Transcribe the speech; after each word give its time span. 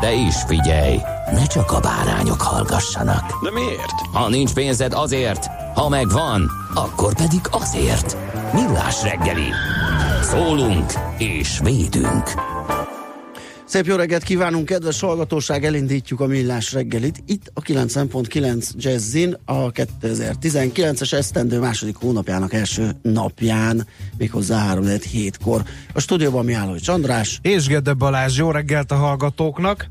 De 0.00 0.12
is 0.12 0.34
figyelj, 0.46 0.96
ne 1.32 1.46
csak 1.46 1.72
a 1.72 1.80
bárányok 1.80 2.40
hallgassanak. 2.40 3.42
De 3.42 3.50
miért? 3.50 4.00
Ha 4.12 4.28
nincs 4.28 4.52
pénzed 4.52 4.92
azért, 4.92 5.46
ha 5.74 5.88
megvan, 5.88 6.50
akkor 6.74 7.14
pedig 7.14 7.40
azért. 7.50 8.16
Millás 8.52 9.02
reggeli. 9.02 9.48
Szólunk 10.22 10.92
és 11.18 11.58
védünk. 11.62 12.32
Szép 13.68 13.86
jó 13.86 13.96
reggelt 13.96 14.22
kívánunk, 14.22 14.64
kedves 14.64 15.00
hallgatóság, 15.00 15.64
elindítjuk 15.64 16.20
a 16.20 16.26
millás 16.26 16.72
reggelit. 16.72 17.22
Itt 17.26 17.50
a 17.54 17.60
90.9 17.60 18.70
Jazzin 18.76 19.36
a 19.44 19.72
2019-es 19.72 21.12
esztendő 21.12 21.58
második 21.58 21.96
hónapjának 21.96 22.52
első 22.52 22.90
napján, 23.02 23.86
méghozzá 24.18 24.58
3 24.58 24.84
hétkor. 25.10 25.62
A 25.92 26.00
stúdióban 26.00 26.44
Mihálovics 26.44 26.88
András. 26.88 27.38
És 27.42 27.66
Gede 27.66 27.92
Balázs, 27.92 28.38
jó 28.38 28.50
reggelt 28.50 28.90
a 28.90 28.96
hallgatóknak! 28.96 29.88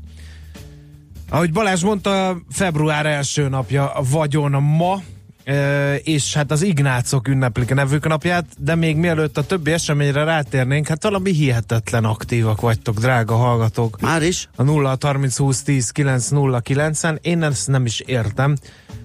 Ahogy 1.30 1.52
Balázs 1.52 1.82
mondta, 1.82 2.38
február 2.50 3.06
első 3.06 3.48
napja 3.48 3.92
vagyon 4.10 4.50
ma, 4.50 5.02
e, 5.44 5.94
és 5.96 6.34
hát 6.34 6.50
az 6.50 6.62
Ignácok 6.62 7.28
ünneplik 7.28 7.70
a 7.70 7.74
nevük 7.74 8.08
napját, 8.08 8.44
de 8.58 8.74
még 8.74 8.96
mielőtt 8.96 9.38
a 9.38 9.42
többi 9.42 9.72
eseményre 9.72 10.24
rátérnénk, 10.24 10.86
hát 10.86 11.02
valami 11.02 11.32
hihetetlen 11.32 12.04
aktívak 12.04 12.60
vagytok, 12.60 12.98
drága 12.98 13.34
hallgatók. 13.34 14.00
Már 14.00 14.22
is? 14.22 14.48
A 14.56 14.62
0 14.62 14.96
30 15.00 15.36
20 15.36 15.62
10 15.62 15.90
9 15.90 16.28
0 16.28 16.62
9-en, 16.64 17.18
én 17.20 17.42
ezt 17.42 17.68
nem 17.68 17.84
is 17.84 18.00
értem. 18.00 18.56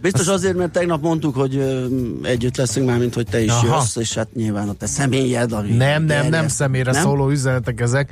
Biztos 0.01 0.27
azért, 0.27 0.55
mert 0.55 0.71
tegnap 0.71 1.01
mondtuk, 1.01 1.35
hogy 1.35 1.55
ö, 1.55 1.85
együtt 2.21 2.57
leszünk 2.57 2.87
már, 2.87 2.97
mint 2.97 3.13
hogy 3.13 3.27
te 3.29 3.43
is 3.43 3.51
Aha. 3.51 3.75
jössz, 3.75 3.95
és 3.95 4.13
hát 4.13 4.33
nyilván 4.33 4.69
a 4.69 4.73
te 4.73 4.85
személyed, 4.85 5.51
ami 5.51 5.71
Nem, 5.71 6.03
nem, 6.03 6.29
nem 6.29 6.47
személyre 6.47 6.91
Nem? 6.91 7.01
szóló 7.01 7.29
üzenetek 7.29 7.81
ezek. 7.81 8.11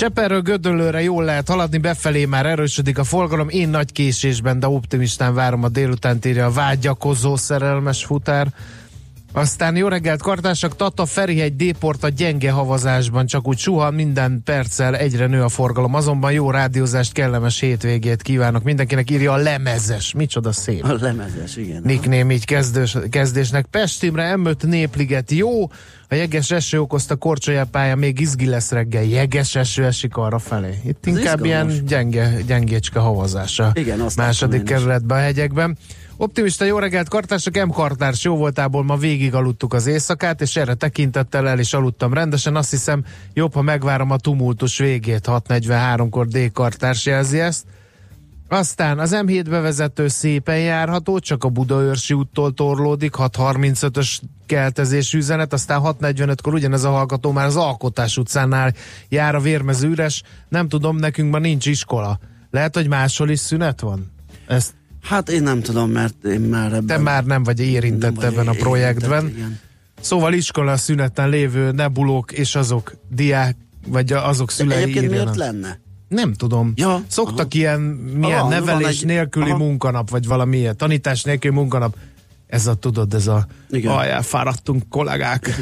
Cseperről 0.00 0.40
Gödöllőre 0.40 1.02
jól 1.02 1.24
lehet 1.24 1.48
haladni, 1.48 1.78
befelé 1.78 2.24
már 2.24 2.46
erősödik 2.46 2.98
a 2.98 3.04
forgalom, 3.04 3.48
én 3.48 3.68
nagy 3.68 3.92
késésben, 3.92 4.60
de 4.60 4.66
optimistán 4.66 5.34
várom 5.34 5.64
a 5.64 5.68
délután 5.68 6.18
írja 6.26 6.46
a 6.46 6.50
vágyakozó 6.50 7.36
szerelmes 7.36 8.04
futár. 8.04 8.46
Aztán 9.32 9.76
jó 9.76 9.88
reggelt 9.88 10.22
kartársak, 10.22 10.76
Tata 10.76 11.06
Ferihegy 11.06 11.56
Déport 11.56 12.04
a 12.04 12.08
gyenge 12.08 12.50
havazásban, 12.50 13.26
csak 13.26 13.48
úgy 13.48 13.58
suhan 13.58 13.94
minden 13.94 14.40
perccel 14.44 14.96
egyre 14.96 15.26
nő 15.26 15.42
a 15.42 15.48
forgalom, 15.48 15.94
azonban 15.94 16.32
jó 16.32 16.50
rádiózást, 16.50 17.12
kellemes 17.12 17.60
hétvégét 17.60 18.22
kívánok 18.22 18.62
mindenkinek, 18.62 19.10
írja 19.10 19.32
a 19.32 19.36
lemezes, 19.36 20.12
micsoda 20.12 20.52
szép. 20.52 20.84
A 20.84 20.96
lemezes, 21.00 21.56
igen. 21.56 21.82
Nickname 21.84 22.32
így 22.32 22.44
kezdős, 22.44 22.96
kezdésnek. 23.10 23.66
Pestimre 23.66 24.34
M5 24.36 24.62
Népliget 24.62 25.30
jó, 25.30 25.70
a 26.10 26.14
jeges 26.14 26.50
eső 26.50 26.80
okozta 26.80 27.16
korcsolyapálya 27.16 27.96
még 27.96 28.20
izgi 28.20 28.46
lesz 28.46 28.70
reggel, 28.70 29.02
jeges 29.02 29.54
eső 29.54 29.84
esik 29.84 30.16
arra 30.16 30.38
felé. 30.38 30.78
Itt 30.84 31.06
Ez 31.06 31.16
inkább 31.16 31.44
izgalmas. 31.44 31.72
ilyen 31.72 31.84
gyenge, 31.84 32.40
gyengécske 32.46 32.98
havazása. 32.98 33.70
Igen, 33.74 34.00
azt 34.00 34.16
Második 34.16 34.62
kerületben 34.62 35.18
a 35.18 35.20
hegyekben. 35.20 35.76
Optimista 36.16 36.64
jó 36.64 36.78
reggelt, 36.78 37.08
kartársak, 37.08 37.66
M 37.66 37.70
kartárs 37.70 38.24
jó 38.24 38.36
voltából 38.36 38.84
ma 38.84 38.96
végig 38.96 39.34
aludtuk 39.34 39.74
az 39.74 39.86
éjszakát, 39.86 40.40
és 40.40 40.56
erre 40.56 40.74
tekintettel 40.74 41.48
el 41.48 41.58
is 41.58 41.72
aludtam 41.72 42.14
rendesen. 42.14 42.56
Azt 42.56 42.70
hiszem, 42.70 43.04
jobb, 43.34 43.54
ha 43.54 43.62
megvárom 43.62 44.10
a 44.10 44.16
tumultus 44.16 44.78
végét. 44.78 45.26
6.43-kor 45.26 46.26
D 46.26 46.52
kartárs 46.52 47.06
jelzi 47.06 47.40
ezt. 47.40 47.64
Aztán 48.52 48.98
az 48.98 49.10
M7 49.14 49.46
bevezető 49.48 50.08
szépen 50.08 50.58
járható, 50.58 51.18
csak 51.18 51.44
a 51.44 51.48
Budaörsi 51.48 52.14
úttól 52.14 52.52
torlódik, 52.54 53.14
6.35-ös 53.16 54.20
keltezésű 54.46 55.18
üzenet, 55.18 55.52
aztán 55.52 55.80
6.45-kor 55.84 56.54
ugyanez 56.54 56.84
a 56.84 56.90
hallgató 56.90 57.32
már 57.32 57.46
az 57.46 57.56
Alkotás 57.56 58.16
utcánál 58.16 58.74
jár 59.08 59.34
a 59.34 59.40
vérmező 59.40 59.88
üres. 59.88 60.22
Nem 60.48 60.68
tudom, 60.68 60.96
nekünk 60.96 61.30
ma 61.30 61.38
nincs 61.38 61.66
iskola. 61.66 62.18
Lehet, 62.50 62.74
hogy 62.74 62.88
máshol 62.88 63.30
is 63.30 63.38
szünet 63.38 63.80
van? 63.80 64.12
Ezt 64.46 64.74
Hát 65.02 65.28
én 65.28 65.42
nem 65.42 65.60
tudom, 65.60 65.90
mert 65.90 66.24
én 66.24 66.40
már 66.40 66.66
ebben... 66.66 66.86
te 66.86 66.98
már 66.98 67.24
nem 67.24 67.42
vagy 67.42 67.60
érintett 67.60 68.00
nem 68.00 68.14
vagy 68.14 68.24
ebben 68.24 68.38
a 68.38 68.42
érintett, 68.42 68.62
projektben. 68.62 69.28
igen. 69.28 69.58
Szóval 70.00 70.32
iskola 70.32 70.76
szüneten 70.76 71.28
lévő 71.28 71.70
nebulók 71.70 72.32
és 72.32 72.54
azok 72.54 72.92
diák, 73.08 73.56
vagy 73.86 74.12
azok 74.12 74.46
De 74.48 74.54
szülei 74.54 74.76
egyébként 74.76 75.10
miért 75.10 75.14
írjanak. 75.14 75.36
lenne? 75.36 75.80
Nem 76.10 76.32
tudom. 76.32 76.72
Ja, 76.76 77.02
Szoktak 77.08 77.38
aha. 77.38 77.48
ilyen 77.50 77.80
milyen 77.80 78.38
Aha, 78.38 78.48
nevelés 78.48 79.00
egy- 79.00 79.06
nélküli 79.06 79.48
aha. 79.50 79.58
munkanap, 79.58 80.10
vagy 80.10 80.26
valami 80.26 80.56
ilyen, 80.56 80.76
tanítás 80.76 81.22
nélküli 81.22 81.54
munkanap. 81.54 81.96
Ez 82.46 82.66
a, 82.66 82.74
tudod, 82.74 83.14
ez 83.14 83.26
a, 83.26 83.46
Igen. 83.70 83.92
ajá, 83.92 84.20
fáradtunk 84.20 84.88
kollégák, 84.88 85.60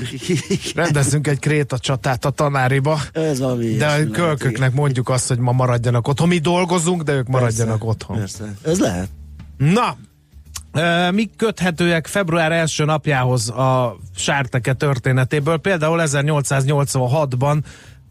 rendezzünk 0.74 1.26
egy 1.26 1.38
kréta 1.38 1.78
csatát 1.78 2.24
a 2.24 2.30
tanáriba, 2.30 3.00
Ez 3.12 3.38
valami 3.38 3.74
de 3.76 3.86
a 3.86 4.10
kölköknek 4.10 4.72
mondjuk 4.72 5.08
azt, 5.08 5.28
hogy 5.28 5.38
ma 5.38 5.52
maradjanak 5.52 6.08
otthon. 6.08 6.28
Mi 6.28 6.38
dolgozunk, 6.38 7.02
de 7.02 7.12
ők 7.12 7.26
maradjanak 7.28 7.72
Persze, 7.78 7.90
otthon. 7.90 8.16
Persze. 8.16 8.54
Ez 8.62 8.78
lehet. 8.78 9.08
Na, 9.56 9.96
mik 11.10 11.30
köthetőek 11.36 12.06
február 12.06 12.52
első 12.52 12.84
napjához 12.84 13.48
a 13.50 13.96
sárteke 14.16 14.72
történetéből? 14.72 15.56
Például 15.56 16.00
1886-ban 16.04 17.58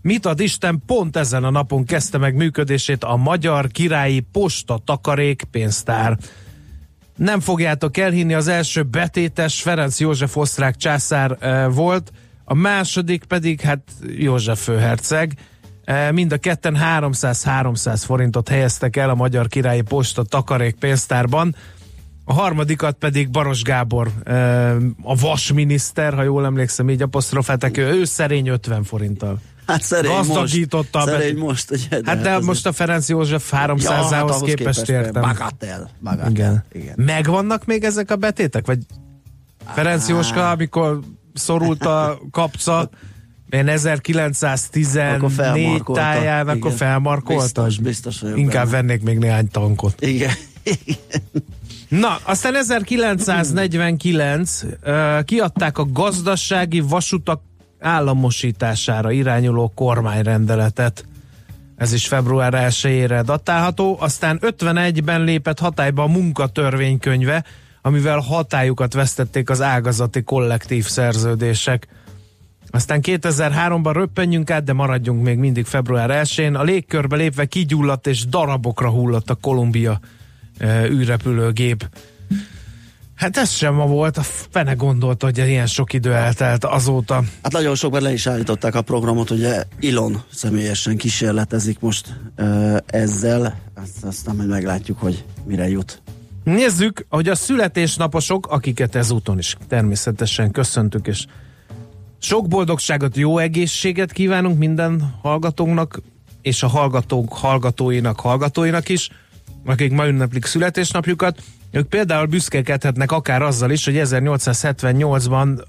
mit 0.07 0.25
ad 0.25 0.39
Isten 0.39 0.81
pont 0.85 1.15
ezen 1.15 1.43
a 1.43 1.49
napon 1.49 1.85
kezdte 1.85 2.17
meg 2.17 2.35
működését 2.35 3.03
a 3.03 3.15
Magyar 3.15 3.67
Királyi 3.67 4.19
Posta 4.19 4.79
Takarék 4.85 5.43
Pénztár. 5.51 6.17
Nem 7.15 7.39
fogjátok 7.39 7.97
elhinni, 7.97 8.33
az 8.33 8.47
első 8.47 8.83
betétes 8.83 9.61
Ferenc 9.61 9.99
József 9.99 10.37
osztrák 10.37 10.75
császár 10.75 11.37
e, 11.39 11.67
volt, 11.67 12.11
a 12.43 12.53
második 12.53 13.23
pedig 13.23 13.61
hát 13.61 13.81
József 14.17 14.63
főherceg. 14.63 15.33
E, 15.83 16.11
Mind 16.11 16.31
a 16.31 16.37
ketten 16.37 16.77
300-300 16.99 18.01
forintot 18.05 18.49
helyeztek 18.49 18.95
el 18.95 19.09
a 19.09 19.15
Magyar 19.15 19.47
Királyi 19.47 19.81
Posta 19.81 20.23
takarék 20.23 20.75
pénztárban. 20.75 21.55
A 22.25 22.33
harmadikat 22.33 22.95
pedig 22.97 23.29
Baros 23.29 23.61
Gábor, 23.61 24.11
a 25.01 25.15
vasminiszter, 25.15 26.13
ha 26.13 26.23
jól 26.23 26.45
emlékszem, 26.45 26.89
így 26.89 27.01
apostrofálták, 27.01 27.77
ő, 27.77 27.91
ő 27.91 28.03
szerény 28.03 28.47
50 28.47 28.83
forinttal. 28.83 29.39
Hát 29.67 29.81
szerény 29.81 30.11
Gazdagította 30.11 30.99
most. 30.99 31.11
Szerény 31.11 31.37
most, 31.37 31.71
ugye? 31.71 31.87
Hát 31.91 32.03
de 32.21 32.29
azért- 32.29 32.41
most 32.41 32.65
a 32.65 32.71
Ferenc 32.71 33.09
József 33.09 33.51
Ja, 33.51 33.57
300-ához 33.57 34.11
hát 34.11 34.21
ahhoz 34.21 34.41
képest 34.41 34.89
értem. 34.89 35.21
Bagatel. 35.21 35.89
Bagatel. 36.03 36.29
Igen. 36.31 36.63
Igen. 36.71 36.93
Megvannak 36.97 37.65
még 37.65 37.83
ezek 37.83 38.11
a 38.11 38.15
betétek? 38.15 38.65
Vagy 38.65 38.79
Ferenc 39.73 40.07
Jóska, 40.07 40.49
amikor 40.49 40.99
szorult 41.33 41.85
a 41.85 42.19
kapca, 42.31 42.89
én 43.49 43.67
1914 43.67 45.15
Akkor 45.15 45.31
felmarkolta. 45.31 46.01
táján, 46.01 46.47
akkor 46.47 46.55
Igen. 46.57 46.71
felmarkolta. 46.77 47.43
Biztos, 47.63 47.77
biztos 47.77 48.19
vagyok 48.19 48.37
Inkább 48.37 48.69
benne. 48.69 48.87
vennék 48.87 49.03
még 49.03 49.17
néhány 49.17 49.47
tankot. 49.47 50.01
Igen. 50.01 50.31
Na, 51.89 52.19
aztán 52.23 52.55
1949 52.55 54.61
uh, 54.63 55.23
kiadták 55.23 55.77
a 55.77 55.85
gazdasági 55.91 56.79
vasutak 56.79 57.41
államosítására 57.79 59.11
irányuló 59.11 59.71
kormányrendeletet. 59.75 61.05
Ez 61.75 61.93
is 61.93 62.07
február 62.07 62.53
1-ére 62.55 63.21
datálható. 63.25 63.97
Aztán 63.99 64.39
51-ben 64.41 65.23
lépett 65.23 65.59
hatályba 65.59 66.03
a 66.03 66.07
munkatörvénykönyve, 66.07 67.43
amivel 67.81 68.19
hatályukat 68.19 68.93
vesztették 68.93 69.49
az 69.49 69.61
ágazati 69.61 70.23
kollektív 70.23 70.85
szerződések. 70.85 71.87
Aztán 72.69 72.99
2003-ban 73.03 73.91
röppenjünk 73.93 74.51
át, 74.51 74.63
de 74.63 74.73
maradjunk 74.73 75.23
még 75.23 75.37
mindig 75.37 75.65
február 75.65 76.25
1-én. 76.25 76.55
A 76.55 76.63
légkörbe 76.63 77.15
lépve 77.15 77.45
kigyulladt 77.45 78.07
és 78.07 78.25
darabokra 78.25 78.89
hullott 78.89 79.29
a 79.29 79.35
Kolumbia 79.35 79.99
e, 80.57 80.85
űrrepülőgép. 80.85 81.89
Hát 83.17 83.37
ez 83.37 83.51
sem 83.51 83.73
ma 83.73 83.85
volt, 83.85 84.17
a 84.17 84.23
fene 84.23 84.73
gondolta, 84.73 85.25
hogy 85.25 85.37
ilyen 85.37 85.67
sok 85.67 85.93
idő 85.93 86.13
eltelt 86.13 86.65
azóta. 86.65 87.23
Hát 87.43 87.51
nagyon 87.51 87.75
sokban 87.75 88.01
le 88.01 88.13
is 88.13 88.27
állították 88.27 88.75
a 88.75 88.81
programot, 88.81 89.29
ugye 89.29 89.63
Ilon 89.79 90.23
személyesen 90.33 90.97
kísérletezik 90.97 91.79
most 91.79 92.19
uh, 92.37 92.77
ezzel, 92.85 93.59
azt, 93.75 94.03
aztán 94.03 94.35
majd 94.35 94.49
meglátjuk, 94.49 94.99
hogy 94.99 95.23
mire 95.45 95.69
jut. 95.69 96.01
Nézzük, 96.43 97.05
hogy 97.09 97.27
a 97.29 97.35
születésnaposok, 97.35 98.47
akiket 98.47 98.95
ezúton 98.95 99.37
is 99.37 99.57
természetesen 99.67 100.51
köszöntük, 100.51 101.07
és 101.07 101.25
sok 102.19 102.47
boldogságot, 102.47 103.17
jó 103.17 103.37
egészséget 103.37 104.11
kívánunk 104.11 104.57
minden 104.57 105.15
hallgatónknak, 105.21 106.01
és 106.41 106.63
a 106.63 106.67
hallgatók 106.67 107.33
hallgatóinak, 107.33 108.19
hallgatóinak 108.19 108.89
is, 108.89 109.09
akik 109.65 109.91
ma 109.91 110.07
ünneplik 110.07 110.45
születésnapjukat. 110.45 111.41
Ők 111.71 111.87
például 111.87 112.25
büszkekedhetnek 112.25 113.11
akár 113.11 113.41
azzal 113.41 113.71
is, 113.71 113.85
hogy 113.85 113.95
1878-ban 113.97 115.63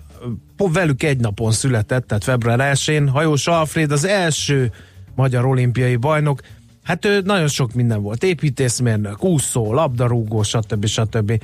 velük 0.56 1.02
egy 1.02 1.18
napon 1.18 1.52
született, 1.52 2.06
tehát 2.06 2.24
február 2.24 2.74
1-én 2.74 3.08
Hajós 3.08 3.46
Alfred 3.46 3.92
az 3.92 4.04
első 4.04 4.72
magyar 5.14 5.46
olimpiai 5.46 5.96
bajnok. 5.96 6.40
Hát 6.82 7.04
ő 7.04 7.20
nagyon 7.20 7.48
sok 7.48 7.72
minden 7.72 8.02
volt, 8.02 8.22
építészmérnök, 8.22 9.24
úszó, 9.24 9.72
labdarúgó, 9.72 10.42
stb. 10.42 10.86
stb. 10.86 11.42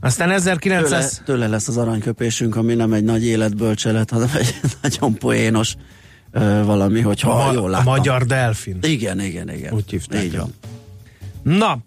Aztán 0.00 0.30
1900... 0.30 1.10
Tőle, 1.10 1.24
tőle 1.24 1.48
lesz 1.48 1.68
az 1.68 1.76
aranyköpésünk, 1.76 2.56
ami 2.56 2.74
nem 2.74 2.92
egy 2.92 3.04
nagy 3.04 3.24
életbölcselet, 3.24 4.10
hanem 4.10 4.28
egy 4.34 4.54
nagyon 4.82 5.14
poénos 5.14 5.74
ö, 6.32 6.62
valami, 6.64 7.00
hogyha 7.00 7.30
a, 7.30 7.52
jól 7.52 7.70
láttam. 7.70 7.92
A 7.92 7.96
magyar 7.96 8.24
delfin. 8.24 8.78
Igen, 8.82 9.20
igen, 9.20 9.50
igen. 9.50 9.74
Úgy 9.74 9.90
hívták. 9.90 10.24
Így 10.24 10.36
van. 10.36 10.54
Na, 11.42 11.78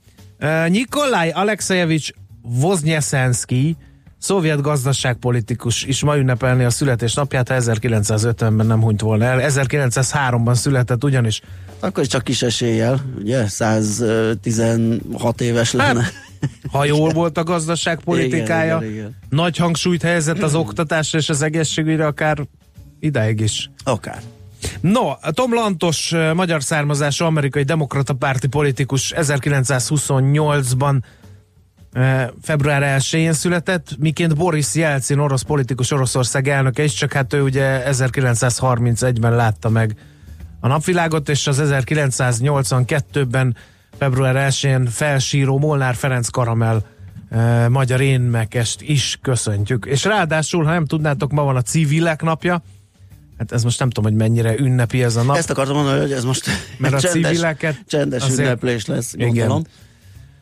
Nikolaj 0.68 1.30
Alexejevics 1.30 2.10
Voznyeszenszki, 2.42 3.78
szovjet 4.18 4.62
gazdaságpolitikus 4.62 5.84
is 5.84 6.04
ma 6.04 6.18
ünnepelni 6.18 6.64
a 6.64 6.70
születésnapját, 6.70 7.48
ha 7.48 7.56
1950-ben 7.60 8.66
nem 8.66 8.82
hunyt 8.82 9.02
volna 9.02 9.26
el. 9.26 9.52
1903-ban 9.52 10.54
született 10.54 11.04
ugyanis. 11.04 11.42
Akkor 11.80 12.06
csak 12.06 12.24
kis 12.24 12.42
eséllyel, 12.42 13.02
ugye, 13.18 13.48
116 13.48 15.42
éves 15.42 15.72
lenne. 15.72 16.02
Hát, 16.02 16.14
ha 16.72 16.86
jól 16.86 17.10
volt 17.10 17.38
a 17.38 17.44
gazdaságpolitikája, 17.44 18.78
igen, 18.78 18.90
igen, 18.90 19.00
igen. 19.00 19.16
nagy 19.30 19.58
hangsúlyt 19.58 20.02
helyezett 20.02 20.42
az 20.42 20.56
oktatásra 20.56 21.20
és 21.20 21.30
az 21.30 21.42
egészségügyre, 21.42 22.06
akár 22.06 22.48
ideig 23.00 23.40
is. 23.40 23.70
Akár. 23.84 24.22
No, 24.82 25.14
Tom 25.32 25.54
Lantos, 25.54 26.14
magyar 26.34 26.64
származású 26.64 27.26
amerikai 27.26 27.64
demokrata 27.64 28.14
párti 28.14 28.48
politikus 28.48 29.14
1928-ban 29.16 31.02
február 32.42 33.00
1-én 33.00 33.34
született, 33.34 33.98
miként 34.00 34.36
Boris 34.36 34.76
Jelcin, 34.76 35.20
orosz 35.20 35.42
politikus 35.42 35.92
Oroszország 35.92 36.48
elnöke 36.48 36.84
is, 36.84 36.94
csak 36.94 37.14
hát 37.14 37.34
ő 37.34 37.42
ugye 37.42 37.84
1931-ben 37.86 39.36
látta 39.36 39.70
meg 39.70 39.96
a 40.60 40.68
napvilágot, 40.68 41.30
és 41.30 41.48
az 41.48 41.62
1982-ben 41.64 43.56
február 43.98 44.52
1-én 44.52 44.86
felsíró 44.86 45.58
Molnár 45.58 45.96
Ferenc 45.96 46.28
Karamel 46.28 46.86
e, 47.30 47.68
magyar 47.70 48.02
énmekest 48.02 48.82
is 48.82 49.20
köszöntjük. 49.22 49.86
És 49.86 50.04
ráadásul, 50.04 50.64
ha 50.64 50.72
nem 50.72 50.86
tudnátok, 50.86 51.32
ma 51.32 51.44
van 51.44 51.56
a 51.56 51.62
civilek 51.62 52.22
napja, 52.22 52.62
hát 53.38 53.52
ez 53.52 53.64
most 53.64 53.80
nem 53.80 53.90
tudom, 53.90 54.12
hogy 54.12 54.20
mennyire 54.20 54.58
ünnepi 54.58 55.04
ez 55.04 55.16
a 55.16 55.24
nap. 55.24 55.36
Ezt 55.36 55.50
akartam 55.50 55.76
mondani, 55.76 56.00
hogy 56.00 56.12
ez 56.12 56.24
most 56.24 56.50
mert 56.78 56.94
a 56.94 57.00
csendes, 57.00 57.32
civileket 57.32 57.78
csendes 57.88 58.24
azért- 58.24 58.40
ünneplés 58.40 58.86
lesz, 58.86 59.16
gondolom. 59.16 59.60
Igen. 59.60 59.72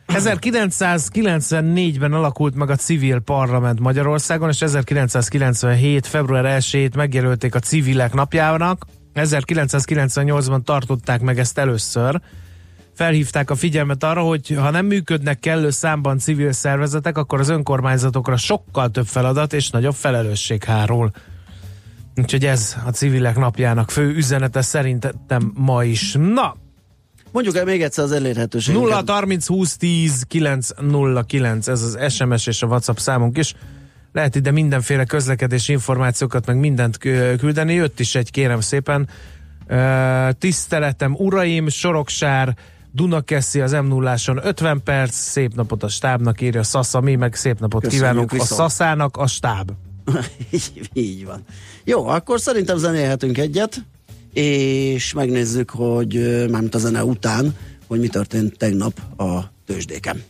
1994-ben 0.06 2.12
alakult 2.12 2.54
meg 2.54 2.70
a 2.70 2.76
civil 2.76 3.20
parlament 3.20 3.80
Magyarországon, 3.80 4.48
és 4.48 4.62
1997. 4.62 6.06
február 6.06 6.60
1-ét 6.60 6.96
megjelölték 6.96 7.54
a 7.54 7.58
civilek 7.58 8.12
napjának. 8.12 8.86
1998-ban 9.14 10.64
tartották 10.64 11.20
meg 11.20 11.38
ezt 11.38 11.58
először. 11.58 12.20
Felhívták 12.94 13.50
a 13.50 13.54
figyelmet 13.54 14.04
arra, 14.04 14.22
hogy 14.22 14.54
ha 14.56 14.70
nem 14.70 14.86
működnek 14.86 15.38
kellő 15.38 15.70
számban 15.70 16.18
civil 16.18 16.52
szervezetek, 16.52 17.18
akkor 17.18 17.40
az 17.40 17.48
önkormányzatokra 17.48 18.36
sokkal 18.36 18.90
több 18.90 19.06
feladat 19.06 19.52
és 19.52 19.70
nagyobb 19.70 19.94
felelősség 19.94 20.64
hárul. 20.64 21.10
Úgyhogy 22.16 22.44
ez 22.44 22.76
a 22.86 22.90
civilek 22.90 23.36
napjának 23.36 23.90
fő 23.90 24.14
üzenete 24.14 24.62
szerintem 24.62 25.52
ma 25.54 25.84
is. 25.84 26.16
Na, 26.18 26.56
Mondjuk 27.32 27.56
el 27.56 27.64
még 27.64 27.82
egyszer 27.82 28.04
az 28.04 28.12
elérhetőség. 28.12 28.74
0 28.74 29.02
30 29.06 29.46
20 29.46 29.76
10 29.76 30.24
909, 30.28 31.68
ez 31.68 31.82
az 31.82 32.12
SMS 32.12 32.46
és 32.46 32.62
a 32.62 32.66
WhatsApp 32.66 32.96
számunk 32.96 33.38
is. 33.38 33.54
Lehet 34.12 34.34
ide 34.34 34.50
mindenféle 34.50 35.04
közlekedési 35.04 35.72
információkat, 35.72 36.46
meg 36.46 36.56
mindent 36.58 36.98
kü- 36.98 37.38
küldeni. 37.38 37.74
Jött 37.74 38.00
is 38.00 38.14
egy, 38.14 38.30
kérem 38.30 38.60
szépen. 38.60 39.08
Tiszteletem, 40.38 41.14
uraim, 41.14 41.68
Soroksár, 41.68 42.56
Dunakeszi 42.92 43.60
az 43.60 43.72
m 43.72 43.86
0 43.86 44.16
50 44.42 44.82
perc, 44.82 45.14
szép 45.14 45.54
napot 45.54 45.82
a 45.82 45.88
stábnak 45.88 46.40
írja 46.40 46.62
Szasza, 46.62 47.00
mi 47.00 47.14
meg 47.14 47.34
szép 47.34 47.58
napot 47.60 47.82
Köszönjük 47.82 48.06
kívánunk 48.06 48.30
a 48.30 48.34
viszont. 48.34 48.60
Szaszának, 48.60 49.16
a 49.16 49.26
stáb. 49.26 49.70
így, 50.92 51.24
van. 51.24 51.44
Jó, 51.84 52.06
akkor 52.06 52.40
szerintem 52.40 52.76
zenélhetünk 52.76 53.38
egyet, 53.38 53.84
és 54.32 55.12
megnézzük, 55.12 55.70
hogy 55.70 56.14
mármint 56.50 56.74
a 56.74 56.78
zene 56.78 57.04
után, 57.04 57.56
hogy 57.86 58.00
mi 58.00 58.08
történt 58.08 58.58
tegnap 58.58 59.00
a 59.20 59.40
tőzsdéken. 59.66 60.22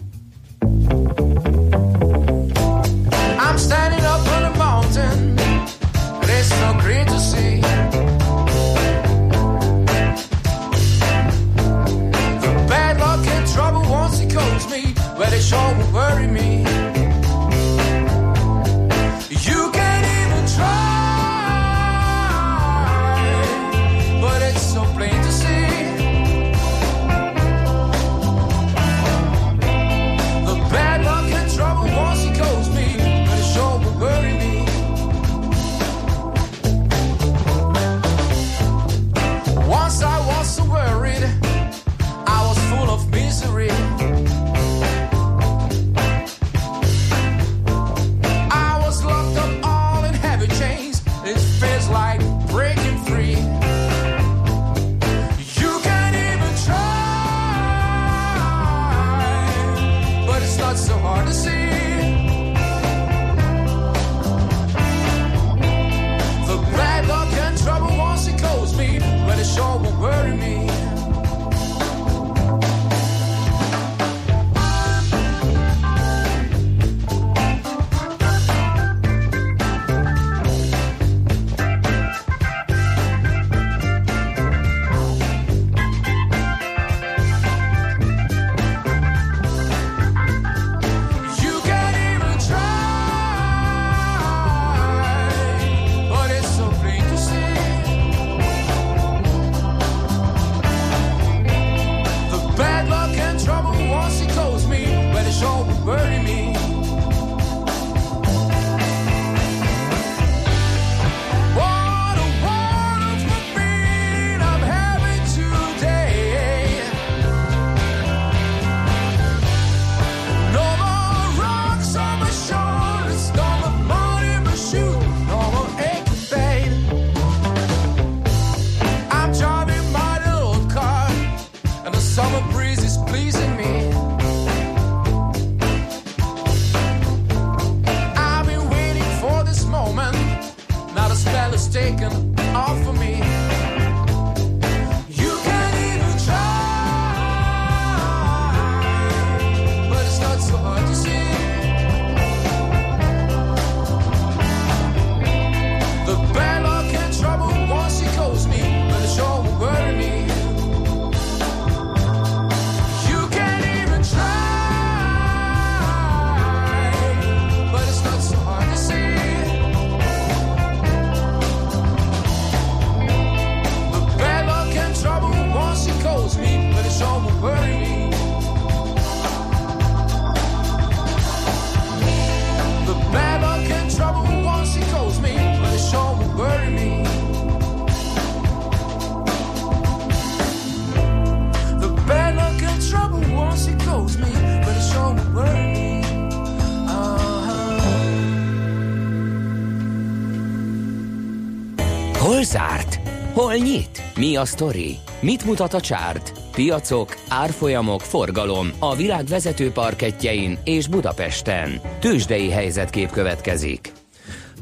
Nyit? 203.62 204.02
Mi 204.16 204.36
a 204.36 204.44
sztori? 204.44 204.96
Mit 205.20 205.44
mutat 205.44 205.74
a 205.74 205.80
csárt? 205.80 206.32
Piacok, 206.52 207.16
árfolyamok, 207.28 208.00
forgalom 208.00 208.68
a 208.78 208.96
világ 208.96 209.24
vezető 209.24 209.70
parketjein 209.70 210.58
és 210.64 210.88
Budapesten. 210.88 211.80
Tősdei 212.00 212.50
helyzetkép 212.50 213.10
következik. 213.10 213.92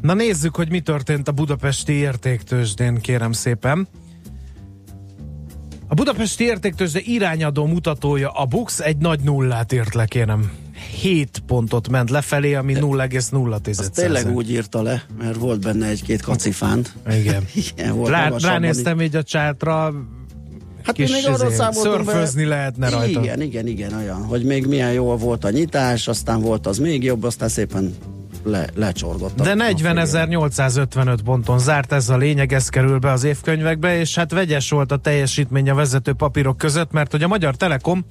Na 0.01 0.15
nézzük, 0.15 0.57
hogy 0.57 0.71
mi 0.71 0.81
történt 0.81 1.29
a 1.29 1.33
budapesti 1.33 1.93
értéktősdén, 1.93 3.01
kérem 3.01 3.33
szépen. 3.33 3.89
A 5.89 5.95
budapesti 5.95 6.45
értéktősde 6.45 7.01
irányadó 7.03 7.67
mutatója 7.67 8.31
a 8.31 8.45
Bux 8.45 8.81
egy 8.81 8.97
nagy 8.97 9.21
nullát 9.21 9.73
írt 9.73 9.95
le, 9.95 10.05
kérem. 10.05 10.53
7 11.01 11.43
pontot 11.47 11.89
ment 11.89 12.11
lefelé, 12.11 12.55
ami 12.55 12.75
0,0. 12.75 13.79
Azt 13.79 13.93
tényleg 13.93 14.35
úgy 14.35 14.51
írta 14.51 14.83
le, 14.83 15.05
mert 15.19 15.37
volt 15.37 15.61
benne 15.61 15.87
egy-két 15.87 16.23
kacifánt. 16.23 16.95
Igen. 17.11 17.45
Igen, 17.77 17.97
volt 17.97 18.11
Rá, 18.11 18.33
ránéztem 18.39 19.01
így 19.01 19.17
a 19.17 19.23
csátra, 19.23 19.93
Hát 20.83 20.95
kis 20.95 21.11
még 21.11 21.27
arról 21.27 21.47
izé, 21.47 21.57
számoltunk 21.57 22.05
be- 22.05 22.13
szörfözni 22.13 22.45
lehetne 22.45 22.89
rajta. 22.89 23.21
Igen, 23.21 23.41
igen, 23.41 23.67
igen, 23.67 23.95
olyan, 23.95 24.25
hogy 24.25 24.45
még 24.45 24.67
milyen 24.67 24.93
jó 24.93 25.17
volt 25.17 25.45
a 25.45 25.51
nyitás, 25.51 26.09
aztán 26.09 26.41
volt 26.41 26.67
az 26.67 26.79
még 26.79 27.05
jobb, 27.05 27.25
aztán 27.25 27.49
szépen 27.49 27.95
le, 28.45 28.69
lecsorgott. 28.75 29.35
De 29.35 29.51
a 29.51 29.55
végén. 29.55 29.77
40.855 29.77 31.19
ponton 31.25 31.59
zárt 31.59 31.93
ez 31.93 32.09
a 32.09 32.17
lényeg, 32.17 32.53
ez 32.53 32.69
kerül 32.69 32.99
be 32.99 33.11
az 33.11 33.25
évkönyvekbe, 33.25 33.99
és 33.99 34.15
hát 34.15 34.33
vegyes 34.33 34.71
volt 34.71 34.93
a 34.93 34.97
teljesítmény 34.97 35.71
a 35.71 35.75
vezető 35.75 36.13
papírok 36.13 36.57
között, 36.57 36.93
mert 36.93 37.11
hogy 37.11 37.23
a 37.23 37.29
Magyar 37.29 37.57
Telekom 37.57 38.05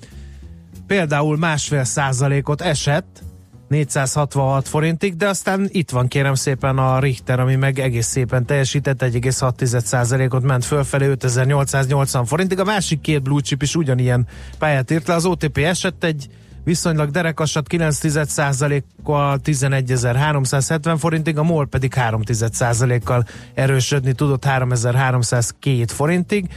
például 0.90 1.38
másfél 1.38 1.84
százalékot 1.84 2.62
esett, 2.62 3.24
466 3.68 4.68
forintig, 4.68 5.16
de 5.16 5.28
aztán 5.28 5.68
itt 5.72 5.90
van 5.90 6.08
kérem 6.08 6.34
szépen 6.34 6.78
a 6.78 7.00
Richter, 7.00 7.40
ami 7.40 7.56
meg 7.56 7.80
egész 7.80 8.08
szépen 8.08 8.46
teljesített, 8.46 9.02
1,6%-ot 9.04 10.44
ment 10.44 10.66
fölfelé 10.66 11.08
5880 11.08 12.26
forintig. 12.26 12.60
A 12.60 12.64
másik 12.64 13.02
két 13.02 13.22
blue 13.22 13.42
chip 13.42 13.62
is 13.62 13.76
ugyanilyen 13.76 14.28
pályát 14.60 14.92
írt 14.92 15.08
le, 15.08 15.14
az 15.14 15.26
OTP 15.26 15.58
esett 15.58 16.04
egy 16.04 16.30
viszonylag 16.64 17.10
derekasat 17.10 17.68
9%-kal 17.70 19.40
11.370 19.44 20.96
forintig, 21.00 21.38
a 21.38 21.44
MOL 21.44 21.68
pedig 21.68 21.94
3%-kal 21.96 23.26
erősödni 23.54 24.14
tudott 24.14 24.46
3.302 24.46 25.86
forintig. 25.88 26.50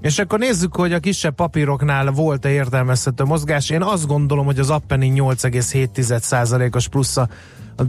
És 0.00 0.18
akkor 0.18 0.38
nézzük, 0.38 0.76
hogy 0.76 0.92
a 0.92 0.98
kisebb 0.98 1.34
papíroknál 1.34 2.10
volt-e 2.10 2.50
értelmezhető 2.50 3.24
mozgás. 3.24 3.70
Én 3.70 3.82
azt 3.82 4.06
gondolom, 4.06 4.44
hogy 4.44 4.58
az 4.58 4.70
Appening 4.70 5.18
8,7%-os 5.18 6.88
plusza 6.88 7.28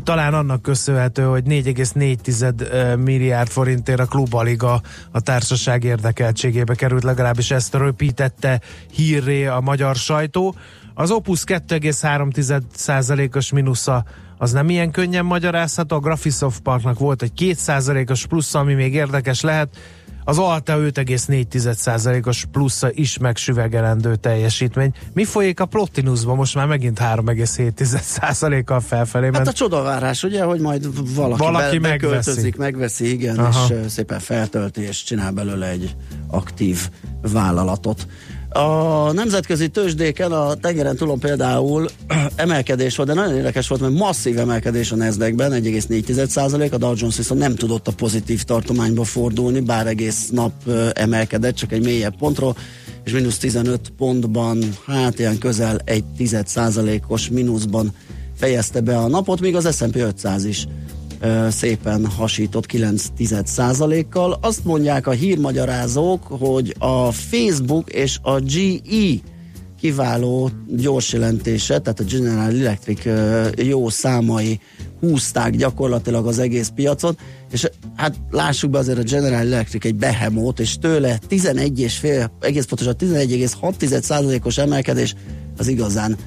talán 0.03 0.33
annak 0.33 0.61
köszönhető, 0.61 1.23
hogy 1.23 1.43
4,4 1.43 3.03
milliárd 3.03 3.49
forintért 3.49 3.99
a 3.99 4.05
klubaliga 4.05 4.81
a 5.11 5.21
társaság 5.21 5.83
érdekeltségébe 5.83 6.75
került, 6.75 7.03
legalábbis 7.03 7.51
ezt 7.51 7.73
röpítette 7.73 8.61
hírré 8.91 9.45
a 9.45 9.59
magyar 9.59 9.95
sajtó. 9.95 10.55
Az 10.93 11.11
Opus 11.11 11.43
2,3%-os 11.45 13.51
mínusza 13.51 14.05
az 14.37 14.51
nem 14.51 14.69
ilyen 14.69 14.91
könnyen 14.91 15.25
magyarázható, 15.25 15.95
a 15.95 15.99
Graphisoft 15.99 16.59
Parknak 16.59 16.99
volt 16.99 17.21
egy 17.21 17.31
2%-os 17.37 18.25
plusza, 18.25 18.59
ami 18.59 18.73
még 18.73 18.93
érdekes 18.93 19.41
lehet, 19.41 19.77
az 20.23 20.37
Alta 20.37 20.75
5,4%-os 20.77 22.45
plusza 22.51 22.89
is 22.93 23.17
megsüvegelendő 23.17 24.15
teljesítmény. 24.15 24.91
Mi 25.13 25.23
folyik 25.23 25.59
a 25.59 25.65
Plotinusban? 25.65 26.35
Most 26.35 26.55
már 26.55 26.67
megint 26.67 26.99
3,7%-kal 27.01 28.79
felfelé 28.79 29.25
Hát 29.25 29.33
ment. 29.33 29.47
a 29.47 29.53
csodavárás, 29.53 30.23
ugye, 30.23 30.43
hogy 30.43 30.59
majd 30.59 31.15
valaki, 31.15 31.41
Valaki 31.43 31.77
be, 31.77 31.87
megveszi. 31.89 32.53
megveszi, 32.57 33.11
igen, 33.11 33.37
Aha. 33.37 33.73
és 33.73 33.91
szépen 33.91 34.19
feltölti, 34.19 34.81
és 34.81 35.03
csinál 35.03 35.31
belőle 35.31 35.67
egy 35.69 35.95
aktív 36.27 36.89
vállalatot. 37.21 38.07
A 38.49 39.11
nemzetközi 39.11 39.67
tőzsdéken 39.67 40.31
a 40.31 40.53
tengeren 40.53 40.95
túlon 40.95 41.19
például 41.19 41.89
emelkedés 42.35 42.95
volt, 42.95 43.09
de 43.09 43.15
nagyon 43.15 43.35
érdekes 43.35 43.67
volt, 43.67 43.81
mert 43.81 43.93
masszív 43.93 44.37
emelkedés 44.37 44.91
a 44.91 44.95
Nasdaqben, 44.95 45.51
1,4%, 45.51 46.71
a 46.71 46.77
Dow 46.77 46.93
Jones 46.95 47.17
viszont 47.17 47.39
nem 47.39 47.55
tudott 47.55 47.87
a 47.87 47.91
pozitív 47.91 48.43
tartományba 48.43 49.03
fordulni, 49.03 49.59
bár 49.59 49.87
egész 49.87 50.29
nap 50.29 50.51
emelkedett, 50.93 51.55
csak 51.55 51.71
egy 51.71 51.83
mélyebb 51.83 52.17
pontról, 52.17 52.55
és 53.03 53.11
mínusz 53.11 53.37
15 53.37 53.91
pontban, 53.97 54.63
hát 54.85 55.19
ilyen 55.19 55.37
közel 55.37 55.79
egy 55.83 56.03
10%-os 56.17 57.29
mínuszban 57.29 57.93
fejezte 58.37 58.81
be 58.81 58.97
a 58.97 59.07
napot, 59.07 59.39
míg 59.39 59.55
az 59.55 59.75
S&P 59.75 59.95
500 59.95 60.45
is 60.45 60.67
szépen 61.49 62.05
hasított 62.05 62.65
9 62.65 63.05
kal 64.09 64.37
Azt 64.41 64.63
mondják 64.63 65.07
a 65.07 65.11
hírmagyarázók, 65.11 66.23
hogy 66.23 66.75
a 66.77 67.11
Facebook 67.11 67.89
és 67.89 68.17
a 68.21 68.39
GE 68.39 69.27
kiváló 69.79 70.49
gyors 70.67 71.13
jelentése, 71.13 71.79
tehát 71.79 71.99
a 71.99 72.03
General 72.03 72.49
Electric 72.49 73.05
jó 73.55 73.89
számai 73.89 74.59
húzták 74.99 75.55
gyakorlatilag 75.55 76.27
az 76.27 76.39
egész 76.39 76.71
piacot, 76.75 77.19
és 77.51 77.69
hát 77.95 78.15
lássuk 78.31 78.69
be 78.69 78.77
azért 78.77 78.97
a 78.97 79.03
General 79.03 79.39
Electric 79.39 79.85
egy 79.85 79.95
behemót, 79.95 80.59
és 80.59 80.77
tőle 80.77 81.19
11 81.27 81.79
és 81.79 81.97
fél, 81.97 82.31
egész 82.41 82.65
pontosan 82.65 82.95
11,6%-os 82.99 84.57
emelkedés 84.57 85.15
az 85.57 85.67
igazán 85.67 86.17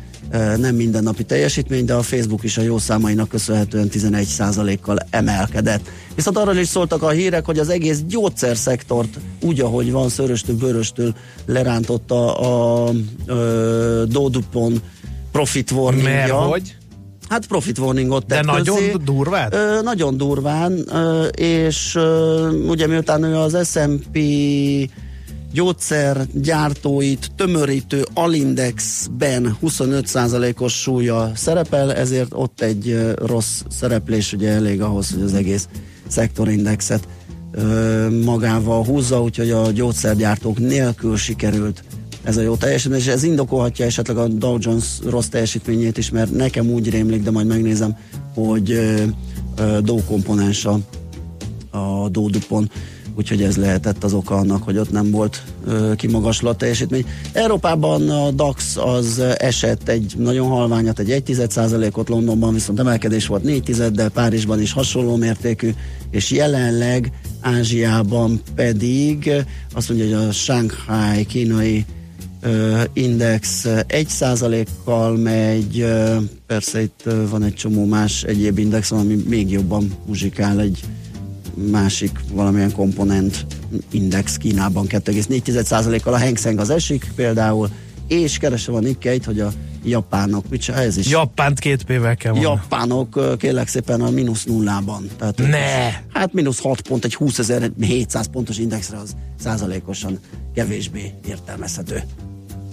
nem 0.56 0.74
mindennapi 0.74 1.24
teljesítmény, 1.24 1.84
de 1.84 1.94
a 1.94 2.02
Facebook 2.02 2.44
is 2.44 2.58
a 2.58 2.62
jó 2.62 2.78
számainak 2.78 3.28
köszönhetően 3.28 3.88
11%-kal 3.92 4.98
emelkedett. 5.10 5.88
Viszont 6.14 6.36
arról 6.36 6.56
is 6.56 6.68
szóltak 6.68 7.02
a 7.02 7.08
hírek, 7.08 7.44
hogy 7.44 7.58
az 7.58 7.68
egész 7.68 8.00
gyógyszerszektort 8.06 9.18
úgy, 9.42 9.60
ahogy 9.60 9.92
van, 9.92 10.08
szöröstől, 10.08 10.56
bőröstől 10.56 11.14
lerántotta 11.46 12.34
a, 12.34 12.84
a 12.88 12.92
Dow 14.04 14.28
DuPont 14.28 14.80
profit 15.32 15.70
warning 15.70 16.04
Mert 16.04 16.30
hogy? 16.30 16.76
Hát 17.28 17.46
profit 17.46 17.78
warningot 17.78 18.26
De 18.26 18.34
tett 18.34 18.44
nagyon 18.44 18.76
közzé. 18.76 18.94
durván? 19.04 19.52
Ö, 19.52 19.82
nagyon 19.82 20.16
durván, 20.16 20.84
ö, 20.92 21.24
és 21.26 21.94
ö, 21.94 22.48
ugye 22.50 22.86
miután 22.86 23.22
ő 23.22 23.36
az 23.36 23.68
S&P 23.70 24.18
gyógyszergyártóit 25.52 27.30
tömörítő 27.36 28.04
Alindexben 28.14 29.56
25%-os 29.62 30.72
súlya 30.72 31.32
szerepel, 31.34 31.94
ezért 31.94 32.30
ott 32.32 32.60
egy 32.60 33.12
rossz 33.14 33.62
szereplés 33.68 34.32
ugye 34.32 34.50
elég 34.50 34.80
ahhoz, 34.80 35.10
hogy 35.12 35.22
az 35.22 35.34
egész 35.34 35.68
szektorindexet 36.06 37.08
magával 38.24 38.84
húzza, 38.84 39.22
úgyhogy 39.22 39.50
a 39.50 39.70
gyógyszergyártók 39.70 40.58
nélkül 40.58 41.16
sikerült 41.16 41.84
ez 42.22 42.36
a 42.36 42.40
jó 42.40 42.56
teljesítmény, 42.56 43.00
és 43.00 43.06
ez 43.06 43.22
indokolhatja 43.22 43.84
esetleg 43.84 44.16
a 44.16 44.28
Dow 44.28 44.56
Jones 44.60 44.84
rossz 45.04 45.26
teljesítményét 45.26 45.98
is, 45.98 46.10
mert 46.10 46.30
nekem 46.30 46.70
úgy 46.70 46.90
rémlik, 46.90 47.22
de 47.22 47.30
majd 47.30 47.46
megnézem, 47.46 47.96
hogy 48.34 48.80
Dow 49.82 50.04
komponens 50.04 50.64
a, 50.64 50.78
a 51.70 52.08
Dow 52.08 52.30
DuPont 52.30 52.72
úgyhogy 53.16 53.42
ez 53.42 53.56
lehetett 53.56 54.04
az 54.04 54.12
oka 54.12 54.34
annak, 54.34 54.62
hogy 54.62 54.78
ott 54.78 54.90
nem 54.90 55.10
volt 55.10 55.42
ö, 55.66 55.92
kimagaslat 55.96 56.58
teljesítmény. 56.58 57.06
Európában 57.32 58.10
a 58.10 58.30
DAX 58.30 58.76
az 58.76 59.18
esett 59.36 59.88
egy 59.88 60.14
nagyon 60.18 60.48
halványat, 60.48 60.98
egy 60.98 61.22
1,1%-ot, 61.26 62.08
Londonban 62.08 62.54
viszont 62.54 62.78
emelkedés 62.78 63.26
volt 63.26 63.42
4 63.42 63.90
de 63.92 64.08
Párizsban 64.08 64.60
is 64.60 64.72
hasonló 64.72 65.16
mértékű, 65.16 65.70
és 66.10 66.30
jelenleg 66.30 67.12
Ázsiában 67.40 68.40
pedig 68.54 69.30
azt 69.74 69.88
mondja, 69.88 70.06
hogy 70.18 70.28
a 70.28 70.32
Shanghai 70.32 71.24
kínai 71.24 71.84
ö, 72.40 72.80
index 72.92 73.64
1%-kal 73.88 75.16
megy, 75.16 75.80
ö, 75.80 76.16
persze 76.46 76.82
itt 76.82 77.02
van 77.30 77.42
egy 77.42 77.54
csomó 77.54 77.84
más 77.84 78.22
egyéb 78.22 78.58
index, 78.58 78.90
ami 78.90 79.14
még 79.28 79.50
jobban 79.50 79.92
muzsikál 80.06 80.60
egy 80.60 80.80
másik 81.70 82.18
valamilyen 82.32 82.72
komponent 82.72 83.46
index 83.90 84.36
Kínában 84.36 84.86
2,4%-kal 84.88 86.14
a 86.14 86.18
Hang 86.18 86.38
Seng 86.38 86.58
az 86.58 86.70
esik 86.70 87.12
például, 87.14 87.68
és 88.08 88.38
keresem 88.38 88.74
a 88.74 88.78
Nikkei-t, 88.80 89.24
hogy 89.24 89.40
a 89.40 89.52
japánok, 89.84 90.48
mit 90.48 90.60
csinál, 90.60 90.82
ez 90.82 90.96
is 90.96 91.08
Japánt 91.08 91.58
két 91.58 91.82
P-vel 91.84 92.16
kell 92.16 92.32
mondani. 92.32 92.54
japánok 92.62 93.36
kérlek 93.38 93.68
szépen 93.68 94.00
a 94.00 94.10
mínusz 94.10 94.44
nullában. 94.44 95.08
Tehát 95.18 95.38
Ne! 95.38 95.88
is- 95.88 96.02
Hát 96.12 96.32
mínusz 96.32 96.60
6 96.60 96.80
pont, 96.80 97.04
egy 97.04 97.14
20.700 97.18 98.24
pontos 98.32 98.58
indexre 98.58 98.96
az 98.98 99.16
százalékosan 99.40 100.18
kevésbé 100.54 101.12
értelmezhető. 101.28 102.02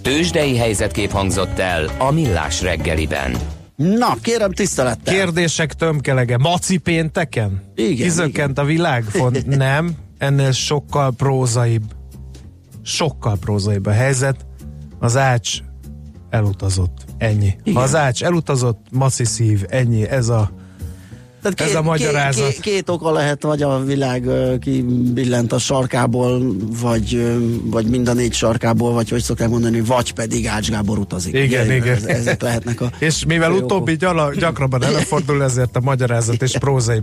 Tőzsdei 0.02 0.56
helyzetkép 0.56 1.10
hangzott 1.10 1.58
el 1.58 1.90
a 1.98 2.10
Millás 2.10 2.62
reggeliben. 2.62 3.36
Na, 3.80 4.14
kérem 4.22 4.52
tisztelettel. 4.52 5.14
Kérdések 5.14 5.72
tömkelege. 5.72 6.36
Maci 6.36 6.76
pénteken? 6.76 7.62
Igen, 7.74 8.06
Kizökkent 8.06 8.58
a 8.58 8.64
világ? 8.64 9.04
Font, 9.04 9.46
nem, 9.56 9.94
ennél 10.18 10.52
sokkal 10.52 11.12
prózaibb. 11.16 11.82
Sokkal 12.82 13.36
prózaibb 13.36 13.86
a 13.86 13.90
helyzet. 13.90 14.46
Az 14.98 15.16
ács 15.16 15.58
elutazott. 16.30 17.04
Ennyi. 17.18 17.54
Igen. 17.62 17.74
Ha 17.74 17.80
az 17.80 17.94
ács 17.94 18.22
elutazott, 18.22 18.86
maci 18.90 19.24
szív. 19.24 19.64
Ennyi. 19.68 20.08
Ez 20.08 20.28
a 20.28 20.50
Tehát 21.42 21.60
Ez 21.60 21.74
a 21.74 21.82
magyarázat. 21.82 22.44
Két, 22.44 22.60
két, 22.60 22.72
két 22.72 22.88
oka 22.88 23.12
lehet, 23.12 23.42
vagy 23.42 23.62
a 23.62 23.84
világ 23.84 24.24
kibillent 24.60 25.52
a 25.52 25.58
sarkából, 25.58 26.42
vagy, 26.80 27.36
vagy 27.64 27.86
mind 27.86 28.08
a 28.08 28.12
négy 28.12 28.32
sarkából, 28.32 28.92
vagy 28.92 29.08
hogy 29.08 29.22
szokták 29.22 29.48
mondani, 29.48 29.80
vagy 29.80 30.12
pedig 30.12 30.46
Ács 30.46 30.70
Gábor 30.70 30.98
utazik. 30.98 31.34
Igen, 31.34 31.64
Ugye, 31.66 31.74
igen. 31.76 31.94
Ez, 31.94 32.04
ezek 32.04 32.42
lehetnek 32.42 32.80
a 32.80 32.90
És 32.98 33.24
mivel 33.24 33.52
utóbbi 33.52 33.96
gyala, 33.96 34.34
gyakrabban 34.34 34.84
előfordul, 34.84 35.42
ezért 35.42 35.76
a 35.76 35.80
magyarázat 35.80 36.42
és 36.42 36.56
prózaim. 36.58 37.02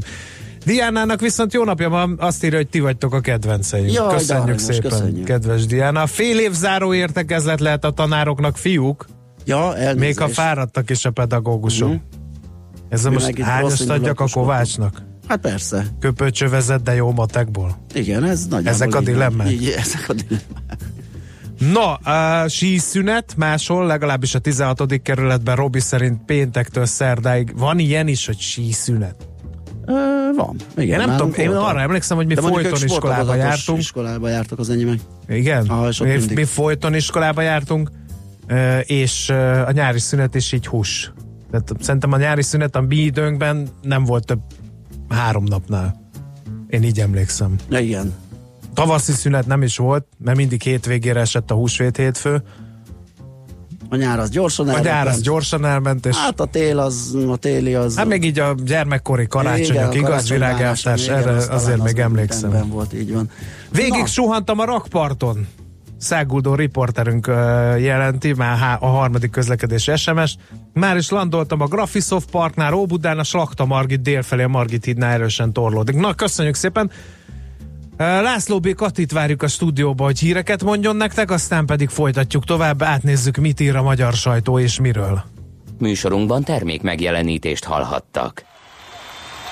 Diánának 0.66 1.22
viszont 1.22 1.54
jó 1.54 1.64
napja 1.64 1.90
van, 1.90 2.16
azt 2.20 2.44
írja, 2.44 2.58
hogy 2.58 2.68
ti 2.68 2.80
vagytok 2.80 3.14
a 3.14 3.20
kedvenceim. 3.20 3.88
Jaj, 3.88 4.14
köszönjük 4.18 4.44
aranyos, 4.44 4.62
szépen, 4.62 4.90
köszönjük. 4.90 5.26
kedves 5.26 5.66
Diana. 5.66 6.08
Fél 6.08 6.40
év 6.40 6.52
záró 6.52 6.94
értekezlet 6.94 7.60
lehet 7.60 7.86
a 7.86 7.92
tanároknak, 7.92 8.58
fiúk, 8.58 9.06
Ja, 9.46 9.76
elnézést. 9.76 9.98
még 10.00 10.18
ha 10.18 10.28
fáradtak 10.28 10.90
is 10.90 11.06
a 11.06 11.12
pedagógusok. 11.12 11.88
Mhm. 11.90 11.98
Ezzel 12.90 13.12
most 13.12 13.40
hányast 13.40 13.90
adjak 13.90 14.20
a. 14.20 14.26
Kovácsnak? 14.32 15.02
Hát 15.28 15.40
persze. 15.40 15.86
Köpőcsövezet, 16.00 16.84
de 16.84 16.94
jó 16.96 17.12
matekból. 17.12 17.78
Igen, 17.94 18.24
ez 18.24 18.40
nagyjából 18.48 18.72
Ezek 18.72 18.96
a 18.96 19.02
dilemmák? 19.02 19.52
Így, 19.52 19.68
ezek 19.78 20.06
a 20.10 20.14
dilemmák. 20.14 20.78
No, 21.74 22.12
a 22.12 22.48
síszünet 22.48 23.34
máshol, 23.38 23.86
legalábbis 23.86 24.36
a 24.36 24.40
16. 24.40 25.02
kerületben 25.02 25.56
Robi 25.56 25.80
szerint 25.80 26.26
péntektől 26.26 26.86
szerdáig. 26.86 27.58
Van 27.58 27.80
ilyen 27.80 28.08
is, 28.08 28.26
hogy 28.26 28.40
síszünet? 28.40 29.28
Ö, 29.86 29.94
van. 30.36 30.56
Igen, 30.78 31.00
Én 31.00 31.08
nem 31.08 31.18
tudom, 31.18 31.34
én 31.38 31.50
arra 31.50 31.80
emlékszem, 31.80 32.18
hogy 32.18 32.26
mi 32.26 32.34
De 32.34 32.42
folyton 32.42 32.84
iskolába 32.84 33.36
jártunk. 33.36 33.80
iskolába 33.80 34.30
jártak 34.30 34.60
az 34.60 34.70
enyémek. 34.70 35.00
Igen, 35.28 35.66
Ah, 35.68 35.90
mi, 36.00 36.08
mindig. 36.08 36.36
mi 36.38 36.44
folyton 36.44 36.96
iskolába 36.96 37.42
jártunk, 37.42 37.92
és 38.84 39.30
a 39.66 39.72
nyári 39.72 40.00
szünet 40.00 40.36
is 40.36 40.52
így 40.52 40.68
hús. 40.68 41.12
Tehát 41.52 41.74
szerintem 41.80 42.12
a 42.12 42.18
nyári 42.18 42.42
szünet 42.42 42.76
a 42.76 42.82
mi 42.82 42.96
időnkben 42.96 43.68
nem 43.82 44.04
volt 44.04 44.26
több 44.26 44.40
három 45.10 45.44
napnál. 45.44 46.10
Én 46.68 46.84
így 46.84 47.00
emlékszem. 47.00 47.56
Ja, 47.70 47.80
igen. 47.80 48.14
Tavaszi 48.74 49.12
szünet 49.12 49.46
nem 49.46 49.62
is 49.62 49.78
volt, 49.78 50.08
mert 50.24 50.38
mindig 50.38 50.62
hétvégére 50.62 51.20
esett 51.20 51.52
a 51.52 51.56
húsvét 51.56 51.98
hétfő. 51.98 52.44
A 53.90 53.96
nyár 53.96 54.20
az 54.20 54.30
gyorsan 54.30 54.70
A 54.70 54.80
nyár 54.80 55.08
az 55.08 55.22
gyorsan 55.22 55.66
elment, 55.66 56.06
és 56.06 56.16
Hát 56.18 56.40
a 56.40 56.46
tél 56.46 56.80
az, 56.80 57.18
a 57.28 57.36
téli 57.36 57.74
az... 57.76 57.96
hát 57.96 58.08
még 58.08 58.24
így 58.24 58.40
a 58.40 58.56
gyermekkori 58.66 59.28
karácsonyok, 59.28 59.70
Igen, 59.70 59.92
igaz 59.92 60.10
karácsonyváráson, 60.10 60.38
virágáltás, 60.38 61.04
igen, 61.04 61.18
erre 61.18 61.54
azért 61.54 61.80
az 61.80 61.84
még 61.84 61.98
emlékszem. 62.00 62.70
volt, 62.70 62.94
így 62.94 63.14
van. 63.14 63.30
Végig 63.72 64.00
Na. 64.00 64.06
suhantam 64.06 64.60
a 64.60 64.66
rakparton. 64.66 65.48
Száguldó 65.98 66.56
riporterünk 66.56 67.28
jelenti, 67.78 68.34
már 68.34 68.78
a 68.80 68.88
harmadik 68.88 69.32
közlekedési 69.32 69.96
SMS. 69.96 70.36
Már 70.74 70.98
is 70.98 71.10
landoltam 71.10 71.62
a 71.62 71.66
Graphisoft 71.66 72.30
Parknál, 72.30 72.74
Óbudán, 72.74 73.20
a 73.20 73.24
Slakta 73.24 73.66
Margit 73.66 74.02
délfelé, 74.02 74.44
a 74.44 74.48
Margit 74.48 74.86
hídnál 74.86 75.12
erősen 75.12 75.54
torlódik. 75.54 75.96
Na, 75.96 76.14
köszönjük 76.14 76.56
szépen! 76.56 76.92
László 77.98 78.60
B. 78.60 78.74
Katit 78.74 79.12
várjuk 79.12 79.44
a 79.44 79.48
stúdióba, 79.48 80.04
hogy 80.04 80.20
híreket 80.20 80.64
mondjon 80.64 80.96
nektek, 80.96 81.32
aztán 81.32 81.66
pedig 81.66 81.90
folytatjuk 81.90 82.46
tovább, 82.46 82.82
átnézzük, 82.82 83.38
mit 83.38 83.60
ír 83.60 83.76
a 83.76 83.82
magyar 83.82 84.14
sajtó 84.14 84.60
és 84.60 84.80
miről. 84.80 85.24
Műsorunkban 85.80 86.44
termék 86.44 86.82
megjelenítést 86.82 87.64
hallhattak. 87.64 88.44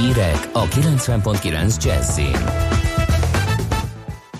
Hírek 0.00 0.48
a 0.52 0.64
90.9 0.64 1.84
Jazzin. 1.84 2.36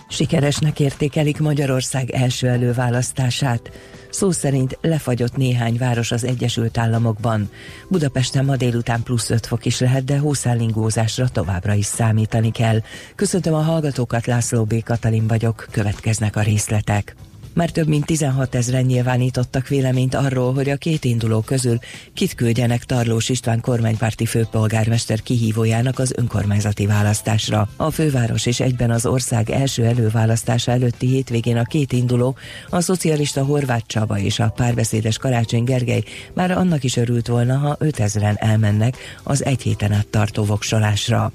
Sikeresnek 0.08 0.80
értékelik 0.80 1.38
Magyarország 1.38 2.10
első 2.10 2.48
előválasztását. 2.48 3.70
Szó 4.10 4.30
szerint 4.30 4.78
lefagyott 4.80 5.36
néhány 5.36 5.76
város 5.78 6.12
az 6.12 6.24
Egyesült 6.24 6.78
Államokban. 6.78 7.50
Budapesten 7.88 8.44
ma 8.44 8.56
délután 8.56 9.02
plusz 9.02 9.30
5 9.30 9.46
fok 9.46 9.64
is 9.64 9.80
lehet, 9.80 10.04
de 10.04 10.18
hószállingózásra 10.18 11.28
továbbra 11.28 11.72
is 11.72 11.86
számítani 11.86 12.50
kell. 12.50 12.80
Köszöntöm 13.14 13.54
a 13.54 13.62
hallgatókat, 13.62 14.26
László 14.26 14.64
B. 14.64 14.82
Katalin 14.82 15.26
vagyok, 15.26 15.66
következnek 15.70 16.36
a 16.36 16.40
részletek. 16.40 17.16
Már 17.54 17.70
több 17.70 17.88
mint 17.88 18.06
16 18.06 18.54
ezeren 18.54 18.84
nyilvánítottak 18.84 19.68
véleményt 19.68 20.14
arról, 20.14 20.54
hogy 20.54 20.68
a 20.68 20.76
két 20.76 21.04
induló 21.04 21.40
közül 21.40 21.78
kit 22.14 22.34
küldjenek 22.34 22.84
Tarlós 22.84 23.28
István 23.28 23.60
kormánypárti 23.60 24.26
főpolgármester 24.26 25.22
kihívójának 25.22 25.98
az 25.98 26.14
önkormányzati 26.16 26.86
választásra. 26.86 27.68
A 27.76 27.90
főváros 27.90 28.46
és 28.46 28.60
egyben 28.60 28.90
az 28.90 29.06
ország 29.06 29.50
első 29.50 29.84
előválasztása 29.84 30.70
előtti 30.70 31.06
hétvégén 31.06 31.56
a 31.56 31.64
két 31.64 31.92
induló, 31.92 32.36
a 32.70 32.80
szocialista 32.80 33.44
Horváth 33.44 33.86
Csaba 33.86 34.18
és 34.18 34.38
a 34.38 34.52
párbeszédes 34.56 35.18
Karácsony 35.18 35.64
Gergely 35.64 36.02
már 36.32 36.50
annak 36.50 36.84
is 36.84 36.96
örült 36.96 37.26
volna, 37.26 37.56
ha 37.56 37.76
5000-en 37.80 38.34
elmennek 38.42 38.96
az 39.22 39.44
egy 39.44 39.62
héten 39.62 39.92
át 39.92 40.06
tartó 40.06 40.44
voksolásra. 40.44 41.32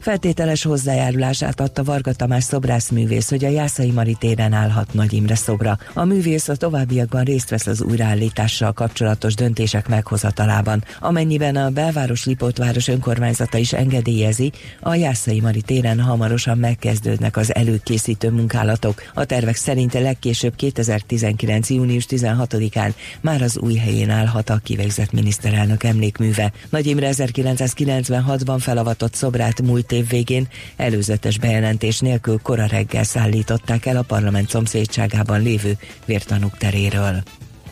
Feltételes 0.00 0.62
hozzájárulását 0.62 1.60
adta 1.60 1.84
Varga 1.84 2.12
Tamás 2.12 2.44
szobrászművész, 2.44 3.28
hogy 3.28 3.44
a 3.44 3.48
Jászai 3.48 3.90
Mari 3.90 4.16
téren 4.18 4.52
állhat 4.52 4.94
Nagy 4.94 5.12
Imre 5.12 5.34
szobra. 5.34 5.78
A 5.94 6.04
művész 6.04 6.48
a 6.48 6.56
továbbiakban 6.56 7.24
részt 7.24 7.50
vesz 7.50 7.66
az 7.66 7.82
újraállítással 7.82 8.72
kapcsolatos 8.72 9.34
döntések 9.34 9.88
meghozatalában. 9.88 10.84
Amennyiben 11.00 11.56
a 11.56 11.70
belváros 11.70 12.24
Lipótváros 12.24 12.88
önkormányzata 12.88 13.58
is 13.58 13.72
engedélyezi, 13.72 14.52
a 14.80 14.94
Jászai 14.94 15.40
Mari 15.40 15.60
téren 15.60 16.00
hamarosan 16.00 16.58
megkezdődnek 16.58 17.36
az 17.36 17.54
előkészítő 17.54 18.30
munkálatok. 18.30 19.02
A 19.14 19.24
tervek 19.24 19.56
szerint 19.56 19.92
legkésőbb 19.92 20.54
2019. 20.56 21.70
június 21.70 22.06
16-án 22.08 22.92
már 23.20 23.42
az 23.42 23.58
új 23.58 23.74
helyén 23.74 24.10
állhat 24.10 24.50
a 24.50 24.60
kivégzett 24.62 25.12
miniszterelnök 25.12 25.82
emlékműve. 25.82 26.52
Nagy 26.70 26.86
Imre 26.86 27.10
1996-ban 27.12 28.56
felavatott 28.58 29.14
szobrát 29.14 29.62
múlt 29.62 29.88
év 29.92 30.08
végén 30.08 30.48
előzetes 30.76 31.38
bejelentés 31.38 31.98
nélkül 31.98 32.38
kora 32.42 32.66
reggel 32.66 33.04
szállították 33.04 33.86
el 33.86 33.96
a 33.96 34.02
parlament 34.02 34.48
szomszédságában 34.48 35.42
lévő 35.42 35.78
vértanúk 36.04 36.56
teréről. 36.56 37.22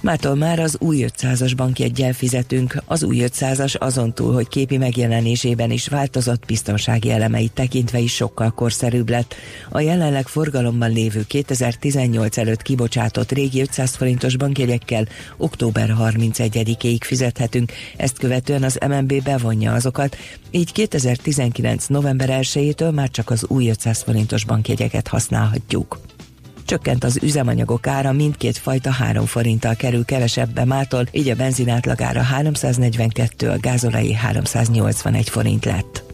Mától 0.01 0.35
már 0.35 0.59
az 0.59 0.77
új 0.81 1.05
500-as 1.09 1.53
bankjeggyel 1.57 2.13
fizetünk. 2.13 2.83
Az 2.85 3.03
új 3.03 3.19
500-as 3.21 3.79
azon 3.79 4.15
túl, 4.15 4.35
hogy 4.35 4.49
képi 4.49 4.77
megjelenésében 4.77 5.71
is 5.71 5.89
változott, 5.89 6.47
biztonsági 6.47 7.11
elemeit 7.11 7.53
tekintve 7.53 7.99
is 7.99 8.15
sokkal 8.15 8.51
korszerűbb 8.51 9.09
lett. 9.09 9.35
A 9.71 9.81
jelenleg 9.81 10.27
forgalomban 10.27 10.93
lévő 10.93 11.25
2018 11.27 12.37
előtt 12.37 12.63
kibocsátott 12.63 13.33
régi 13.33 13.61
500 13.61 13.95
forintos 13.95 14.37
bankjegyekkel 14.37 15.07
október 15.37 15.95
31-ig 16.01 16.99
fizethetünk, 17.01 17.73
ezt 17.97 18.19
követően 18.19 18.63
az 18.63 18.79
MNB 18.89 19.23
bevonja 19.23 19.73
azokat, 19.73 20.17
így 20.51 20.73
2019. 20.73 21.87
november 21.87 22.39
1-től 22.43 22.95
már 22.95 23.11
csak 23.11 23.31
az 23.31 23.45
új 23.49 23.69
500 23.69 24.03
forintos 24.03 24.45
bankjegyeket 24.45 25.09
használhatjuk. 25.09 25.99
Csökkent 26.69 27.05
az 27.05 27.19
üzemanyagok 27.23 27.87
ára, 27.87 28.13
mindkét 28.13 28.59
fajta 28.59 28.91
3 28.91 29.27
forinttal 29.27 29.75
kerül 29.75 30.05
kevesebbe 30.05 30.65
mától, 30.65 31.07
így 31.13 31.29
a 31.29 31.35
benzin 31.35 31.69
átlagára 31.69 32.23
342, 32.23 33.49
a 33.49 33.59
gázolai 33.61 34.13
381 34.13 35.29
forint 35.29 35.65
lett. 35.65 36.05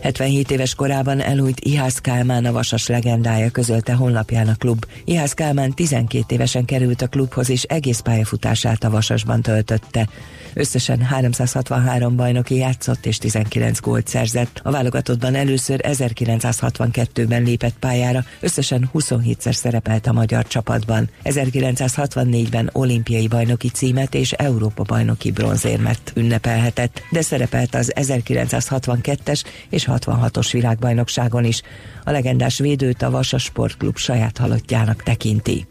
77 0.00 0.50
éves 0.50 0.74
korában 0.74 1.20
elújt 1.20 1.60
Ihász 1.60 1.98
Kálmán 1.98 2.44
a 2.44 2.52
vasas 2.52 2.86
legendája 2.86 3.50
közölte 3.50 3.92
honlapján 3.92 4.48
a 4.48 4.54
klub. 4.54 4.84
Ihász 5.04 5.32
Kálmán 5.32 5.72
12 5.72 6.34
évesen 6.34 6.64
került 6.64 7.02
a 7.02 7.08
klubhoz 7.08 7.50
és 7.50 7.62
egész 7.62 8.00
pályafutását 8.00 8.84
a 8.84 8.90
vasasban 8.90 9.42
töltötte. 9.42 10.08
Összesen 10.54 11.02
363 11.02 12.16
bajnoki 12.16 12.56
játszott 12.56 13.06
és 13.06 13.18
19 13.18 13.80
gólt 13.80 14.06
szerzett. 14.06 14.60
A 14.62 14.70
válogatottban 14.70 15.34
először 15.34 15.80
1962-ben 15.82 17.42
lépett 17.42 17.74
pályára, 17.78 18.24
összesen 18.40 18.90
27-szer 18.94 19.52
szerepelt 19.52 20.06
a 20.06 20.12
magyar 20.12 20.46
csapatban. 20.46 21.10
1964-ben 21.24 22.70
olimpiai 22.72 23.28
bajnoki 23.28 23.68
címet 23.68 24.14
és 24.14 24.32
Európa 24.32 24.82
bajnoki 24.82 25.30
bronzérmet 25.30 26.12
ünnepelhetett, 26.14 27.02
de 27.10 27.22
szerepelt 27.22 27.74
az 27.74 27.92
1962-es 27.96 29.42
és 29.68 29.88
66-os 29.90 30.48
világbajnokságon 30.52 31.44
is. 31.44 31.62
A 32.04 32.10
legendás 32.10 32.58
védőt 32.58 33.02
a 33.02 33.10
Vasas 33.10 33.42
Sportklub 33.42 33.96
saját 33.96 34.38
halottjának 34.38 35.02
tekinti. 35.02 35.66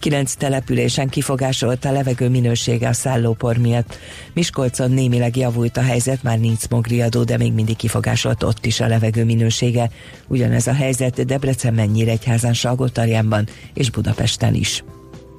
Kilenc 0.00 0.34
településen 0.34 1.08
kifogásolt 1.08 1.84
a 1.84 1.92
levegő 1.92 2.28
minősége 2.28 2.88
a 2.88 2.92
szállópor 2.92 3.56
miatt. 3.56 3.98
Miskolcon 4.32 4.90
némileg 4.90 5.36
javult 5.36 5.76
a 5.76 5.82
helyzet, 5.82 6.22
már 6.22 6.38
nincs 6.38 6.58
smogriadó, 6.60 7.24
de 7.24 7.36
még 7.36 7.52
mindig 7.52 7.76
kifogásolt 7.76 8.42
ott 8.42 8.66
is 8.66 8.80
a 8.80 8.86
levegő 8.86 9.24
minősége. 9.24 9.90
Ugyanez 10.26 10.66
a 10.66 10.72
helyzet 10.72 11.24
Debrecenben, 11.24 11.88
Nyíregyházán, 11.88 12.54
Salgótarjánban 12.54 13.48
és 13.74 13.90
Budapesten 13.90 14.54
is. 14.54 14.82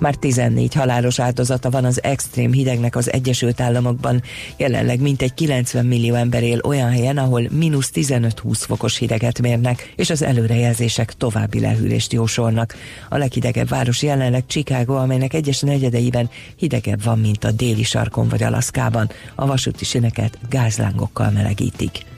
Már 0.02 0.16
14 0.16 0.74
halálos 0.74 1.20
áldozata 1.20 1.70
van 1.70 1.86
az 1.86 2.04
extrém 2.04 2.52
hidegnek 2.52 2.96
az 2.96 3.12
Egyesült 3.12 3.62
Államokban. 3.62 4.22
Jelenleg 4.58 5.02
mintegy 5.02 5.34
90 5.34 5.86
millió 5.86 6.14
ember 6.14 6.44
él 6.44 6.60
olyan 6.64 6.90
helyen, 6.90 7.18
ahol 7.18 7.48
mínusz 7.52 7.92
15-20 7.94 8.32
fokos 8.54 8.98
hideget 8.98 9.42
mérnek, 9.42 9.94
és 9.96 10.10
az 10.10 10.22
előrejelzések 10.22 11.14
további 11.14 11.60
lehűlést 11.60 12.14
jósolnak. 12.14 12.76
A 13.10 13.18
leghidegebb 13.18 13.68
város 13.68 14.04
jelenleg 14.04 14.44
Chicago, 14.48 14.96
amelynek 14.96 15.34
egyes 15.34 15.60
negyedeiben 15.60 16.30
hidegebb 16.56 17.04
van, 17.04 17.20
mint 17.20 17.44
a 17.44 17.52
déli 17.52 17.84
sarkon 17.84 18.28
vagy 18.28 18.44
Alaszkában. 18.44 19.10
A 19.36 19.46
vasúti 19.46 19.86
sineket 19.86 20.38
gázlángokkal 20.50 21.32
melegítik. 21.32 22.11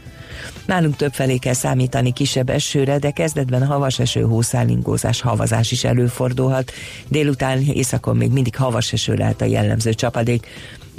Nálunk 0.66 0.96
többfelé 0.96 1.38
kell 1.38 1.54
számítani 1.54 2.14
kisebb 2.14 2.50
esőre, 2.50 2.98
de 3.00 3.12
kezdetben 3.12 3.66
havas 3.66 4.00
eső, 4.00 4.22
hószálingózás, 4.22 5.22
havazás 5.22 5.72
is 5.72 5.84
előfordulhat. 5.84 6.72
Délután 7.08 7.62
északon 7.62 8.18
még 8.18 8.32
mindig 8.32 8.56
havas 8.56 8.94
eső 8.94 9.14
lehet 9.14 9.42
a 9.42 9.46
jellemző 9.46 9.94
csapadék. 9.94 10.48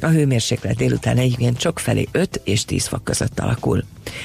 A 0.00 0.06
hőmérséklet 0.06 0.76
délután 0.76 1.16
egyébként 1.16 1.58
csak 1.58 1.78
felé 1.78 2.08
5 2.12 2.40
és 2.44 2.64
10 2.64 2.86
fok 2.86 3.04
között 3.04 3.40
alakul. 3.40 3.84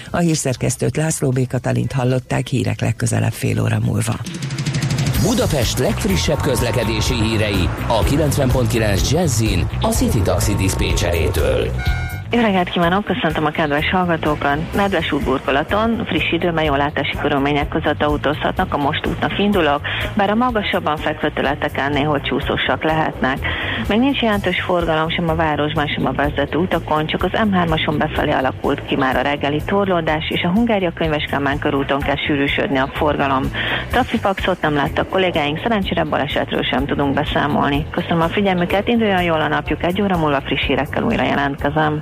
A 0.09 0.17
hírszerkesztőt 0.17 0.97
László 0.97 1.29
B. 1.29 1.47
Katalint 1.47 1.91
hallották 1.91 2.47
hírek 2.47 2.81
legközelebb 2.81 3.33
fél 3.33 3.61
óra 3.61 3.79
múlva. 3.79 4.19
Budapest 5.21 5.77
legfrissebb 5.77 6.41
közlekedési 6.41 7.13
hírei 7.13 7.69
a 7.87 8.03
90.9 8.03 9.11
Jazzin 9.11 9.67
a 9.81 9.87
City 9.87 10.21
Taxi 10.21 10.55
Dispécsejétől. 10.55 11.71
Jó 12.31 12.41
reggelt 12.41 12.69
kívánok, 12.69 13.05
köszöntöm 13.05 13.45
a 13.45 13.49
kedves 13.49 13.89
hallgatókat. 13.89 14.73
Nedves 14.73 15.11
útburkolaton 15.11 16.05
friss 16.05 16.31
időben 16.31 16.63
jól 16.63 16.77
látási 16.77 17.17
körülmények 17.21 17.67
között 17.67 18.03
autózhatnak, 18.03 18.73
a 18.73 18.77
most 18.77 19.07
útnak 19.07 19.39
indulok, 19.39 19.81
bár 20.15 20.29
a 20.29 20.35
magasabban 20.35 20.97
fekvő 20.97 21.31
területeken 21.31 21.91
néhol 21.91 22.21
csúszósak 22.21 22.83
lehetnek. 22.83 23.37
Még 23.87 23.99
nincs 23.99 24.21
jelentős 24.21 24.61
forgalom 24.61 25.09
sem 25.09 25.29
a 25.29 25.35
városban, 25.35 25.87
sem 25.87 26.05
a 26.05 26.11
vezető 26.11 26.57
utakon, 26.57 27.05
csak 27.05 27.23
az 27.23 27.31
M3-ason 27.33 27.95
befelé 27.97 28.31
alakult 28.31 28.85
ki 28.85 28.95
már 28.95 29.15
a 29.15 29.21
reggeli 29.21 29.61
torlódás, 29.65 30.29
és 30.29 30.41
a 30.43 30.51
Hungária 30.51 30.91
könyveskálmán 30.93 31.59
körúton 31.59 31.99
kell 31.99 32.17
sűrűsödni 32.27 32.77
a 32.77 32.89
forgalom. 32.93 33.43
Trafipaxot 33.91 34.61
nem 34.61 34.73
láttak 34.73 35.09
kollégáink, 35.09 35.59
szerencsére 35.63 36.03
balesetről 36.03 36.63
sem 36.63 36.85
tudunk 36.85 37.13
beszámolni. 37.13 37.85
Köszönöm 37.91 38.21
a 38.21 38.27
figyelmüket, 38.27 38.87
induljon 38.87 39.23
jól 39.23 39.41
a 39.41 39.47
napjuk, 39.47 39.83
egy 39.83 40.01
óra 40.01 40.17
múlva 40.17 40.41
friss 40.41 40.65
hírekkel 40.65 41.03
újra 41.03 41.23
jelentkezem. 41.23 42.01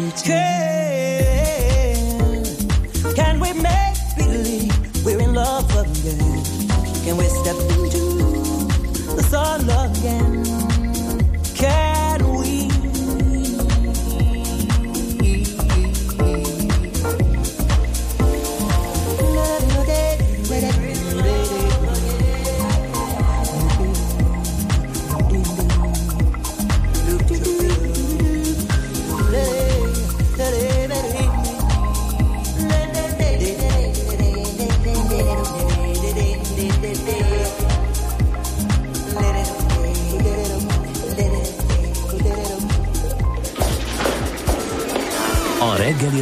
good 0.00 0.16
to. 0.16 0.59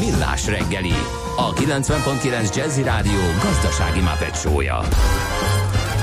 Millás 0.00 0.46
reggeli, 0.46 0.92
a 1.36 1.52
90.9 1.52 2.54
Jazzy 2.54 2.82
Rádió 2.82 3.20
gazdasági 3.42 4.00
mapetsója. 4.00 4.80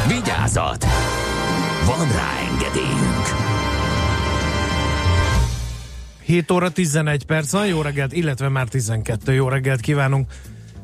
Vigyázat! 0.07 0.86
Van 1.86 2.07
rá 2.12 2.31
engedélyünk! 2.51 3.25
7 6.23 6.51
óra 6.51 6.69
11 6.69 7.25
perc 7.25 7.67
jó 7.67 7.81
reggelt, 7.81 8.13
illetve 8.13 8.49
már 8.49 8.67
12 8.67 9.33
jó 9.33 9.49
reggelt 9.49 9.81
kívánunk. 9.81 10.31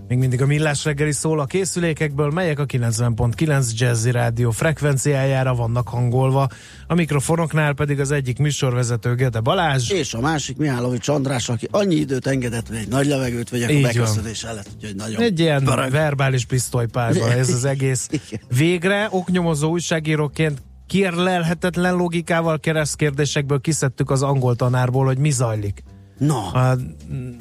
Még 0.07 0.17
mindig 0.17 0.41
a 0.41 0.45
millás 0.45 0.85
reggeli 0.85 1.11
szól 1.11 1.39
a 1.39 1.45
készülékekből, 1.45 2.29
melyek 2.29 2.59
a 2.59 2.65
90.9 2.65 3.71
Jazzy 3.77 4.11
Rádió 4.11 4.51
frekvenciájára 4.51 5.55
vannak 5.55 5.87
hangolva. 5.87 6.49
A 6.87 6.93
mikrofonoknál 6.93 7.73
pedig 7.73 7.99
az 7.99 8.11
egyik 8.11 8.37
műsorvezető 8.37 9.15
Gede 9.15 9.39
Balázs. 9.39 9.89
És 9.89 10.13
a 10.13 10.19
másik 10.19 10.57
Mihálovics 10.57 11.07
András, 11.07 11.49
aki 11.49 11.67
annyi 11.71 11.95
időt 11.95 12.27
engedett, 12.27 12.67
hogy 12.67 12.77
egy 12.77 12.87
nagy 12.87 13.05
levegőt 13.07 13.49
vegyek 13.49 13.71
Így 13.71 13.83
a 13.83 13.87
beköszönés 13.87 14.43
előtt, 14.43 14.67
úgyhogy 14.75 14.95
nagyon 14.95 15.21
Egy 15.21 15.39
ilyen 15.39 15.63
barag. 15.63 15.91
verbális 15.91 16.45
pisztolypárba 16.45 17.31
ez 17.39 17.49
az 17.49 17.65
egész. 17.65 18.09
Végre 18.57 19.07
oknyomozó 19.11 19.69
újságíróként 19.69 20.61
kérlelhetetlen 20.87 21.95
logikával 21.95 22.59
keresztkérdésekből 22.59 23.61
kiszedtük 23.61 24.09
az 24.11 24.21
angol 24.21 24.55
tanárból, 24.55 25.05
hogy 25.05 25.17
mi 25.17 25.31
zajlik 25.31 25.83
Na, 26.17 26.51
a 26.51 26.77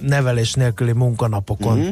nevelés 0.01 0.55
nélküli 0.55 0.93
munkanapokon. 0.93 1.79
Mhm. 1.79 1.89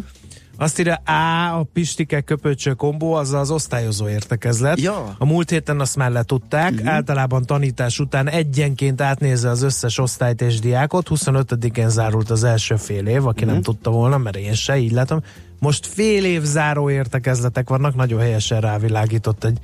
Azt 0.60 0.78
írja 0.78 0.94
A, 0.94 1.58
a 1.58 1.62
Pistike 1.72 2.20
köpöcső 2.20 2.72
kombó, 2.72 3.12
az 3.12 3.32
az 3.32 3.50
osztályozó 3.50 4.08
értekezlet. 4.08 4.80
Ja. 4.80 4.92
Mhm. 5.00 5.10
A 5.18 5.24
múlt 5.24 5.50
héten 5.50 5.80
azt 5.80 5.96
már 5.96 6.10
letudták, 6.10 6.72
általában 6.84 7.42
tanítás 7.46 7.98
után 7.98 8.28
egyenként 8.28 9.00
átnézze 9.00 9.48
az 9.48 9.62
összes 9.62 9.98
osztályt 9.98 10.40
és 10.40 10.58
diákot, 10.58 11.08
25-én 11.10 11.88
zárult 11.88 12.30
az 12.30 12.44
első 12.44 12.76
fél 12.76 13.06
év, 13.06 13.26
aki 13.26 13.44
Mhm. 13.44 13.52
nem 13.52 13.62
tudta 13.62 13.90
volna, 13.90 14.18
mert 14.18 14.36
én 14.36 14.54
se, 14.54 14.78
így 14.78 14.92
látom. 14.92 15.20
Most 15.58 15.86
fél 15.86 16.24
év 16.24 16.42
záró 16.42 16.90
értekezletek 16.90 17.68
vannak, 17.68 17.94
nagyon 17.94 18.20
helyesen 18.20 18.60
rávilágított 18.60 19.44
egy 19.44 19.58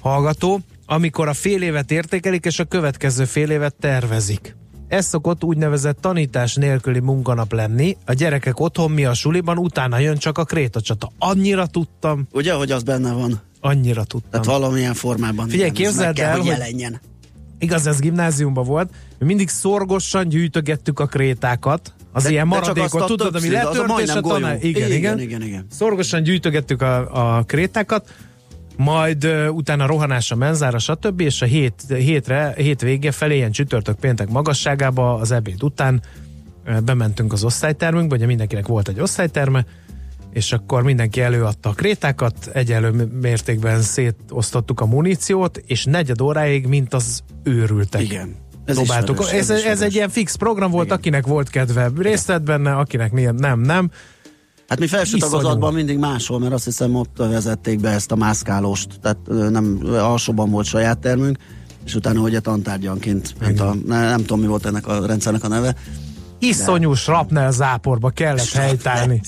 hallgató, 0.00 0.60
amikor 0.86 1.28
a 1.28 1.34
fél 1.34 1.62
évet 1.62 1.90
értékelik, 1.90 2.44
és 2.44 2.58
a 2.58 2.64
következő 2.64 3.24
fél 3.24 3.50
évet 3.50 3.74
tervezik. 3.74 4.56
Ez 4.88 5.06
szokott 5.06 5.44
úgynevezett 5.44 6.00
tanítás 6.00 6.54
nélküli 6.54 7.00
munkanap 7.00 7.52
lenni. 7.52 7.96
A 8.04 8.12
gyerekek 8.12 8.60
otthon, 8.60 8.90
mi 8.90 9.04
a 9.04 9.14
suliban, 9.14 9.58
utána 9.58 9.98
jön 9.98 10.16
csak 10.16 10.38
a 10.38 10.44
krétacsata. 10.44 11.12
Annyira 11.18 11.66
tudtam, 11.66 12.26
ugye, 12.32 12.52
hogy 12.52 12.70
az 12.70 12.82
benne 12.82 13.12
van? 13.12 13.40
annyira 13.60 14.04
tudtam. 14.04 14.30
Tehát 14.30 14.46
valamilyen 14.46 14.94
formában. 14.94 15.48
Figyelj, 15.48 15.70
igen, 15.70 15.84
képzeld 15.84 16.14
kell, 16.14 16.28
el, 16.28 16.36
hogy 16.36 16.46
jelenjen. 16.46 17.00
Igaz, 17.58 17.86
ez 17.86 17.98
gimnáziumban 17.98 18.64
volt, 18.64 18.90
mi 19.18 19.26
mindig 19.26 19.48
szorgosan 19.48 20.28
gyűjtögettük 20.28 21.00
a 21.00 21.06
krétákat, 21.06 21.92
az 22.12 22.22
De- 22.22 22.30
ilyen 22.30 22.46
maradékot, 22.46 23.06
tudod, 23.06 23.34
ami 23.34 23.50
letört, 23.50 24.00
és 24.00 24.10
a 24.10 24.20
tanár... 24.20 24.64
Igen, 24.64 24.86
igen, 24.86 24.96
Igen, 24.96 25.20
igen, 25.20 25.42
igen. 25.42 25.66
Szorgosan 25.70 26.22
gyűjtögettük 26.22 26.82
a, 26.82 27.36
a 27.38 27.42
krétákat, 27.42 28.14
majd 28.76 29.24
uh, 29.24 29.48
utána 29.50 29.86
rohanás 29.86 30.30
a 30.30 30.36
menzára, 30.36 30.78
stb. 30.78 31.20
és 31.20 31.42
a 31.42 31.46
hét, 31.46 31.84
hétre, 31.88 32.54
hét 32.56 32.80
vége 32.80 33.12
felé, 33.12 33.36
ilyen 33.36 33.50
csütörtök 33.50 33.96
péntek 33.96 34.28
magasságába 34.28 35.14
az 35.14 35.30
ebéd 35.30 35.62
után 35.62 36.02
uh, 36.66 36.80
bementünk 36.80 37.32
az 37.32 37.44
osztálytermünkbe, 37.44 38.16
ugye 38.16 38.26
mindenkinek 38.26 38.66
volt 38.66 38.88
egy 38.88 39.00
osztályterme, 39.00 39.64
és 40.32 40.52
akkor 40.52 40.82
mindenki 40.82 41.20
előadta 41.20 41.68
a 41.68 41.72
krétákat, 41.72 42.50
egyenlő 42.52 43.08
mértékben 43.20 43.80
szétosztottuk 43.80 44.80
a 44.80 44.86
muníciót, 44.86 45.62
és 45.66 45.84
negyed 45.84 46.20
óráig, 46.20 46.66
mint 46.66 46.94
az 46.94 47.22
őrültek. 47.42 48.02
Igen. 48.02 48.34
Ez 48.64 48.78
ismerős, 48.78 49.30
Ez, 49.30 49.50
ez, 49.50 49.64
ez 49.64 49.80
egy 49.80 49.94
ilyen 49.94 50.08
fix 50.08 50.34
program 50.34 50.70
volt, 50.70 50.84
Igen. 50.84 50.96
akinek 50.96 51.26
volt 51.26 51.50
kedve 51.50 51.90
részt 51.96 52.26
vett 52.26 52.42
benne, 52.42 52.72
akinek 52.72 53.12
nem, 53.12 53.34
nem, 53.34 53.60
nem. 53.60 53.90
Hát 54.68 54.78
mi 54.78 54.86
felső 54.86 55.16
Iszonyú. 55.16 55.32
tagozatban 55.32 55.74
mindig 55.74 55.98
máshol, 55.98 56.38
mert 56.38 56.52
azt 56.52 56.64
hiszem 56.64 56.94
ott 56.94 57.16
vezették 57.16 57.80
be 57.80 57.90
ezt 57.90 58.12
a 58.12 58.16
mászkálóst, 58.16 59.00
tehát 59.00 59.50
nem 59.50 59.80
alsóban 59.92 60.50
volt 60.50 60.66
saját 60.66 60.98
termünk, 60.98 61.38
és 61.84 61.94
utána 61.94 62.20
ugye 62.20 62.40
tantárgyanként, 62.40 63.34
hát 63.40 63.60
a, 63.60 63.74
ne, 63.86 64.08
nem 64.08 64.18
tudom 64.20 64.40
mi 64.40 64.46
volt 64.46 64.66
ennek 64.66 64.86
a 64.86 65.06
rendszernek 65.06 65.44
a 65.44 65.48
neve. 65.48 65.74
Iszonyú 66.38 66.94
srapnel 66.94 67.50
záporba 67.50 68.10
kellett 68.10 68.48
helytállni. 68.50 69.20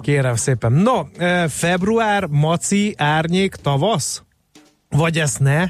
Kérem 0.00 0.36
szépen. 0.36 0.72
No, 0.72 1.04
február, 1.48 2.26
maci, 2.26 2.94
árnyék, 2.98 3.54
tavasz? 3.54 4.22
Vagy 4.88 5.18
ezt 5.18 5.40
ne? 5.40 5.68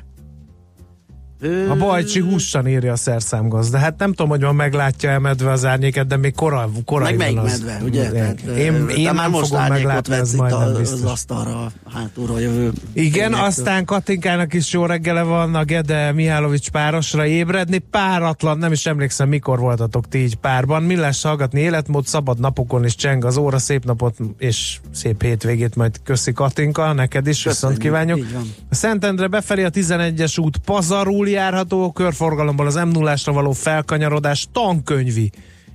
A 1.70 1.76
Bajcsi 1.76 2.20
hússan 2.20 2.68
írja 2.68 2.92
a 2.92 2.96
szerszámgaz. 2.96 3.70
De 3.70 3.78
hát 3.78 3.98
nem 3.98 4.10
tudom, 4.10 4.28
hogy 4.28 4.40
ma 4.40 4.52
meglátja 4.52 5.10
el 5.10 5.18
medve 5.18 5.50
az 5.50 5.64
árnyéket, 5.64 6.06
de 6.06 6.16
még 6.16 6.34
korai, 6.34 6.66
korai 6.84 7.08
meg 7.16 7.34
melyik 7.34 7.50
medve, 7.50 7.80
ugye? 7.84 8.10
Tehát, 8.10 8.40
én 8.40 8.88
én 8.88 9.14
már 9.14 9.28
most 9.28 9.48
fogom 9.48 9.66
meglátni, 9.68 10.12
ez 10.14 10.18
vetsz 10.18 10.32
itt 10.32 10.38
majd 10.38 10.52
a- 10.52 10.58
nem 10.58 10.68
az 10.68 10.78
biztos. 10.78 11.10
asztalra, 11.10 11.72
hátulról 11.94 12.40
jövő. 12.40 12.72
Igen, 12.92 13.12
tényektől. 13.12 13.44
aztán 13.44 13.84
Katinkának 13.84 14.54
is 14.54 14.72
jó 14.72 14.84
reggele 14.86 15.22
van, 15.22 15.54
a 15.54 15.64
Gede 15.64 16.12
Mihálovics 16.12 16.70
párosra 16.70 17.26
ébredni. 17.26 17.78
Páratlan, 17.78 18.58
nem 18.58 18.72
is 18.72 18.86
emlékszem, 18.86 19.28
mikor 19.28 19.58
voltatok 19.58 20.08
ti 20.08 20.18
így 20.18 20.34
párban. 20.36 20.82
Millás 20.82 21.22
hallgatni, 21.22 21.60
életmód, 21.60 22.06
szabad 22.06 22.38
napokon 22.40 22.84
is 22.84 22.94
cseng 22.94 23.24
az 23.24 23.36
óra, 23.36 23.58
szép 23.58 23.84
napot 23.84 24.16
és 24.38 24.78
szép 24.92 25.22
hétvégét 25.22 25.76
majd 25.76 25.96
köszi 26.04 26.32
Katinka, 26.32 26.92
neked 26.92 27.26
is, 27.26 27.44
viszont 27.44 27.54
Köszönjük, 27.76 27.80
kívánjuk. 27.80 28.18
így 28.18 28.32
van. 28.32 28.54
A 28.70 28.74
Szentendre 28.74 29.26
befelé 29.26 29.64
a 29.64 29.70
11-es 29.70 30.38
út 30.40 30.56
pazarul 30.56 31.24
járható, 31.30 31.92
körforgalomból 31.92 32.66
az 32.66 32.74
m 32.74 32.88
0 32.88 33.16
való 33.24 33.52
felkanyarodás 33.52 34.48
tankönyvi, 34.52 35.30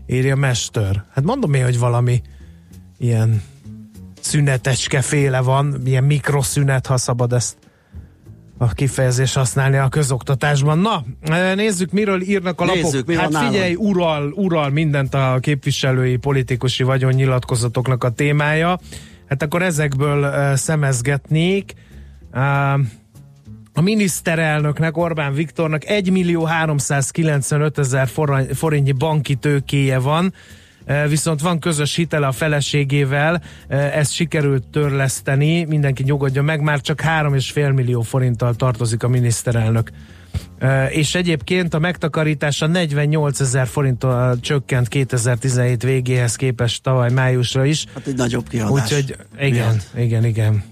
írja 0.08 0.36
Mester. 0.36 1.04
Hát 1.14 1.24
mondom 1.24 1.54
én, 1.54 1.64
hogy 1.64 1.80
valami 1.80 2.22
ilyen 2.98 3.42
szünetecske 4.20 5.02
féle 5.02 5.42
van, 5.42 5.82
ilyen 5.86 6.04
mikroszünet, 6.04 6.88
ha 6.88 6.98
szabad 6.98 7.34
ezt 7.34 7.58
a 8.58 8.68
kifejezés 8.68 9.34
használni 9.34 9.78
a 9.78 9.90
közoktatásban. 9.90 10.80
Na, 10.80 11.04
eh, 11.22 11.56
nézzük, 11.56 11.92
miről 11.92 12.22
írnak 12.22 12.62
a 12.62 12.66
Nézzük, 12.66 13.08
lapok. 13.08 13.32
van 13.32 13.34
hát 13.34 13.52
figyelj, 13.52 13.76
ural, 13.76 14.32
ural 14.32 14.70
mindent 14.70 15.14
a 15.14 15.38
képviselői 15.42 16.16
politikusi 16.16 16.84
vagyonnyilatkozatoknak 16.84 18.04
a 18.04 18.10
témája. 18.10 18.80
Hát 19.28 19.44
akkor 19.44 19.62
ezekből 19.62 20.24
uh, 20.24 20.56
szemezgetnék. 20.56 21.74
Uh, 22.34 22.80
a 23.73 23.81
miniszterelnöknek, 23.81 24.97
Orbán 24.97 25.34
Viktornak 25.34 25.86
1 25.86 26.12
millió 26.12 26.43
395 26.43 27.77
ezer 27.77 28.10
forintnyi 28.53 28.91
banki 28.91 29.36
tőkéje 29.36 29.97
van. 29.97 30.34
e, 30.86 31.07
viszont 31.07 31.41
van 31.41 31.60
közös 31.60 31.95
hitele 31.95 32.27
a 32.27 32.31
feleségével, 32.31 33.41
e, 33.67 33.77
ezt 33.77 34.12
sikerült 34.12 34.63
törleszteni, 34.67 35.63
mindenki 35.63 36.03
nyugodjon 36.03 36.45
meg, 36.45 36.62
már 36.62 36.81
csak 36.81 37.01
3,5 37.01 37.73
millió 37.73 38.01
forinttal 38.01 38.55
tartozik 38.55 39.03
a 39.03 39.07
miniszterelnök. 39.07 39.91
E, 40.60 40.86
És 40.86 41.15
egyébként 41.15 41.73
a 41.73 41.79
megtakarítása 41.79 42.67
48 42.67 43.39
ezer 43.39 43.67
forinttal 43.67 44.39
csökkent 44.39 44.88
2017 44.88 45.84
végéhez 45.84 46.36
képest 46.36 46.84
tavaly 46.84 47.12
májusra 47.12 47.65
is. 47.65 47.86
Hát 47.93 48.07
egy 48.07 48.15
nagyobb 48.15 48.47
kiadás. 48.47 48.71
Úgyhogy 48.71 49.15
igen, 49.39 49.51
miatt. 49.51 50.05
igen, 50.05 50.25
igen. 50.25 50.63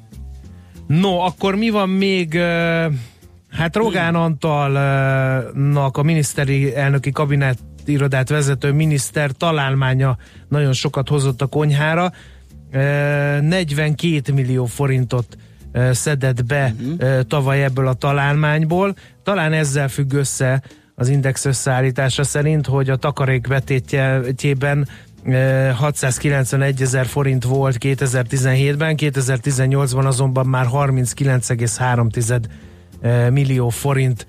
No, 0.90 1.20
akkor 1.20 1.56
mi 1.56 1.70
van 1.70 1.90
még? 1.90 2.40
Hát 3.52 3.76
Rogán 3.76 4.16
Antalnak 4.16 5.98
a 5.98 6.04
miniszteri 6.04 6.76
elnöki 6.76 7.12
kabinet 7.12 7.58
irodát 7.86 8.30
vezető 8.30 8.72
miniszter 8.72 9.32
találmánya 9.32 10.18
nagyon 10.48 10.74
sokat 10.74 11.10
hozott 11.10 11.42
a 11.42 11.46
konyhára. 11.46 12.12
Ö, 12.72 12.80
42 13.40 14.34
millió 14.34 14.66
forintot 14.66 15.38
szedett 15.92 16.46
be 16.46 16.74
ö, 16.98 17.22
tavaly 17.24 17.64
ebből 17.64 17.88
a 17.88 17.94
találmányból. 17.94 18.96
Talán 19.24 19.54
ezzel 19.54 19.88
függ 19.88 20.14
össze 20.14 20.62
az 20.96 21.08
index 21.08 21.46
összeállítása 21.46 22.24
szerint, 22.24 22.66
hogy 22.66 22.90
a 22.90 22.96
takarék 22.96 23.48
betétjében 23.48 24.88
691 25.74 26.82
ezer 26.82 27.06
forint 27.06 27.44
volt 27.44 27.78
2017-ben, 27.80 28.96
2018-ban 28.98 30.06
azonban 30.06 30.48
már 30.48 30.68
39,3 30.72 32.44
ö, 33.02 33.30
millió 33.30 33.70
forint 33.70 34.28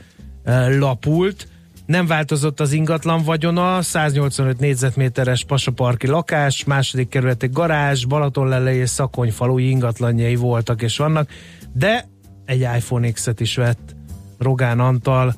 lapult. 0.78 1.48
Nem 1.86 2.06
változott 2.06 2.60
az 2.60 2.72
ingatlan 2.72 3.22
vagyona, 3.22 3.82
185 3.82 4.58
négyzetméteres 4.58 5.44
pasaparki 5.44 6.06
lakás, 6.06 6.64
második 6.64 7.08
kerületi 7.08 7.48
garázs, 7.52 8.04
Balatonlele 8.04 8.74
és 8.74 8.88
Szakonyfalui 8.88 9.68
ingatlanjai 9.68 10.34
voltak 10.34 10.82
és 10.82 10.96
vannak, 10.96 11.28
de 11.72 12.08
egy 12.44 12.60
iPhone 12.60 13.10
X-et 13.10 13.40
is 13.40 13.56
vett 13.56 13.96
Rogán 14.38 14.80
Antal 14.80 15.34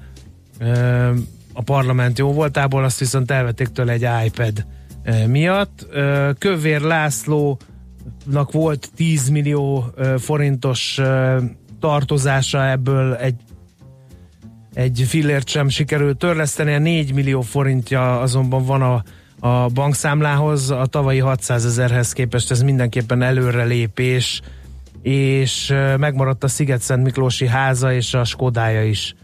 a 1.53 1.63
parlament 1.63 2.19
jó 2.19 2.33
voltából, 2.33 2.85
azt 2.85 2.99
viszont 2.99 3.31
elvették 3.31 3.69
tőle 3.69 3.93
egy 3.93 4.07
iPad 4.27 4.65
miatt. 5.27 5.87
Kövér 6.39 6.81
Lászlónak 6.81 8.53
volt 8.53 8.91
10 8.95 9.29
millió 9.29 9.85
forintos 10.19 11.01
tartozása, 11.81 12.71
ebből 12.71 13.15
egy 13.15 13.35
egy 14.75 15.05
fillért 15.09 15.49
sem 15.49 15.69
sikerült 15.69 16.17
törleszteni, 16.17 16.75
a 16.75 16.79
4 16.79 17.15
millió 17.15 17.41
forintja 17.41 18.21
azonban 18.21 18.65
van 18.65 18.83
a, 18.83 19.03
a 19.49 19.67
bankszámlához, 19.67 20.71
a 20.71 20.87
tavalyi 20.87 21.19
600 21.19 21.65
ezerhez 21.65 22.13
képest 22.13 22.51
ez 22.51 22.63
mindenképpen 22.63 23.23
előrelépés, 23.23 24.41
és 25.03 25.75
megmaradt 25.97 26.45
a 26.45 26.49
Sziget-Szent 26.49 27.03
Miklósi 27.03 27.47
háza 27.47 27.93
és 27.93 28.15
a 28.15 28.25
Skodája 28.25 28.85
is 28.85 29.15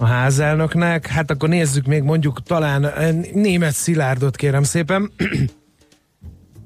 a 0.00 0.06
házelnöknek. 0.06 1.06
Hát 1.06 1.30
akkor 1.30 1.48
nézzük 1.48 1.86
még 1.86 2.02
mondjuk 2.02 2.42
talán 2.42 2.84
ö, 2.84 3.10
német 3.32 3.74
Szilárdot 3.74 4.36
kérem 4.36 4.62
szépen. 4.62 5.10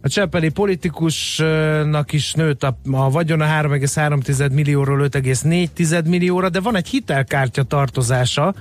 A 0.03 0.09
cseppeli 0.09 0.49
politikusnak 0.49 2.13
is 2.13 2.33
nőtt 2.33 2.63
a, 2.63 2.79
a 2.93 3.11
vagyona 3.11 3.45
3,3 3.47 4.53
millióról 4.53 5.09
5,4 5.09 6.09
millióra, 6.09 6.49
de 6.49 6.61
van 6.61 6.77
egy 6.77 6.89
hitelkártya 6.89 7.63
tartozása, 7.63 8.55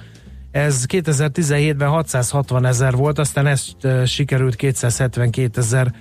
ez 0.52 0.86
2017-ben 0.88 1.90
660 1.90 2.66
ezer 2.66 2.94
volt, 2.96 3.20
aztán 3.20 3.48
ezt 3.48 3.86
e, 3.86 4.06
sikerült 4.06 4.56
272 4.56 5.62
ezer 5.62 5.94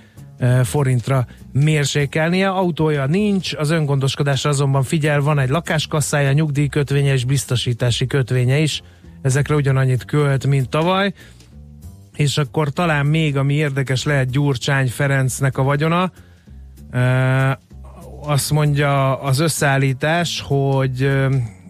forintra 0.63 1.25
mérsékelnie. 1.51 2.49
Autója 2.49 3.05
nincs, 3.05 3.53
az 3.53 3.69
öngondoskodásra 3.69 4.49
azonban 4.49 4.83
figyel, 4.83 5.21
van 5.21 5.39
egy 5.39 5.49
lakáskasszája, 5.49 6.31
nyugdíjkötvénye 6.31 7.13
és 7.13 7.25
biztosítási 7.25 8.07
kötvénye 8.07 8.57
is. 8.57 8.81
Ezekre 9.21 9.55
ugyanannyit 9.55 10.05
költ, 10.05 10.47
mint 10.47 10.69
tavaly 10.69 11.13
és 12.15 12.37
akkor 12.37 12.69
talán 12.69 13.05
még, 13.05 13.37
ami 13.37 13.53
érdekes 13.53 14.03
lehet 14.03 14.29
Gyurcsány 14.29 14.87
Ferencnek 14.87 15.57
a 15.57 15.63
vagyona, 15.63 16.11
azt 18.25 18.51
mondja 18.51 19.21
az 19.21 19.39
összeállítás, 19.39 20.43
hogy 20.45 21.09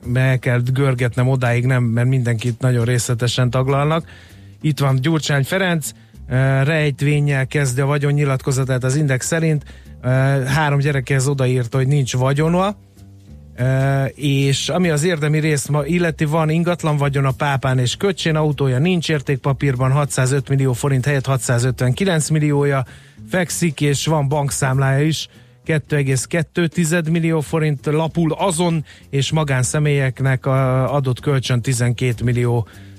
be 0.05 0.37
kell 0.37 0.61
görgetnem 0.73 1.27
odáig, 1.27 1.65
nem, 1.65 1.83
mert 1.83 2.07
mindenkit 2.07 2.59
nagyon 2.59 2.85
részletesen 2.85 3.49
taglalnak. 3.49 4.07
Itt 4.61 4.79
van 4.79 4.95
Gyurcsány 4.95 5.43
Ferenc, 5.43 5.91
rejtvényel 6.63 7.47
kezdi 7.47 7.81
a 7.81 7.85
vagyonnyilatkozatát 7.85 8.83
az 8.83 8.95
Index 8.95 9.25
szerint, 9.25 9.63
három 10.45 10.79
gyerekhez 10.79 11.27
odaírta, 11.27 11.77
hogy 11.77 11.87
nincs 11.87 12.15
vagyona, 12.15 12.75
Uh, 13.59 14.09
és 14.15 14.69
ami 14.69 14.89
az 14.89 15.03
érdemi 15.03 15.39
részt 15.39 15.69
ma 15.69 15.85
illeti, 15.85 16.25
van 16.25 16.49
ingatlan 16.49 16.97
vagyon 16.97 17.25
a 17.25 17.31
pápán 17.31 17.79
és 17.79 17.95
köcsén, 17.95 18.35
autója 18.35 18.79
nincs 18.79 19.09
értékpapírban, 19.09 19.91
605 19.91 20.49
millió 20.49 20.73
forint 20.73 21.05
helyett 21.05 21.25
659 21.25 22.29
milliója, 22.29 22.85
fekszik 23.29 23.81
és 23.81 24.05
van 24.05 24.27
bankszámlája 24.27 25.05
is, 25.05 25.27
2,2 25.65 27.11
millió 27.11 27.39
forint 27.39 27.85
lapul 27.85 28.31
azon, 28.31 28.85
és 29.09 29.31
magánszemélyeknek 29.31 30.45
adott 30.45 31.19
kölcsön 31.19 31.61
12 31.61 32.23
millió 32.23 32.57
uh, 32.57 32.92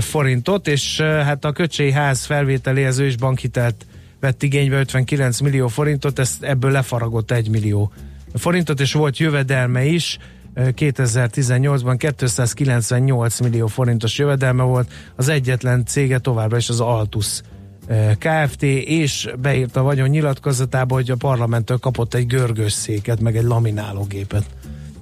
forintot, 0.00 0.68
és 0.68 1.00
hát 1.00 1.44
a 1.44 1.52
köcsei 1.52 1.90
ház 1.90 2.24
felvételéhez 2.24 2.98
ő 2.98 3.06
is 3.06 3.16
bankhitelt 3.16 3.86
vett 4.20 4.42
igénybe 4.42 4.78
59 4.78 5.40
millió 5.40 5.68
forintot, 5.68 6.18
ezt 6.18 6.42
ebből 6.42 6.70
lefaragott 6.70 7.30
1 7.30 7.48
millió 7.50 7.92
forintot, 8.34 8.80
és 8.80 8.92
volt 8.92 9.18
jövedelme 9.18 9.84
is, 9.84 10.18
2018-ban 10.56 12.12
298 12.24 13.40
millió 13.40 13.66
forintos 13.66 14.18
jövedelme 14.18 14.62
volt, 14.62 14.92
az 15.16 15.28
egyetlen 15.28 15.84
cége 15.84 16.18
továbbra 16.18 16.56
is 16.56 16.68
az 16.68 16.80
Altus 16.80 17.40
Kft. 18.18 18.62
és 18.62 19.30
beírta 19.40 19.82
vagyon 19.82 20.08
nyilatkozatába, 20.08 20.94
hogy 20.94 21.10
a 21.10 21.16
parlamenttől 21.16 21.78
kapott 21.78 22.14
egy 22.14 22.26
görgős 22.26 22.90
meg 23.20 23.36
egy 23.36 23.44
laminálógépet. 23.44 24.44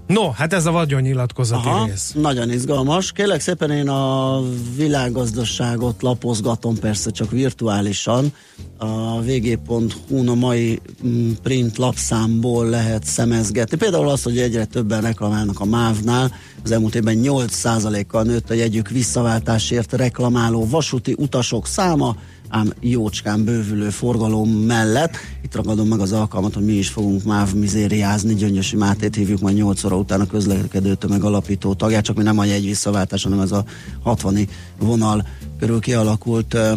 No, 0.07 0.31
hát 0.31 0.53
ez 0.53 0.67
a 0.67 0.71
vagyon 0.71 1.01
nyilatkozati 1.01 1.69
Aha, 1.69 1.87
rész. 1.87 2.13
nagyon 2.15 2.51
izgalmas. 2.51 3.13
Kérlek 3.13 3.41
szépen 3.41 3.71
én 3.71 3.89
a 3.89 4.41
világgazdaságot 4.77 6.03
lapozgatom, 6.03 6.79
persze 6.79 7.11
csak 7.11 7.31
virtuálisan. 7.31 8.33
A 8.79 9.21
vg.hu 9.21 10.29
a 10.31 10.35
mai 10.35 10.81
mm, 11.07 11.31
print 11.43 11.79
lapszámból 11.79 12.69
lehet 12.69 13.05
szemezgetni. 13.05 13.77
Például 13.77 14.09
az, 14.09 14.23
hogy 14.23 14.39
egyre 14.39 14.65
többen 14.65 15.01
reklamálnak 15.01 15.61
a 15.61 15.65
MÁV-nál. 15.65 16.33
Az 16.65 16.71
elmúlt 16.71 16.95
évben 16.95 17.21
8%-kal 17.23 18.23
nőtt 18.23 18.51
a 18.51 18.55
jegyük 18.55 18.89
visszaváltásért 18.89 19.93
reklamáló 19.93 20.67
vasúti 20.69 21.15
utasok 21.19 21.67
száma, 21.67 22.17
ám 22.49 22.73
jócskán 22.81 23.45
bővülő 23.45 23.91
forgalom 23.91 24.51
mellett. 24.51 25.17
Itt 25.43 25.55
ragadom 25.55 25.89
meg 25.89 26.01
az 26.01 26.13
alkalmat, 26.13 26.55
hogy 26.55 26.65
mi 26.65 26.73
is 26.73 26.89
fogunk 26.89 27.25
MÁV 27.25 27.55
mizériázni. 27.55 28.35
Gyöngyösi 28.35 28.77
Mátét 28.77 29.15
hívjuk 29.15 29.41
majd 29.41 29.57
8 29.57 29.85
óra 29.85 29.97
után 29.97 30.21
a 30.21 30.27
közlekedő 30.27 30.95
tömeg 30.95 31.25
alapító 31.25 31.75
tagját, 31.75 32.05
csak 32.05 32.17
mi 32.17 32.23
nem 32.23 32.39
a 32.39 32.45
jegy 32.45 32.65
visszaváltás, 32.65 33.23
hanem 33.23 33.41
ez 33.41 33.53
a 33.53 33.65
60 34.03 34.49
vonal 34.79 35.27
körül 35.59 35.81
kialakult 35.81 36.55
ö, 36.55 36.73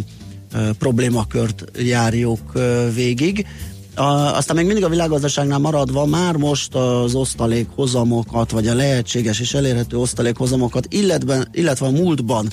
ö, 0.53 0.69
problémakört 0.79 1.63
járjuk 1.79 2.51
ö, 2.53 2.87
végig. 2.93 3.45
A, 3.95 4.35
aztán 4.35 4.55
még 4.55 4.65
mindig 4.65 4.83
a 4.83 4.89
világgazdaságnál 4.89 5.59
maradva 5.59 6.05
már 6.05 6.35
most 6.35 6.75
az 6.75 7.15
osztalék 7.15 7.67
hozamokat, 7.75 8.51
vagy 8.51 8.67
a 8.67 8.75
lehetséges 8.75 9.39
és 9.39 9.53
elérhető 9.53 9.97
osztalék 9.97 10.37
hozamokat, 10.37 10.87
illetve, 10.89 11.47
illetve 11.51 11.85
a 11.85 11.91
múltban 11.91 12.47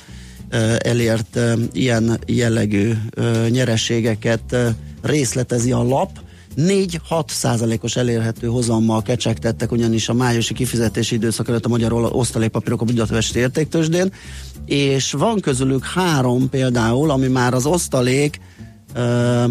elért 0.78 1.38
ilyen 1.72 2.18
jellegű 2.26 2.92
nyereségeket 3.48 4.56
részletezi 5.02 5.72
a 5.72 5.82
lap. 5.82 6.10
4-6 6.56 7.28
százalékos 7.28 7.96
elérhető 7.96 8.46
hozammal 8.46 9.02
kecsegtettek 9.02 9.72
ugyanis 9.72 10.08
a 10.08 10.12
májusi 10.12 10.54
kifizetési 10.54 11.14
időszak 11.14 11.48
előtt 11.48 11.64
a 11.64 11.68
magyar 11.68 11.92
osztalékpapírok 11.92 12.80
a 12.80 12.84
Budapesti 12.84 13.38
értéktősdén, 13.38 14.12
és 14.66 15.12
van 15.12 15.40
közülük 15.40 15.84
három 15.84 16.48
például, 16.48 17.10
ami 17.10 17.26
már 17.26 17.54
az 17.54 17.66
osztalék 17.66 18.40
ö, 18.94 19.44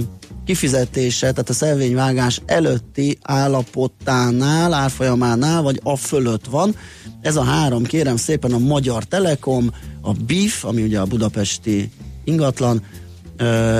kifizetése, 0.45 1.31
tehát 1.31 1.49
a 1.49 1.53
szelvényvágás 1.53 2.41
előtti 2.45 3.17
állapotánál, 3.21 4.73
árfolyamánál, 4.73 5.61
vagy 5.61 5.79
a 5.83 5.95
fölött 5.95 6.45
van. 6.45 6.75
Ez 7.23 7.35
a 7.35 7.43
három, 7.43 7.83
kérem 7.83 8.17
szépen, 8.17 8.53
a 8.53 8.57
Magyar 8.57 9.03
Telekom, 9.03 9.71
a 10.01 10.11
BIF, 10.11 10.63
ami 10.63 10.81
ugye 10.81 10.99
a 10.99 11.05
budapesti 11.05 11.91
ingatlan, 12.23 12.81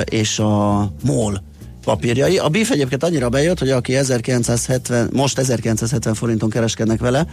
és 0.04 0.38
a 0.38 0.92
MOL 1.04 1.42
papírjai. 1.84 2.38
A 2.38 2.48
BIF 2.48 2.70
egyébként 2.70 3.02
annyira 3.02 3.28
bejött, 3.28 3.58
hogy 3.58 3.70
aki 3.70 3.96
1970, 3.96 5.10
most 5.12 5.38
1970 5.38 6.14
forinton 6.14 6.50
kereskednek 6.50 7.00
vele, 7.00 7.26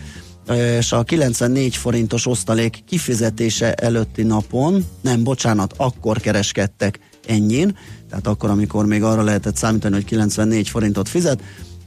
és 0.78 0.92
a 0.92 1.04
94 1.04 1.76
forintos 1.76 2.28
osztalék 2.28 2.84
kifizetése 2.88 3.74
előtti 3.74 4.24
napon, 4.24 4.86
nem, 5.02 5.24
bocsánat, 5.24 5.74
akkor 5.78 6.20
kereskedtek 6.20 7.00
ennyin, 7.28 7.78
tehát 8.10 8.28
akkor, 8.28 8.50
amikor 8.50 8.86
még 8.86 9.04
arra 9.04 9.24
lehetett 9.24 9.56
számítani, 9.56 9.94
hogy 9.94 10.06
94 10.06 10.70
forintot 10.70 11.10
fizet, 11.10 11.42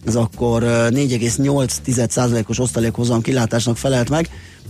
ez 0.04 0.14
akkor 0.14 0.62
ö, 0.62 0.88
4,8%-os 0.90 2.58
osztalékhozam 2.58 3.20
kilátásnak 3.20 3.76
felelt 3.76 4.10
meg, 4.10 4.28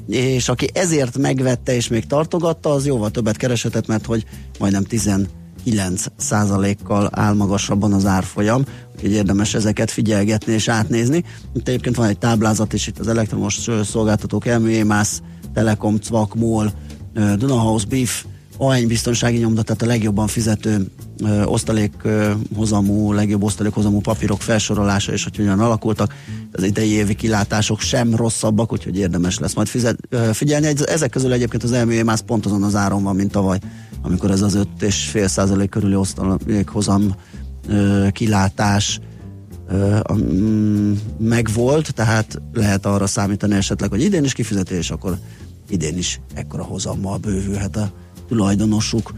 és 0.09 0.49
aki 0.49 0.69
ezért 0.73 1.19
megvette 1.19 1.75
és 1.75 1.89
még 1.89 2.07
tartogatta, 2.07 2.71
az 2.71 2.87
jóval 2.87 3.11
többet 3.11 3.37
kereshetett, 3.37 3.87
mert 3.87 4.07
hogy 4.07 4.25
majdnem 4.59 4.85
19 4.85 6.05
százalékkal 6.17 7.09
áll 7.13 7.35
magasabban 7.35 7.93
az 7.93 8.07
árfolyam, 8.07 8.65
úgyhogy 8.95 9.13
érdemes 9.13 9.55
ezeket 9.55 9.91
figyelgetni 9.91 10.53
és 10.53 10.69
átnézni. 10.69 11.25
Itt 11.55 11.69
egyébként 11.69 11.97
van 11.97 12.09
egy 12.09 12.19
táblázat 12.19 12.73
is 12.73 12.87
itt 12.87 12.99
az 12.99 13.09
elektromos 13.09 13.69
szolgáltatók, 13.85 14.47
Elműémász, 14.47 15.23
Telekom, 15.53 15.97
Cvak, 15.97 16.35
MOL, 16.35 16.73
Dunahouse, 17.15 17.87
Beef, 17.89 18.25
AEny 18.57 18.87
biztonsági 18.87 19.39
nyomda, 19.39 19.63
tehát 19.63 19.83
a 19.83 19.87
legjobban 19.87 20.27
fizető 20.27 20.87
ö, 21.23 21.43
osztalékhozamú, 21.43 23.13
legjobb 23.13 23.43
osztalékhozamú 23.43 24.01
papírok 24.01 24.43
felsorolása, 24.43 25.13
és 25.13 25.25
hogy 25.25 25.37
hogyan 25.37 25.61
alakultak. 25.61 26.15
Az 26.53 26.63
idei 26.63 26.91
évi 26.91 27.15
kilátások 27.15 27.81
sem 27.81 28.15
rosszabbak, 28.15 28.73
úgyhogy 28.73 28.99
érdemes 28.99 29.39
lesz 29.39 29.55
majd 29.55 29.67
fizet, 29.67 29.99
ö, 30.09 30.31
figyelni. 30.33 30.73
Ezek 30.87 31.11
közül 31.11 31.33
egyébként 31.33 31.63
az 31.63 31.73
elműémász 31.73 32.21
pont 32.21 32.47
azon 32.47 32.63
az 32.63 32.75
áron 32.75 33.03
van, 33.03 33.17
mint 33.17 33.31
tavaly, 33.31 33.59
amikor 34.03 34.31
ez 34.31 34.43
az 34.43 34.59
5,5 34.81 35.27
százalék 35.27 35.69
körüli 35.69 35.95
osztalékhozam 35.95 37.15
ö, 37.69 38.07
kilátás 38.13 39.01
megvolt, 41.19 41.95
tehát 41.95 42.43
lehet 42.53 42.87
arra 42.87 43.07
számítani 43.07 43.55
esetleg, 43.55 43.91
hogy 43.91 44.03
idén 44.03 44.25
is 44.25 44.33
kifizeti, 44.33 44.75
és 44.75 44.91
akkor 44.91 45.19
idén 45.69 45.99
is 45.99 46.21
ekkora 46.35 46.63
hozammal 46.63 47.19
bővülhet 47.19 47.77
a 47.77 47.93
tulajdonosuk. 48.29 49.13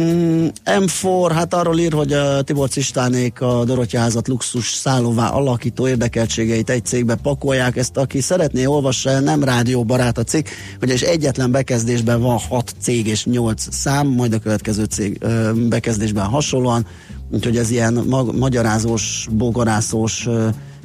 Mm, 0.00 0.46
M4, 0.64 1.30
hát 1.34 1.54
arról 1.54 1.78
ír, 1.78 1.92
hogy 1.92 2.12
a 2.12 2.42
Tibor 2.42 2.68
Cistánék 2.68 3.40
a 3.40 3.64
Dorottya 3.64 3.98
házat 3.98 4.28
luxus 4.28 4.72
szállóvá 4.72 5.28
alakító 5.28 5.88
érdekeltségeit 5.88 6.70
egy 6.70 6.84
cégbe 6.84 7.14
pakolják. 7.14 7.76
Ezt 7.76 7.96
aki 7.96 8.20
szeretné, 8.20 8.64
olvassa 8.64 9.10
el, 9.10 9.20
nem 9.20 9.44
rádióbarát 9.44 10.18
a 10.18 10.22
cikk, 10.22 10.46
ugyanis 10.82 11.02
egyetlen 11.02 11.50
bekezdésben 11.50 12.20
van 12.20 12.38
6 12.38 12.74
cég 12.80 13.06
és 13.06 13.24
8 13.24 13.74
szám, 13.74 14.06
majd 14.06 14.32
a 14.32 14.38
következő 14.38 14.84
cég 14.84 15.26
bekezdésben 15.68 16.26
hasonlóan, 16.26 16.86
úgyhogy 17.30 17.56
ez 17.56 17.70
ilyen 17.70 18.04
mag- 18.08 18.38
magyarázós, 18.38 19.28
bogarászós 19.30 20.28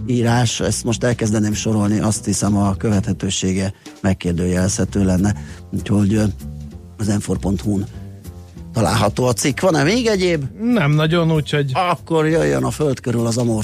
írás, 0.07 0.59
ezt 0.59 0.83
most 0.83 1.03
elkezdeném 1.03 1.53
sorolni, 1.53 1.99
azt 1.99 2.25
hiszem 2.25 2.57
a 2.57 2.75
követhetősége 2.75 3.73
megkérdőjelezhető 4.01 5.03
lenne. 5.03 5.35
Úgyhogy 5.71 6.13
ö, 6.13 6.23
az 6.97 7.07
m 7.07 7.33
található 8.73 9.25
a 9.25 9.33
cikk. 9.33 9.59
Van-e 9.59 9.83
még 9.83 10.05
egyéb? 10.05 10.43
Nem 10.61 10.91
nagyon, 10.91 11.31
úgyhogy 11.31 11.71
Akkor 11.73 12.27
jöjjön 12.27 12.63
a 12.63 12.71
föld 12.71 12.99
körül 12.99 13.25
az 13.25 13.37
amor 13.37 13.63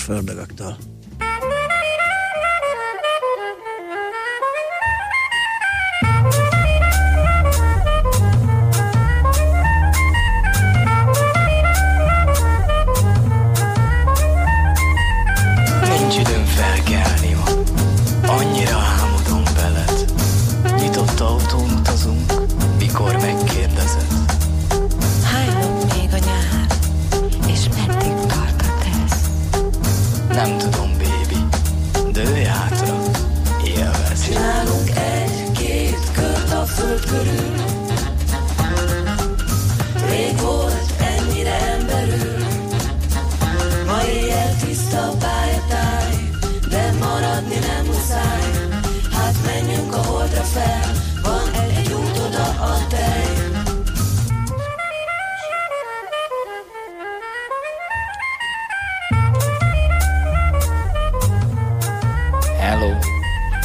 Hello 62.72 62.92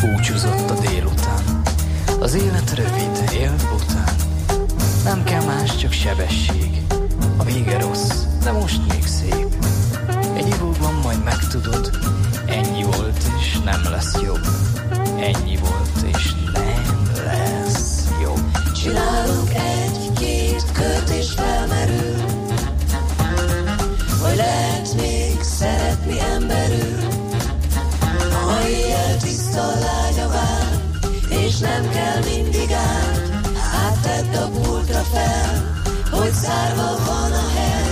Búcsúzott 0.00 0.70
a 0.70 0.74
délután. 0.80 1.62
Az 2.20 2.34
élet 2.34 2.74
rövid, 2.74 3.30
élt 3.32 3.68
bután 3.68 4.14
Nem 5.04 5.24
kell 5.24 5.44
más, 5.44 5.76
csak 5.76 5.92
sebesség. 5.92 6.82
A 7.36 7.44
vége 7.44 7.78
rossz, 7.78 8.24
de 8.42 8.52
most 8.52 8.80
még 8.88 9.06
szép. 9.06 9.64
Egy 10.34 10.48
ivóban 10.48 10.94
majd 11.02 11.24
megtudod 11.24 11.90
Ennyi 12.46 12.82
volt 12.82 13.22
és 13.38 13.58
nem 13.64 13.82
lesz 13.90 14.20
jobb. 14.22 14.46
Ennyi 15.18 15.56
volt 15.56 16.14
és 16.16 16.32
nem 16.52 17.24
lesz 17.24 18.08
jobb. 18.22 18.72
Csinálunk 18.74 19.50
egy-két 19.54 20.64
kört 20.72 21.10
és 21.10 21.32
felmerül 21.32 22.16
Hogy 24.22 24.36
lehet 24.36 24.65
nem 31.66 31.90
kell 31.90 32.20
mindig 32.24 32.72
át. 32.72 33.26
Hát 33.72 34.36
a 34.36 34.48
pultra 34.48 35.00
fel 35.00 35.74
Hogy 36.10 36.32
zárva 36.32 36.96
van 37.06 37.32
a 37.32 37.48
hely. 37.54 37.86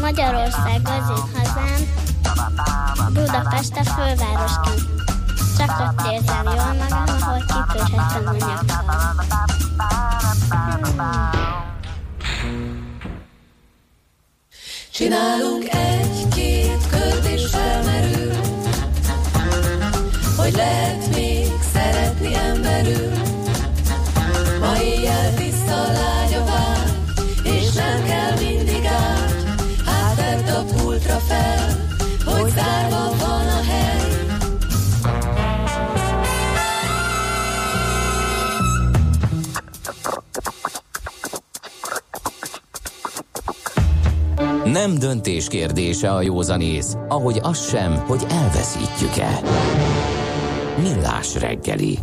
Magyarország 0.00 0.80
az 0.84 1.08
én 1.08 1.24
hazám, 1.34 2.03
Budapest 3.34 3.76
a 3.76 3.84
fővárosként. 3.84 4.82
Csak 5.58 5.80
ott 5.80 6.12
érzem 6.12 6.44
jól 6.44 6.54
magam, 6.54 7.04
ahol 7.20 7.38
kitörhetem 7.38 8.26
a 8.26 8.32
nyakam. 8.32 8.86
Csinálunk 14.90 15.68
egy-két 15.68 15.93
Nem 44.74 44.98
döntés 44.98 45.48
kérdése 45.48 46.12
a 46.12 46.22
józanész, 46.22 46.94
ahogy 47.08 47.38
az 47.42 47.68
sem, 47.68 47.94
hogy 47.96 48.26
elveszítjük-e. 48.28 49.40
Millás 50.82 51.34
reggeli. 51.34 51.98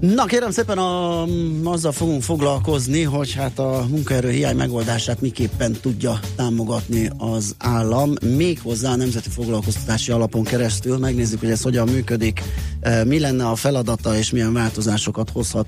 Na 0.00 0.24
kérem 0.24 0.50
szépen 0.50 0.78
a, 0.78 1.22
azzal 1.64 1.92
fogunk 1.92 2.22
foglalkozni, 2.22 3.02
hogy 3.02 3.32
hát 3.32 3.58
a 3.58 3.86
munkaerő 3.88 4.30
hiány 4.30 4.56
megoldását 4.56 5.20
miképpen 5.20 5.72
tudja 5.72 6.18
támogatni 6.36 7.10
az 7.18 7.54
állam, 7.58 8.12
méghozzá 8.36 8.90
a 8.90 8.96
Nemzeti 8.96 9.28
Foglalkoztatási 9.28 10.12
Alapon 10.12 10.44
keresztül. 10.44 10.98
Megnézzük, 10.98 11.40
hogy 11.40 11.50
ez 11.50 11.62
hogyan 11.62 11.88
működik, 11.88 12.42
eh, 12.80 13.04
mi 13.04 13.18
lenne 13.18 13.46
a 13.46 13.54
feladata 13.54 14.16
és 14.16 14.30
milyen 14.30 14.52
változásokat 14.52 15.30
hozhat 15.30 15.66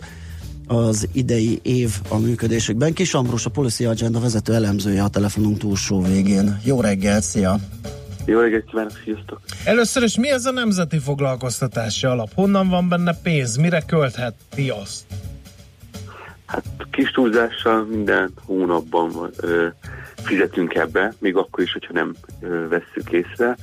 az 0.66 1.08
idei 1.12 1.58
év 1.62 1.90
a 2.08 2.18
működésükben. 2.18 2.92
Kis 2.92 3.14
Ambrus, 3.14 3.46
a 3.46 3.50
Policy 3.50 3.84
Agenda 3.84 4.20
vezető 4.20 4.54
elemzője 4.54 5.02
a 5.02 5.08
telefonunk 5.08 5.58
túlsó 5.58 6.02
végén. 6.02 6.60
Jó 6.64 6.80
reggel, 6.80 7.20
szia! 7.20 7.56
Jó 8.26 8.40
reggelt 8.40 8.64
kívánok, 8.64 8.92
sziasztok! 9.04 9.40
Először 9.64 10.02
is 10.02 10.18
mi 10.18 10.30
ez 10.30 10.44
a 10.44 10.52
nemzeti 10.52 10.98
foglalkoztatási 10.98 12.06
alap? 12.06 12.28
Honnan 12.34 12.68
van 12.68 12.88
benne 12.88 13.14
pénz? 13.22 13.56
Mire 13.56 13.82
költheti 13.86 14.70
azt? 14.70 15.04
Hát 16.46 16.64
kis 16.90 17.10
túlzással 17.10 17.84
minden 17.84 18.30
hónapban 18.44 19.30
ö, 19.36 19.66
fizetünk 20.14 20.74
ebbe, 20.74 21.14
még 21.18 21.36
akkor 21.36 21.64
is, 21.64 21.72
hogyha 21.72 21.92
nem 21.92 22.14
ö, 22.40 22.68
vesszük 22.68 23.10
észre. 23.10 23.56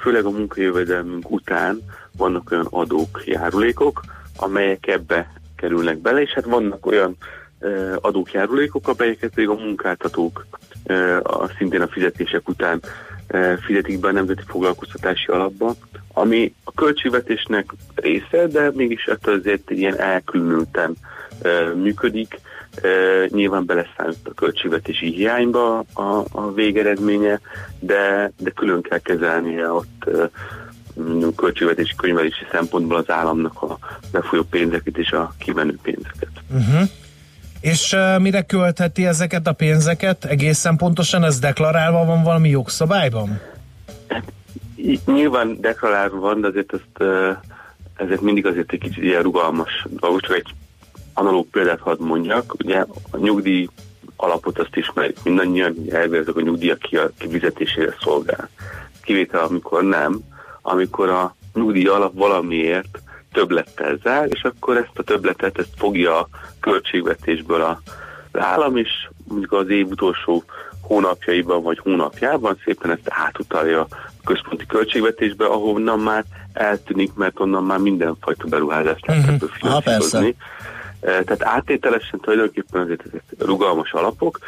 Főleg 0.00 0.24
a 0.24 0.30
munkajövedelmünk 0.30 1.30
után 1.30 1.80
vannak 2.16 2.50
olyan 2.50 2.66
adók, 2.70 3.22
járulékok, 3.26 4.04
amelyek 4.36 4.86
ebbe 4.86 5.32
kerülnek 5.58 5.98
bele, 5.98 6.20
és 6.20 6.30
hát 6.30 6.44
vannak 6.44 6.86
olyan 6.86 7.16
ö, 7.60 7.96
adók, 8.00 8.32
járulékok, 8.32 8.88
amelyeket 8.88 9.34
még 9.34 9.48
a 9.48 9.54
munkáltatók 9.54 10.46
a, 11.22 11.48
szintén 11.58 11.80
a 11.80 11.88
fizetések 11.88 12.48
után 12.48 12.80
fizetik 13.60 14.00
be 14.00 14.08
a 14.08 14.12
Nemzeti 14.12 14.42
Foglalkoztatási 14.46 15.26
Alapba, 15.26 15.74
ami 16.12 16.54
a 16.64 16.72
költségvetésnek 16.72 17.74
része, 17.94 18.46
de 18.46 18.70
mégis 18.74 19.04
ettől 19.04 19.38
azért 19.38 19.70
ilyen 19.70 19.98
elkülönülten 19.98 20.96
működik. 21.74 22.40
Nyilván 23.28 23.66
beleszámít 23.66 24.28
a 24.28 24.34
költségvetési 24.34 25.12
hiányba 25.12 25.78
a, 25.78 26.24
a 26.32 26.52
végeredménye, 26.52 27.40
de, 27.78 28.32
de 28.38 28.50
külön 28.50 28.82
kell 28.82 28.98
kezelnie 28.98 29.70
ott 29.70 30.10
költségvetési 31.36 31.94
könyvelési 31.96 32.46
szempontból 32.50 32.96
az 32.96 33.10
államnak 33.10 33.62
a 33.62 33.78
befolyó 34.12 34.42
pénzeket 34.42 34.96
és 34.96 35.10
a 35.10 35.34
kimenő 35.38 35.78
pénzeket. 35.82 36.30
Uh-huh. 36.50 36.88
És 37.60 37.92
uh, 37.92 38.18
mire 38.18 38.42
költheti 38.42 39.06
ezeket 39.06 39.46
a 39.46 39.52
pénzeket? 39.52 40.24
Egészen 40.24 40.76
pontosan 40.76 41.24
ez 41.24 41.38
deklarálva 41.38 42.04
van 42.04 42.22
valami 42.22 42.48
jogszabályban? 42.48 43.40
Í- 44.76 45.06
Nyilván 45.06 45.60
deklarálva 45.60 46.18
van, 46.18 46.40
de 46.40 46.46
azért 46.46 46.72
ezt, 46.72 47.10
ezért 47.96 48.20
mindig 48.20 48.46
azért 48.46 48.72
egy 48.72 48.80
kicsit 48.80 49.02
ilyen 49.02 49.22
rugalmas 49.22 49.86
dolgok, 49.90 50.20
csak 50.20 50.36
egy 50.36 50.54
analóg 51.12 51.46
példát 51.46 51.80
hadd 51.80 52.00
mondjak. 52.00 52.54
Ugye 52.58 52.84
a 53.10 53.16
nyugdíj 53.16 53.68
alapot 54.16 54.58
azt 54.58 54.76
ismerjük 54.76 55.22
mindannyian, 55.24 55.74
elvileg 55.90 56.36
a 56.36 56.40
nyugdíjak 56.40 56.78
ki- 56.78 56.98
kifizetésére 57.18 57.94
szolgál. 58.00 58.48
Kivétel, 59.02 59.44
amikor 59.44 59.84
nem, 59.84 60.20
amikor 60.68 61.08
a 61.08 61.34
nyugdíj 61.54 61.86
alap 61.86 62.12
valamiért 62.14 62.98
többlettel 63.32 63.98
zár, 64.02 64.26
és 64.30 64.42
akkor 64.42 64.76
ezt 64.76 64.98
a 64.98 65.02
többletet 65.02 65.58
ezt 65.58 65.72
fogja 65.76 66.18
a 66.18 66.28
költségvetésből 66.60 67.62
a, 67.62 67.80
az 68.32 68.40
állam, 68.40 68.76
és 68.76 69.08
mondjuk 69.28 69.52
az 69.52 69.68
év 69.68 69.86
utolsó 69.90 70.44
hónapjaiban 70.80 71.62
vagy 71.62 71.78
hónapjában 71.78 72.58
szépen 72.64 72.90
ezt 72.90 73.00
átutalja 73.08 73.80
a 73.80 73.86
központi 74.24 74.66
költségvetésbe, 74.66 75.44
ahonnan 75.46 75.98
már 75.98 76.24
eltűnik, 76.52 77.14
mert 77.14 77.40
onnan 77.40 77.64
már 77.64 77.78
mindenfajta 77.78 78.46
beruházást 78.46 79.06
lehet 79.06 79.22
Mhm. 79.24 79.32
ebből 79.34 79.48
persze. 79.48 79.80
finanszírozni. 79.88 80.34
Eh, 81.00 81.18
Tehát 81.24 81.42
áttételesen 81.42 82.20
tulajdonképpen 82.20 82.82
azért 82.82 83.02
ezek 83.06 83.22
rugalmas 83.38 83.92
alapok. 83.92 84.38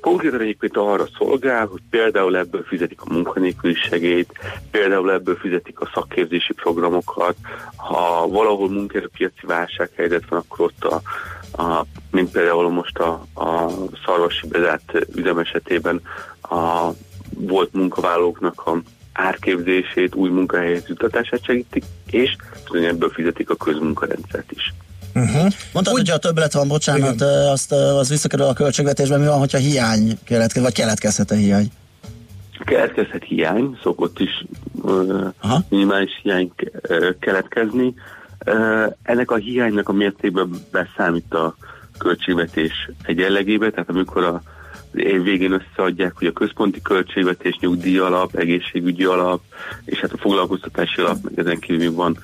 Konkrétan 0.00 0.40
egyébként 0.40 0.76
arra 0.76 1.06
szolgál, 1.18 1.66
hogy 1.66 1.80
például 1.90 2.36
ebből 2.36 2.62
fizetik 2.62 3.00
a 3.00 3.12
munkanélküli 3.12 3.74
segélyt, 3.74 4.32
például 4.70 5.12
ebből 5.12 5.36
fizetik 5.36 5.80
a 5.80 5.90
szakképzési 5.94 6.52
programokat, 6.52 7.36
ha 7.76 8.28
valahol 8.28 8.68
munkaerőpiaci 8.68 9.46
válsághelyzet 9.46 10.28
van, 10.28 10.38
akkor 10.38 10.66
ott 10.66 10.84
a, 10.84 11.02
a 11.62 11.84
mint 12.10 12.30
például 12.30 12.70
most 12.70 12.98
a, 12.98 13.26
a 13.34 13.70
szarvasi 14.04 14.46
bezárt 14.48 14.92
üzem 15.14 15.38
esetében 15.38 16.00
a 16.42 16.90
volt 17.30 17.72
munkavállalóknak 17.72 18.66
a 18.66 18.80
árképzését, 19.12 20.14
új 20.14 20.28
munkahelyhez 20.28 20.88
jutatását 20.88 21.44
segítik, 21.44 21.84
és 22.10 22.36
ebből 22.72 23.10
fizetik 23.10 23.50
a 23.50 23.54
közmunkarendszert 23.54 24.52
is. 24.52 24.74
Uh-huh. 25.16 25.52
Mondtad, 25.72 25.94
hogy 25.94 26.10
a 26.10 26.18
többlet 26.18 26.52
van, 26.52 26.68
bocsánat, 26.68 27.20
ö, 27.20 27.24
azt, 27.26 27.72
az 27.72 28.08
visszakerül 28.08 28.46
a 28.46 28.52
költségvetésben, 28.52 29.20
mi 29.20 29.26
van, 29.26 29.38
hogyha 29.38 29.58
hiány 29.58 30.18
keletkezik, 30.24 30.62
vagy 30.62 30.74
keletkezhet 30.74 31.30
a 31.30 31.34
hiány? 31.34 31.66
Keletkezhet 32.64 33.24
hiány, 33.24 33.78
szokott 33.82 34.18
is 34.18 34.44
ö, 34.84 35.26
minimális 35.68 36.10
hiány 36.22 36.52
keletkezni. 37.20 37.94
Ö, 38.44 38.86
Ennek 39.02 39.30
a 39.30 39.36
hiánynak 39.36 39.88
a 39.88 39.92
mértékben 39.92 40.50
beszámít 40.70 41.34
a 41.34 41.56
költségvetés 41.98 42.90
egyenlegébe, 43.02 43.70
tehát 43.70 43.88
amikor 43.88 44.24
a 44.24 44.42
év 44.94 45.22
végén 45.22 45.52
összeadják, 45.52 46.12
hogy 46.18 46.26
a 46.26 46.32
központi 46.32 46.82
költségvetés, 46.82 47.56
nyugdíj 47.60 47.98
alap, 47.98 48.34
egészségügyi 48.34 49.04
alap, 49.04 49.40
és 49.84 50.00
hát 50.00 50.12
a 50.12 50.18
foglalkoztatási 50.18 51.00
alap, 51.00 51.16
meg 51.22 51.38
ezen 51.38 51.58
kívül 51.58 51.92
van 51.92 52.18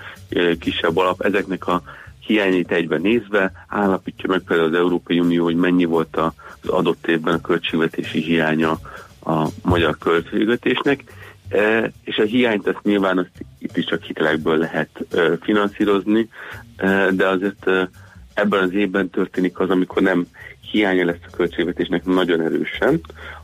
kisebb 0.61 0.97
alap, 0.97 1.23
ezeknek 1.23 1.67
a 1.67 1.83
hiányait 2.27 2.71
egyben 2.71 3.01
nézve 3.01 3.53
állapítja 3.69 4.29
meg 4.29 4.41
például 4.41 4.69
az 4.69 4.79
Európai 4.79 5.21
Unió, 5.21 5.45
hogy 5.45 5.57
mennyi 5.57 5.85
volt 5.85 6.17
a- 6.17 6.35
az 6.63 6.69
adott 6.69 7.07
évben 7.07 7.35
a 7.35 7.41
költségvetési 7.41 8.21
hiánya 8.21 8.79
a 9.25 9.47
magyar 9.63 9.99
költségvetésnek, 9.99 11.05
E, 11.53 11.93
és 12.05 12.17
a 12.19 12.23
hiányt 12.23 12.67
azt 12.67 12.83
nyilván 12.83 13.19
azt 13.19 13.31
itt 13.59 13.77
is 13.77 13.85
csak 13.85 14.03
hitelekből 14.03 14.57
lehet 14.59 14.89
e, 15.15 15.37
finanszírozni, 15.41 16.29
e, 16.77 17.11
de 17.11 17.29
azért 17.29 17.71
ebben 18.35 18.63
az 18.63 18.73
évben 18.73 19.11
történik 19.11 19.59
az, 19.59 19.71
amikor 19.71 20.03
nem 20.03 20.27
hiánya 20.71 21.05
lesz 21.05 21.25
a 21.33 21.37
költségvetésnek 21.37 22.05
nagyon 22.05 22.41
erősen, 22.41 23.01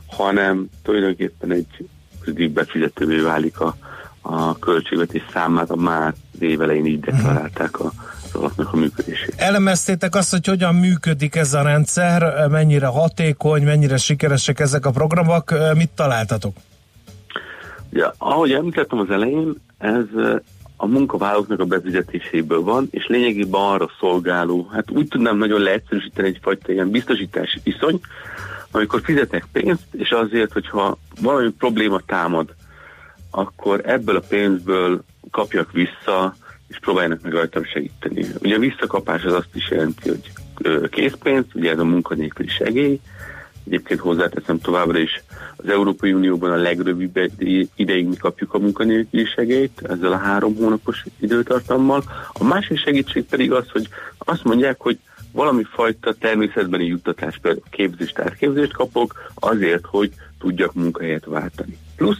hanem 0.07 0.69
tulajdonképpen 0.83 1.51
egy 1.51 1.87
pozitív 2.19 2.51
befizetővé 2.51 3.19
válik 3.19 3.59
a, 3.59 3.75
a 4.21 4.59
költségvetés 4.59 5.23
számára 5.33 5.75
már 5.75 6.13
az 6.33 6.41
év 6.41 6.61
elején 6.61 6.85
így 6.85 6.99
deklarálták 6.99 7.79
a, 7.79 7.91
alapnak 8.35 8.73
a 8.73 8.75
működését. 8.75 9.33
Elemeztétek 9.37 10.15
azt, 10.15 10.31
hogy 10.31 10.45
hogyan 10.45 10.75
működik 10.75 11.35
ez 11.35 11.53
a 11.53 11.61
rendszer, 11.61 12.47
mennyire 12.49 12.87
hatékony, 12.87 13.63
mennyire 13.63 13.97
sikeresek 13.97 14.59
ezek 14.59 14.85
a 14.85 14.91
programok, 14.91 15.53
mit 15.73 15.89
találtatok? 15.89 16.55
Ja, 17.89 18.13
ahogy 18.17 18.51
említettem 18.51 18.99
az 18.99 19.09
elején, 19.09 19.55
ez 19.77 20.05
a 20.77 20.85
munkavállalóknak 20.85 21.59
a 21.59 21.65
befizetéséből 21.65 22.61
van, 22.61 22.87
és 22.91 23.07
lényegében 23.07 23.61
arra 23.61 23.89
szolgáló, 23.99 24.69
hát 24.71 24.91
úgy 24.91 25.07
tudnám 25.07 25.37
nagyon 25.37 25.61
leegyszerűsíteni 25.61 26.27
egyfajta 26.27 26.71
ilyen 26.71 26.89
biztosítási 26.89 27.59
viszony, 27.63 27.99
amikor 28.71 29.01
fizetek 29.03 29.45
pénzt, 29.51 29.83
és 29.91 30.09
azért, 30.09 30.51
hogyha 30.51 30.97
valami 31.21 31.49
probléma 31.49 31.99
támad, 32.05 32.53
akkor 33.31 33.81
ebből 33.85 34.15
a 34.15 34.23
pénzből 34.27 35.03
kapjak 35.31 35.71
vissza, 35.71 36.35
és 36.69 36.79
próbáljanak 36.79 37.21
meg 37.21 37.31
rajtam 37.31 37.63
segíteni. 37.63 38.25
Ugye 38.41 38.55
a 38.55 38.59
visszakapás 38.59 39.23
az 39.23 39.33
azt 39.33 39.55
is 39.55 39.69
jelenti, 39.69 40.09
hogy 40.09 40.31
készpénz, 40.89 41.45
ugye 41.53 41.71
ez 41.71 41.79
a 41.79 41.85
munkanélküli 41.85 42.49
segély, 42.49 42.99
Egyébként 43.69 43.99
hozzáteszem 43.99 44.59
továbbra 44.59 44.97
is, 44.97 45.23
az 45.55 45.69
Európai 45.69 46.13
Unióban 46.13 46.51
a 46.51 46.55
legrövidebb 46.55 47.31
ideig 47.75 48.07
mi 48.07 48.15
kapjuk 48.15 48.53
a 48.53 48.59
munkanélküli 48.59 49.25
segélyt, 49.25 49.81
ezzel 49.83 50.11
a 50.11 50.17
három 50.17 50.55
hónapos 50.55 51.03
időtartammal. 51.19 52.03
A 52.33 52.43
másik 52.43 52.77
segítség 52.77 53.25
pedig 53.25 53.51
az, 53.51 53.69
hogy 53.69 53.87
azt 54.17 54.43
mondják, 54.43 54.79
hogy 54.79 54.99
valami 55.31 55.63
fajta 55.63 56.13
természetbeni 56.13 56.85
juttatás, 56.85 57.37
például 57.41 57.63
képzést, 57.69 58.19
átképzést 58.19 58.73
kapok 58.73 59.31
azért, 59.33 59.85
hogy 59.85 60.11
tudjak 60.39 60.73
munkahelyet 60.73 61.25
váltani. 61.25 61.77
Plusz, 61.95 62.19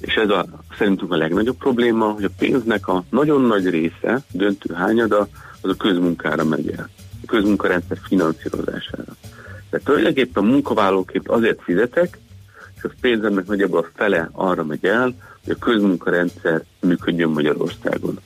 és 0.00 0.14
ez 0.14 0.30
a, 0.30 0.46
szerintünk 0.78 1.12
a 1.12 1.16
legnagyobb 1.16 1.56
probléma, 1.56 2.10
hogy 2.10 2.24
a 2.24 2.30
pénznek 2.38 2.88
a 2.88 3.04
nagyon 3.10 3.40
nagy 3.40 3.70
része, 3.70 4.22
döntő 4.32 4.74
hányada, 4.74 5.28
az 5.60 5.70
a 5.70 5.74
közmunkára 5.74 6.44
megy 6.44 6.70
el. 6.70 6.88
A 7.22 7.26
közmunkarendszer 7.26 7.98
finanszírozására. 8.02 9.16
Tehát 9.70 9.86
tulajdonképpen 9.86 10.44
munkavállalóként 10.44 11.28
azért 11.28 11.62
fizetek, 11.62 12.18
és 12.76 12.84
a 12.84 12.90
pénzemnek 13.00 13.46
nagyjából 13.46 13.78
a 13.78 13.88
fele 13.94 14.28
arra 14.32 14.64
megy 14.64 14.84
el, 14.84 15.14
hogy 15.44 15.56
a 15.60 15.64
közmunkarendszer 15.64 16.64
működjön 16.80 17.30
Magyarországon. 17.30 18.18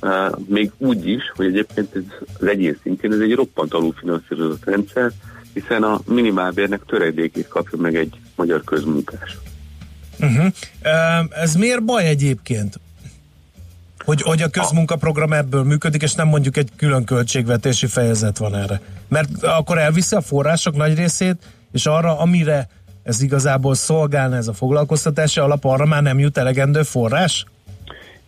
Uh, 0.00 0.38
még 0.46 0.70
úgy 0.76 1.08
is, 1.08 1.32
hogy 1.34 1.46
egyébként 1.46 1.96
ez 1.96 2.02
az 2.40 2.46
egyén 2.46 2.78
szintjén 2.82 3.12
ez 3.12 3.20
egy 3.20 3.34
roppant 3.34 3.74
alulfinanszírozott 3.74 4.64
rendszer, 4.64 5.10
hiszen 5.52 5.82
a 5.82 6.00
minimálbérnek 6.06 6.84
töredékét 6.86 7.48
kapja 7.48 7.78
meg 7.78 7.96
egy 7.96 8.20
magyar 8.36 8.64
közmunkás. 8.64 9.38
Uh-huh. 10.20 10.52
Ez 11.30 11.54
miért 11.54 11.84
baj 11.84 12.06
egyébként? 12.06 12.80
Hogy, 14.04 14.22
hogy 14.22 14.42
a 14.42 14.48
közmunkaprogram 14.48 15.32
ebből 15.32 15.62
működik, 15.62 16.02
és 16.02 16.14
nem 16.14 16.28
mondjuk 16.28 16.56
egy 16.56 16.70
külön 16.76 17.04
költségvetési 17.04 17.86
fejezet 17.86 18.38
van 18.38 18.54
erre. 18.54 18.80
Mert 19.08 19.42
akkor 19.42 19.78
elviszi 19.78 20.16
a 20.16 20.20
források 20.20 20.76
nagy 20.76 20.96
részét, 20.96 21.36
és 21.72 21.86
arra, 21.86 22.18
amire 22.18 22.68
ez 23.02 23.22
igazából 23.22 23.74
szolgálna 23.74 24.36
ez 24.36 24.48
a 24.48 24.52
foglalkoztatási 24.52 25.40
alap, 25.40 25.64
arra 25.64 25.86
már 25.86 26.02
nem 26.02 26.18
jut 26.18 26.38
elegendő 26.38 26.82
forrás? 26.82 27.44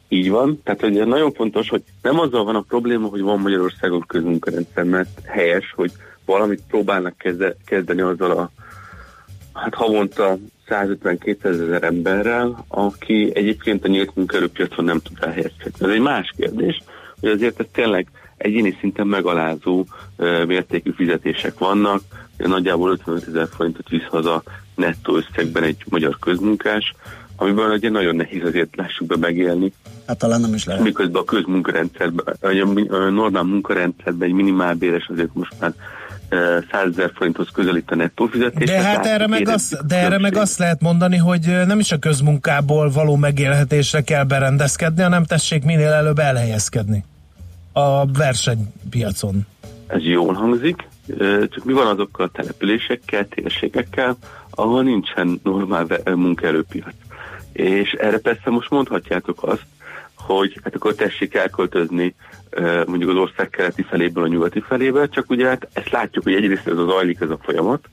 Így 0.08 0.30
van, 0.30 0.60
tehát 0.64 0.82
ugye 0.82 1.04
nagyon 1.04 1.32
fontos, 1.32 1.68
hogy 1.68 1.82
nem 2.02 2.18
azzal 2.18 2.44
van 2.44 2.56
a 2.56 2.64
probléma, 2.68 3.08
hogy 3.08 3.20
van 3.20 3.38
Magyarországon 3.38 4.04
közmunkarendszer, 4.06 4.84
mert 4.84 5.20
helyes, 5.24 5.72
hogy 5.76 5.92
valamit 6.24 6.62
próbálnak 6.68 7.16
kezde, 7.16 7.56
kezdeni 7.66 8.00
azzal 8.00 8.30
a 8.30 8.50
hát 9.52 9.74
havonta 9.74 10.38
150-200 10.70 11.44
ezer 11.44 11.82
emberrel, 11.82 12.64
aki 12.68 13.30
egyébként 13.34 13.84
a 13.84 13.88
nyílt 13.88 14.14
munkaerőpiacon 14.14 14.84
nem 14.84 15.00
tud 15.00 15.16
elhelyezkedni. 15.20 15.86
Ez 15.86 15.90
egy 15.90 16.00
más 16.00 16.32
kérdés, 16.36 16.82
hogy 17.20 17.30
azért 17.30 17.60
ez 17.60 17.66
tényleg 17.72 18.06
egyéni 18.36 18.76
szinten 18.80 19.06
megalázó 19.06 19.84
ö, 20.16 20.44
mértékű 20.44 20.90
fizetések 20.90 21.58
vannak, 21.58 22.02
nagyjából 22.36 22.90
55 22.90 23.26
ezer 23.28 23.48
forintot 23.56 23.88
visz 23.88 24.06
haza 24.08 24.42
nettó 24.74 25.16
összegben 25.16 25.62
egy 25.62 25.84
magyar 25.88 26.16
közmunkás, 26.18 26.94
amiből 27.36 27.72
ugye 27.72 27.90
nagyon 27.90 28.16
nehéz 28.16 28.44
azért 28.44 28.76
lássuk 28.76 29.06
be 29.06 29.16
megélni. 29.16 29.72
Hát 30.06 30.18
talán 30.18 30.40
nem 30.40 30.54
is 30.54 30.64
lehet. 30.64 30.82
Miközben 30.82 31.22
a 31.22 31.24
közmunkarendszerben, 31.24 32.36
a 32.40 32.96
normál 33.10 33.42
munkarendszerben 33.42 34.28
egy 34.28 34.34
minimálbéres 34.34 35.06
azért 35.08 35.34
most 35.34 35.52
már 35.60 35.74
100 36.30 36.88
ezer 36.88 37.10
forinthoz 37.14 37.48
közelít 37.52 37.90
a 37.90 37.94
nettó 37.94 38.26
fizetés. 38.26 38.68
De 38.68 38.80
hát 38.82 39.06
erre 39.06 39.26
meg, 39.26 39.48
azt, 39.48 39.86
de 39.86 39.96
erre 39.96 40.18
meg 40.18 40.36
azt 40.36 40.58
lehet 40.58 40.80
mondani, 40.80 41.16
hogy 41.16 41.60
nem 41.66 41.78
is 41.78 41.92
a 41.92 41.98
közmunkából 41.98 42.90
való 42.90 43.16
megélhetésre 43.16 44.00
kell 44.00 44.24
berendezkedni, 44.24 45.02
hanem 45.02 45.24
tessék 45.24 45.64
minél 45.64 45.92
előbb 45.92 46.18
elhelyezkedni 46.18 47.04
a 47.72 48.06
versenypiacon. 48.06 49.46
Ez 49.86 50.02
jól 50.02 50.34
hangzik, 50.34 50.88
csak 51.50 51.64
mi 51.64 51.72
van 51.72 51.86
azokkal 51.86 52.26
a 52.26 52.30
településekkel, 52.32 53.28
térségekkel, 53.28 54.16
ahol 54.50 54.82
nincsen 54.82 55.40
normál 55.44 55.86
munkaerőpiac. 56.04 56.94
És 57.52 57.92
erre 57.92 58.18
persze 58.18 58.50
most 58.50 58.70
mondhatjátok 58.70 59.42
azt, 59.42 59.64
hogy 60.20 60.60
hát 60.64 60.74
akkor 60.74 60.94
tessék 60.94 61.34
elköltözni 61.34 62.14
mondjuk 62.86 63.10
az 63.10 63.16
ország 63.16 63.50
keleti 63.50 63.82
feléből 63.82 64.24
a 64.24 64.28
nyugati 64.28 64.60
felébe, 64.60 65.08
csak 65.08 65.30
ugye 65.30 65.48
hát 65.48 65.68
ezt 65.72 65.90
látjuk, 65.90 66.24
hogy 66.24 66.34
egyrészt 66.34 66.66
ez 66.66 66.78
az 66.78 66.86
zajlik 66.86 67.20
ez 67.20 67.30
a 67.30 67.38
folyamat, 67.42 67.88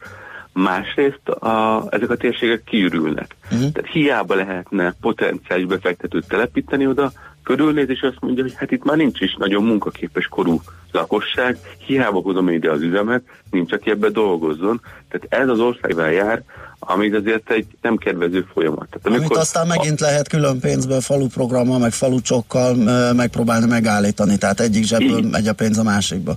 másrészt 0.53 1.29
a, 1.29 1.85
ezek 1.89 2.09
a 2.09 2.15
térségek 2.15 2.63
kiürülnek. 2.63 3.35
Uh-huh. 3.43 3.71
Tehát 3.71 3.91
hiába 3.91 4.35
lehetne 4.35 4.95
potenciális 5.01 5.65
befektetőt 5.65 6.27
telepíteni 6.27 6.87
oda, 6.87 7.11
körülnéz, 7.47 7.89
és 7.89 8.01
azt 8.01 8.17
mondja, 8.19 8.43
hogy 8.43 8.53
hát 8.55 8.71
itt 8.71 8.83
már 8.83 8.97
nincs 8.97 9.19
is 9.21 9.35
nagyon 9.39 9.63
munkaképes 9.63 10.25
korú 10.27 10.61
lakosság, 10.91 11.57
hiába 11.85 12.19
hozom 12.19 12.49
ide 12.49 12.71
az 12.71 12.81
üzemet, 12.81 13.23
nincs, 13.51 13.71
aki 13.71 13.89
ebbe 13.89 14.09
dolgozzon. 14.09 14.81
Tehát 15.09 15.43
ez 15.43 15.49
az 15.49 15.59
országban 15.59 16.11
jár, 16.11 16.43
ami 16.79 17.11
azért 17.11 17.51
egy 17.51 17.65
nem 17.81 17.97
kedvező 17.97 18.45
folyamat. 18.53 18.87
Tehát 18.89 19.19
Amit 19.19 19.37
aztán 19.37 19.67
megint 19.67 19.99
lehet 19.99 20.27
külön 20.27 20.59
pénzből, 20.59 21.01
faluprogrammal, 21.01 21.79
meg 21.79 21.91
falucsokkal 21.91 22.75
megpróbálni 23.13 23.65
megállítani, 23.65 24.37
tehát 24.37 24.59
egyik 24.59 24.83
zsebből 24.83 25.17
Így. 25.17 25.29
megy 25.29 25.47
a 25.47 25.53
pénz 25.53 25.77
a 25.77 25.83
másikba. 25.83 26.35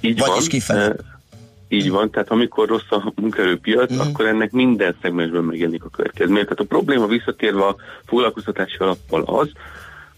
Így 0.00 0.18
Vagyis 0.18 0.34
van. 0.36 0.46
kifelé. 0.48 0.92
Így 1.68 1.90
van, 1.90 2.10
tehát 2.10 2.30
amikor 2.30 2.68
rossz 2.68 2.90
a 2.90 3.12
munkaerőpiac, 3.14 3.90
Mhm. 3.90 4.00
akkor 4.00 4.26
ennek 4.26 4.50
minden 4.50 4.96
szegmensben 5.02 5.42
megjelenik 5.44 5.84
a 5.84 5.88
következmény. 5.88 6.42
Tehát 6.42 6.60
a 6.60 6.64
probléma 6.64 7.06
visszatérve 7.06 7.64
a 7.66 7.76
foglalkoztatási 8.06 8.76
alappal 8.78 9.22
az, 9.22 9.48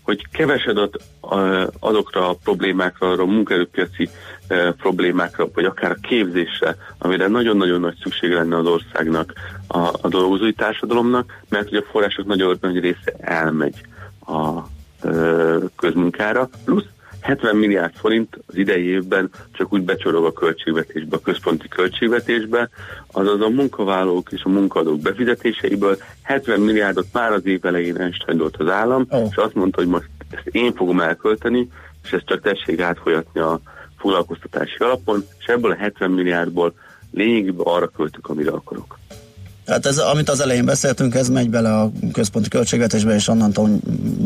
hogy 0.03 0.27
kevesedet 0.33 0.97
uh, 1.21 1.67
azokra 1.81 2.29
a 2.29 2.37
problémákra, 2.45 3.11
arra 3.11 3.23
a 3.23 3.27
munkaerőpiaci 3.27 4.09
uh, 4.51 4.69
problémákra, 4.69 5.49
vagy 5.55 5.65
akár 5.65 5.91
a 5.91 6.07
képzésre, 6.09 6.77
amire 6.99 7.27
nagyon-nagyon 7.27 7.81
nagy 7.81 7.97
szükség 8.03 8.31
lenne 8.31 8.57
az 8.57 8.67
országnak, 8.67 9.33
a, 9.67 9.79
a 9.79 10.09
dolgozói 10.09 10.53
társadalomnak, 10.53 11.43
mert 11.49 11.69
hogy 11.69 11.79
a 11.79 11.91
források 11.91 12.27
nagyon 12.27 12.59
nagy 12.61 12.81
része 12.81 13.13
elmegy 13.21 13.81
a 14.27 14.49
uh, 15.03 15.63
közmunkára, 15.77 16.49
plusz 16.65 16.87
70 17.23 17.57
milliárd 17.57 17.95
forint 17.95 18.39
az 18.47 18.57
idei 18.57 18.85
évben 18.85 19.31
csak 19.53 19.73
úgy 19.73 19.83
becsorog 19.83 20.25
a 20.25 20.33
költségvetésbe, 20.33 21.17
a 21.17 21.21
központi 21.21 21.69
költségvetésbe, 21.69 22.69
azaz 23.13 23.41
a 23.41 23.49
munkavállalók 23.49 24.33
és 24.33 24.43
a 24.45 24.49
munkadók 24.49 25.01
befizetéseiből 25.01 25.97
70 26.23 26.61
milliárdot 26.61 27.07
már 27.13 27.33
az 27.33 27.47
év 27.47 27.65
elején 27.65 28.01
elstajdolt 28.01 28.57
az 28.57 28.69
állam, 28.69 29.07
oh. 29.09 29.27
és 29.31 29.37
azt 29.37 29.55
mondta, 29.55 29.81
hogy 29.81 29.91
most 29.91 30.09
ezt 30.31 30.47
én 30.47 30.75
fogom 30.75 31.01
elkölteni, 31.01 31.69
és 32.05 32.13
ezt 32.13 32.27
csak 32.27 32.41
tessék 32.41 32.81
átfolyatni 32.81 33.41
a 33.41 33.61
foglalkoztatási 33.99 34.77
alapon, 34.79 35.25
és 35.39 35.45
ebből 35.45 35.71
a 35.71 35.77
70 35.77 36.11
milliárdból 36.11 36.75
lényegében 37.11 37.67
arra 37.67 37.89
költök, 37.89 38.29
amire 38.29 38.51
akarok. 38.51 38.99
Tehát 39.65 39.87
ez, 39.87 39.99
amit 39.99 40.29
az 40.29 40.41
elején 40.41 40.65
beszéltünk, 40.65 41.15
ez 41.15 41.29
megy 41.29 41.51
bele 41.51 41.75
a 41.75 41.91
központi 42.13 42.49
költségvetésbe, 42.49 43.15
és 43.15 43.29
onnantól 43.29 43.69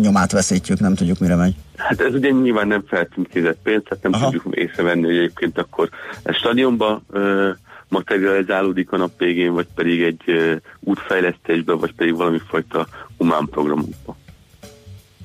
nyomát 0.01 0.33
veszítjük, 0.33 0.81
nem 0.81 0.95
tudjuk 0.95 1.19
mire 1.19 1.35
megy. 1.35 1.55
Hát 1.77 2.01
ez 2.01 2.15
ugye 2.15 2.31
nyilván 2.31 2.67
nem 2.67 2.85
feltünkézett 2.87 3.59
pénz, 3.63 3.83
tehát 3.89 4.03
nem 4.03 4.13
Aha. 4.13 4.25
tudjuk 4.25 4.55
észrevenni, 4.55 5.05
hogy 5.05 5.17
egyébként 5.17 5.59
akkor 5.59 5.89
ez 6.23 6.35
stadionba 6.35 7.03
ö, 7.11 7.51
materializálódik 7.89 8.93
a 8.93 8.97
nap 8.97 9.19
végén, 9.19 9.53
vagy 9.53 9.67
pedig 9.75 10.03
egy 10.03 10.23
ö, 10.27 10.55
útfejlesztésbe, 10.81 11.73
vagy 11.73 11.93
pedig 11.93 12.17
valami 12.17 12.41
fajta 12.49 12.87
humán 13.17 13.49
programokba. 13.51 14.17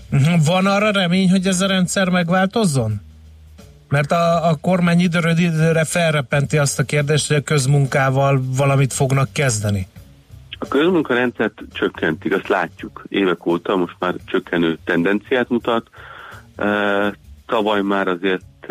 Mhm. 0.09 0.31
Van 0.45 0.65
arra 0.65 0.91
remény, 0.91 1.29
hogy 1.29 1.47
ez 1.47 1.61
a 1.61 1.67
rendszer 1.67 2.09
megváltozzon? 2.09 3.01
Mert 3.89 4.11
a, 4.11 4.49
a 4.49 4.55
kormány 4.55 4.99
időről 4.99 5.37
időre 5.37 5.83
felrepenti 5.83 6.57
azt 6.57 6.79
a 6.79 6.83
kérdést, 6.83 7.27
hogy 7.27 7.37
a 7.37 7.41
közmunkával 7.41 8.41
valamit 8.55 8.93
fognak 8.93 9.33
kezdeni. 9.33 9.87
A 10.63 10.67
közmunkarendszert 10.67 11.61
csökkentik, 11.73 12.33
azt 12.33 12.47
látjuk 12.47 13.03
évek 13.09 13.45
óta, 13.45 13.75
most 13.75 13.95
már 13.99 14.15
csökkenő 14.25 14.77
tendenciát 14.83 15.49
mutat. 15.49 15.87
Tavaly 17.45 17.81
már 17.81 18.07
azért 18.07 18.67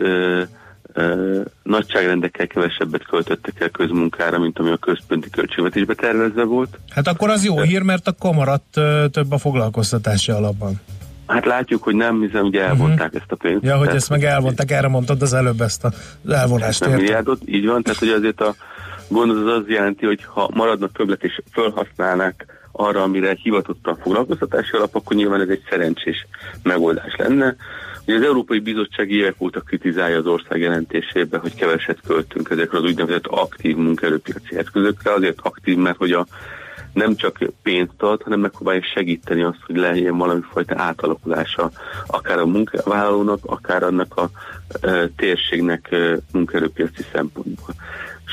nagyságrendekkel 1.63 2.47
kevesebbet 2.47 3.07
költöttek 3.07 3.61
el 3.61 3.71
közmunkára, 3.71 4.39
mint 4.39 4.59
ami 4.59 4.71
a 4.71 4.77
központi 4.77 5.31
költségvetésbe 5.31 5.95
tervezve 5.95 6.45
volt. 6.45 6.79
Hát 6.91 7.07
akkor 7.07 7.31
az 7.31 7.45
jó 7.45 7.61
hír, 7.61 7.83
mert 7.83 8.09
akkor 8.09 8.35
maradt 8.35 8.81
több 9.11 9.33
a 9.33 9.39
foglalkoztatási 9.39 10.33
alapban. 10.33 10.81
Hát 11.27 11.45
látjuk, 11.45 11.83
hogy 11.83 11.95
nem, 11.95 12.21
hiszen 12.21 12.43
ugye 12.43 12.63
elvonták 12.63 13.07
uh-huh. 13.07 13.21
ezt 13.21 13.33
a 13.33 13.37
pénzt. 13.37 13.65
Ja, 13.65 13.73
hogy 13.73 13.85
Tehát- 13.85 14.01
ezt 14.01 14.11
meg 14.11 14.25
elvonták, 14.25 14.71
erre 14.71 14.89
mondtad 14.89 15.23
az 15.23 15.33
előbb 15.33 15.61
ezt 15.61 15.85
az 15.85 16.31
elvonást. 16.31 16.79
70 16.79 16.89
értem. 16.89 17.05
milliárdot, 17.05 17.41
így 17.45 17.67
van, 17.67 17.83
tehát 17.83 17.99
hogy 17.99 18.09
azért 18.09 18.41
a 18.41 18.55
gond 19.11 19.31
az 19.31 19.47
az 19.47 19.69
jelenti, 19.69 20.07
hogy 20.07 20.25
ha 20.25 20.51
maradna 20.55 20.89
többlet 20.89 21.25
és 21.25 21.41
felhasználnák 21.51 22.47
arra, 22.73 23.03
amire 23.03 23.37
hivatott 23.43 23.87
a 23.87 23.97
foglalkoztatási 24.03 24.77
alap, 24.77 24.95
akkor 24.95 25.17
nyilván 25.17 25.41
ez 25.41 25.49
egy 25.49 25.63
szerencsés 25.71 26.27
megoldás 26.63 27.17
lenne. 27.17 27.57
Ugye 28.07 28.17
az 28.17 28.25
Európai 28.25 28.59
Bizottság 28.59 29.11
évek 29.11 29.35
óta 29.39 29.61
kritizálja 29.61 30.19
az 30.19 30.27
ország 30.27 30.61
jelentésébe, 30.61 31.39
hogy 31.39 31.55
keveset 31.55 32.01
költünk 32.07 32.51
ezekre 32.51 32.79
az 32.79 32.85
úgynevezett 32.85 33.27
aktív 33.27 33.77
munkaerőpiaci 33.77 34.57
eszközökre, 34.57 35.13
azért 35.13 35.39
aktív, 35.43 35.77
mert 35.77 35.97
hogy 35.97 36.13
a 36.13 36.27
nem 36.93 37.17
csak 37.17 37.39
pénzt 37.63 38.03
ad, 38.03 38.23
hanem 38.23 38.41
megpróbálja 38.41 38.83
segíteni 38.95 39.43
azt, 39.43 39.61
hogy 39.67 39.77
legyen 39.77 40.17
valami 40.17 40.41
fajta 40.53 40.75
átalakulása 40.79 41.71
akár 42.07 42.39
a 42.39 42.47
munkavállalónak, 42.47 43.39
akár 43.43 43.83
annak 43.83 44.17
a 44.17 44.31
e, 44.81 45.09
térségnek 45.17 45.93
e, 45.93 46.17
munkaerőpiaci 46.33 47.05
szempontból. 47.13 47.75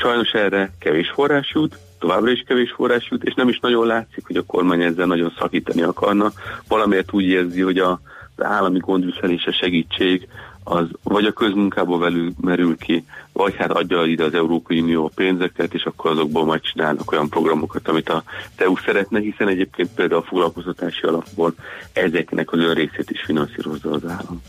Sajnos 0.00 0.30
erre 0.32 0.72
kevés 0.78 1.10
forrás 1.10 1.50
jut, 1.54 1.78
továbbra 1.98 2.30
is 2.30 2.44
kevés 2.46 2.70
forrás 2.70 3.08
jut, 3.10 3.24
és 3.24 3.34
nem 3.34 3.48
is 3.48 3.58
nagyon 3.58 3.86
látszik, 3.86 4.26
hogy 4.26 4.36
a 4.36 4.42
kormány 4.42 4.82
ezzel 4.82 5.06
nagyon 5.06 5.34
szakítani 5.38 5.82
akarna. 5.82 6.32
Valamiért 6.68 7.12
úgy 7.12 7.24
érzi, 7.24 7.60
hogy 7.60 7.78
a, 7.78 8.00
az 8.36 8.44
állami 8.44 8.78
gondviselése 8.78 9.52
segítség 9.52 10.28
az 10.64 10.86
vagy 11.02 11.24
a 11.24 11.32
közmunkába 11.32 11.98
velő 11.98 12.30
merül 12.40 12.76
ki, 12.76 13.04
vagy 13.32 13.54
hát 13.56 13.70
adja 13.70 14.04
ide 14.04 14.24
az 14.24 14.34
Európai 14.34 14.80
Unió 14.80 15.04
a 15.04 15.10
pénzeket, 15.14 15.74
és 15.74 15.84
akkor 15.84 16.10
azokból 16.10 16.44
majd 16.44 16.60
csinálnak 16.60 17.12
olyan 17.12 17.28
programokat, 17.28 17.88
amit 17.88 18.08
a 18.08 18.22
EU 18.56 18.76
szeretne, 18.76 19.20
hiszen 19.20 19.48
egyébként 19.48 19.90
például 19.94 20.20
a 20.20 20.26
foglalkoztatási 20.26 21.06
alapból 21.06 21.54
ezeknek 21.92 22.52
az 22.52 22.58
ön 22.58 22.90
is 23.08 23.22
finanszírozza 23.24 23.90
az 23.90 24.04
állam. 24.04 24.42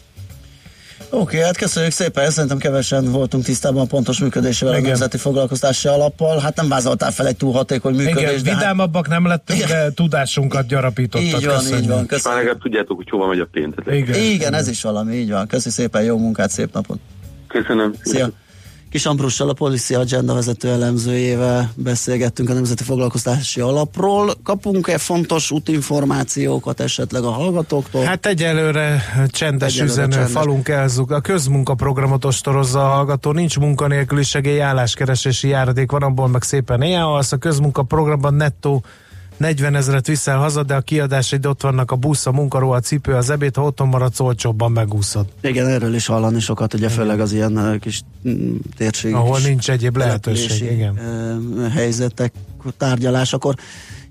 Oké, 1.10 1.16
okay, 1.20 1.40
hát 1.40 1.58
köszönjük 1.58 1.92
szépen, 1.92 2.30
szerintem 2.30 2.58
kevesen 2.58 3.12
voltunk 3.12 3.44
tisztában 3.44 3.82
a 3.82 3.86
pontos 3.86 4.20
működésével 4.20 4.74
Igen. 4.74 4.86
a 4.86 4.88
Nemzeti 4.88 5.18
Foglalkoztási 5.18 5.88
Alappal. 5.88 6.40
Hát 6.40 6.56
nem 6.56 6.70
vázoltál 6.70 7.12
fel 7.12 7.28
egy 7.28 7.38
túl 7.38 7.52
hatékony 7.52 7.96
működést. 7.96 8.40
Igen, 8.40 8.54
hát- 8.54 8.60
vidámabbak 8.60 9.08
nem 9.08 9.26
lettünk, 9.26 9.64
de 9.64 9.92
tudásunkat 9.92 10.68
gyarapítottad. 10.68 11.28
Így 11.28 11.46
van, 11.46 11.56
köszönjük. 11.56 11.82
így 11.82 11.88
van. 11.88 11.98
Már 11.98 12.06
Köszönjük. 12.06 12.40
legalább 12.40 12.62
tudjátok, 12.62 12.98
hogy 12.98 13.10
hova 13.10 13.28
megy 13.28 13.40
a 13.40 13.48
pénz. 13.52 13.74
Igen. 13.90 14.20
Igen, 14.20 14.54
ez 14.54 14.68
is 14.68 14.82
valami, 14.82 15.16
így 15.16 15.30
van. 15.30 15.48
Köszi 15.48 15.70
szépen, 15.70 16.04
jó 16.04 16.18
munkát, 16.18 16.50
szép 16.50 16.74
napot. 16.74 17.00
Köszönöm. 17.48 17.94
Szia! 18.04 18.30
Kis 18.90 19.06
Ambrussal, 19.06 19.50
a 19.50 19.54
Policy 19.54 19.94
Agenda 19.96 20.34
vezető 20.34 20.70
elemzőjével 20.70 21.72
beszélgettünk 21.76 22.50
a 22.50 22.54
Nemzeti 22.54 22.84
Foglalkoztatási 22.84 23.62
Alapról. 23.62 24.34
Kapunk-e 24.44 24.98
fontos 24.98 25.52
útinformációkat 25.52 26.80
esetleg 26.80 27.24
a 27.24 27.30
hallgatóktól? 27.30 28.04
Hát 28.04 28.26
egyelőre 28.26 29.04
csendes 29.28 29.74
Egyelőre 29.74 29.92
üzenő, 29.92 30.12
csendes. 30.12 30.32
falunk 30.32 30.68
elzug. 30.68 31.12
A 31.12 31.20
közmunkaprogramot 31.20 32.26
ostorozza 32.26 32.86
a 32.86 32.90
hallgató, 32.90 33.32
nincs 33.32 33.60
munkanélküli 33.60 34.24
segély, 34.24 34.62
álláskeresési 34.62 35.48
járadék 35.48 35.92
van, 35.92 36.02
abból 36.02 36.28
meg 36.28 36.44
szépen 36.44 36.82
éjjel 36.82 37.06
alsz. 37.06 37.32
A 37.32 37.38
közmunkaprogramban 37.38 38.34
nettó 38.34 38.84
40 39.40 39.76
ezeret 39.76 40.08
viszel 40.08 40.38
haza, 40.38 40.64
de 40.64 40.76
a 40.76 40.82
kiadásaid 40.82 41.46
ott 41.46 41.62
vannak 41.62 41.92
a 41.92 41.96
busz, 41.96 42.26
a 42.26 42.32
munkaró, 42.32 42.72
a 42.72 42.80
cipő, 42.80 43.14
az 43.14 43.30
ebéd, 43.30 43.56
ha 43.56 43.64
otthon 43.64 43.88
maradsz, 43.88 44.20
olcsóbban 44.20 44.72
megúszod. 44.72 45.26
Igen, 45.42 45.68
erről 45.68 45.96
is 45.96 46.06
hallani 46.06 46.40
sokat, 46.40 46.74
ugye 46.74 46.90
főleg 46.90 47.20
az 47.20 47.34
ilyen 47.34 47.80
kis 47.82 48.02
mm, 48.28 48.56
térség. 48.78 49.14
Ahol 49.14 49.36
kis 49.36 49.46
nincs 49.46 49.70
egyéb 49.70 49.98
lehetőség, 49.98 50.72
igen. 50.72 51.00
helyzetek, 51.72 52.34
tárgyalásakor. 52.78 53.56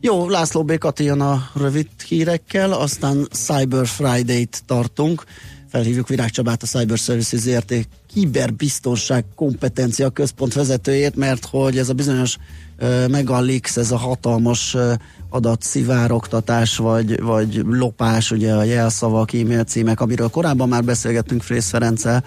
Jó, 0.01 0.29
László 0.29 0.65
B. 0.65 0.79
Kati 0.79 1.05
jön 1.05 1.21
a 1.21 1.51
rövid 1.55 1.89
hírekkel, 2.07 2.73
aztán 2.73 3.29
Cyber 3.31 3.87
Friday-t 3.87 4.63
tartunk. 4.67 5.25
felhívjuk 5.69 6.09
Virág 6.09 6.31
Csabát, 6.31 6.63
a 6.63 6.67
Cyber 6.67 6.99
Services 6.99 7.41
ZRT 7.41 7.89
kiberbiztonság 8.13 9.25
kompetencia 9.35 10.11
központ 10.11 10.53
vezetőjét, 10.53 11.17
mert 11.17 11.45
hogy 11.45 11.79
ez 11.79 11.89
a 11.89 11.93
bizonyos 11.93 12.37
uh, 12.81 13.09
Megalix, 13.09 13.77
ez 13.77 13.91
a 13.91 13.97
hatalmas 13.97 14.75
uh, 14.75 14.93
adatszivároktatás, 15.29 16.77
vagy, 16.77 17.23
vagy 17.23 17.63
lopás, 17.65 18.31
ugye 18.31 18.55
a 18.55 18.63
jelszavak, 18.63 19.33
e-mail 19.33 19.65
címek, 19.65 20.01
amiről 20.01 20.29
korábban 20.29 20.69
már 20.69 20.85
beszélgettünk 20.85 21.43
Frész 21.43 21.69
Ferenccel, 21.69 22.25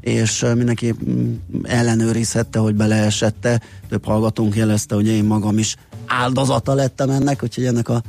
és 0.00 0.40
mindenki 0.54 0.94
mm, 1.04 1.34
ellenőrizhette, 1.62 2.58
hogy 2.58 2.74
beleesette. 2.74 3.60
Több 3.88 4.04
hallgatónk 4.04 4.56
jelezte, 4.56 4.94
hogy 4.94 5.06
én 5.06 5.24
magam 5.24 5.58
is 5.58 5.76
áldozata 6.06 6.74
lettem 6.74 7.10
ennek, 7.10 7.42
úgyhogy 7.42 7.64
ennek 7.64 7.88
a 7.88 8.02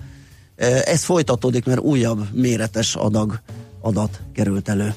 ez 0.86 1.04
folytatódik, 1.04 1.66
mert 1.66 1.80
újabb 1.80 2.28
méretes 2.34 2.96
adag 2.96 3.42
adat 3.82 4.22
került 4.34 4.70
elő. 4.70 4.94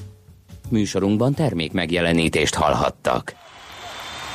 Műsorunkban 0.69 1.33
termék 1.33 1.71
megjelenítést 1.71 2.55
hallhattak. 2.55 3.35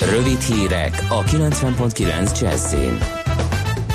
Rövid 0.00 0.40
hírek 0.40 1.06
a 1.08 1.22
90.9 1.22 2.40
Jazzin. 2.40 2.98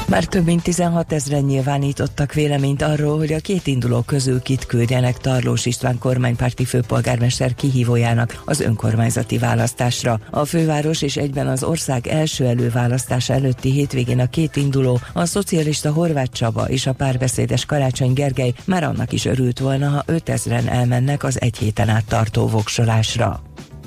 Már 0.08 0.26
több 0.26 0.46
mint 0.46 0.64
16 0.64 1.14
ezeren 1.14 1.44
nyilvánítottak 1.44 2.34
véleményt 2.34 2.82
arról, 2.82 3.18
hogy 3.18 3.34
a 3.34 3.40
két 3.40 3.68
induló 3.68 4.02
közül 4.02 4.42
kit 4.42 4.66
küldjenek 4.66 5.18
Tarlós 5.18 5.66
István 5.66 5.98
kormánypárti 5.98 6.66
főpolgármester 6.66 7.56
kihívójának 7.56 8.42
az 8.46 8.60
önkormányzati 8.60 9.38
választásra. 9.38 10.20
A 10.30 10.46
főváros 10.46 11.02
és 11.02 11.18
egyben 11.18 11.48
az 11.48 11.64
ország 11.64 12.08
első 12.08 12.46
előválasztása 12.46 13.34
előtti 13.34 13.72
hétvégén 13.72 14.20
a 14.20 14.30
két 14.30 14.56
induló, 14.56 15.00
a 15.14 15.26
szocialista 15.26 15.92
Horváth 15.92 16.32
Csaba 16.32 16.70
és 16.70 16.88
a 16.88 16.94
párbeszédes 16.94 17.66
Karácsony 17.66 18.14
Gergely 18.14 18.54
már 18.66 18.84
annak 18.84 19.12
is 19.12 19.26
örült 19.26 19.60
volna, 19.60 19.90
ha 19.90 20.04
5000-en 20.08 20.70
elmennek 20.70 21.24
az 21.24 21.42
egy 21.42 21.58
héten 21.58 21.90
át 21.90 22.06
tartó 22.06 22.48
voksolásra. 22.48 23.42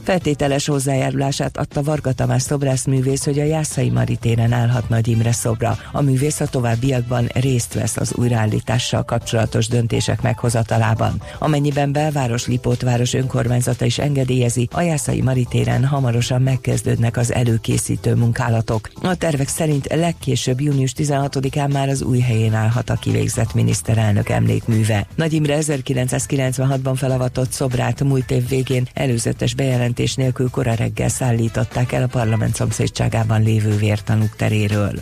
Feltételes 0.05 0.67
hozzájárulását 0.67 1.57
adta 1.57 1.83
Varga 1.83 2.13
Tamás 2.13 2.43
szobrászművész, 2.43 3.25
hogy 3.25 3.39
a 3.39 3.45
Jászai 3.45 3.91
Maritéren 3.91 4.53
állhat 4.53 4.89
Nagy 4.89 5.09
Imre 5.09 5.33
szobra. 5.33 5.79
A 5.93 6.03
művész 6.03 6.41
a 6.41 6.47
továbbiakban 6.47 7.27
részt 7.35 7.75
vesz 7.75 7.97
az 7.97 8.15
újraállítással 8.15 9.05
kapcsolatos 9.05 9.69
döntések 9.69 10.23
meghozatalában. 10.23 11.23
Amennyiben 11.39 11.93
belváros 11.93 12.47
Lipótváros 12.47 13.15
önkormányzata 13.15 13.85
is 13.85 13.99
engedélyezi, 13.99 14.69
a 14.73 14.81
Jászai 14.81 15.21
Maritéren 15.21 15.85
hamarosan 15.85 16.43
megkezdődnek 16.43 17.17
az 17.17 17.33
előkészítő 17.33 18.15
munkálatok. 18.15 18.91
A 19.03 19.15
tervek 19.15 19.49
szerint 19.49 19.95
legkésőbb 19.95 20.61
június 20.61 20.93
16-án 20.97 21.73
már 21.73 21.89
az 21.89 22.03
új 22.03 22.19
helyén 22.19 22.55
állhat 22.55 22.91
a 22.91 22.95
kivégzett 22.95 23.55
miniszterelnök 23.55 24.29
emlékműve. 24.29 25.07
Nagy 25.15 25.33
Imre 25.33 25.59
1996-ban 25.61 26.95
felavatott 26.95 27.51
szobrát 27.51 28.05
múlt 28.05 28.31
év 28.31 28.49
végén 28.49 28.89
előzetes 28.95 29.55
bejelent 29.55 29.94
bejelentés 29.95 30.15
nélkül 30.15 30.51
kora 30.51 30.75
reggel 30.75 31.09
szállították 31.09 31.93
el 31.93 32.03
a 32.03 32.07
parlament 32.07 32.55
szomszédságában 32.55 33.43
lévő 33.43 33.77
vértanúk 33.77 34.37
teréről. 34.37 34.93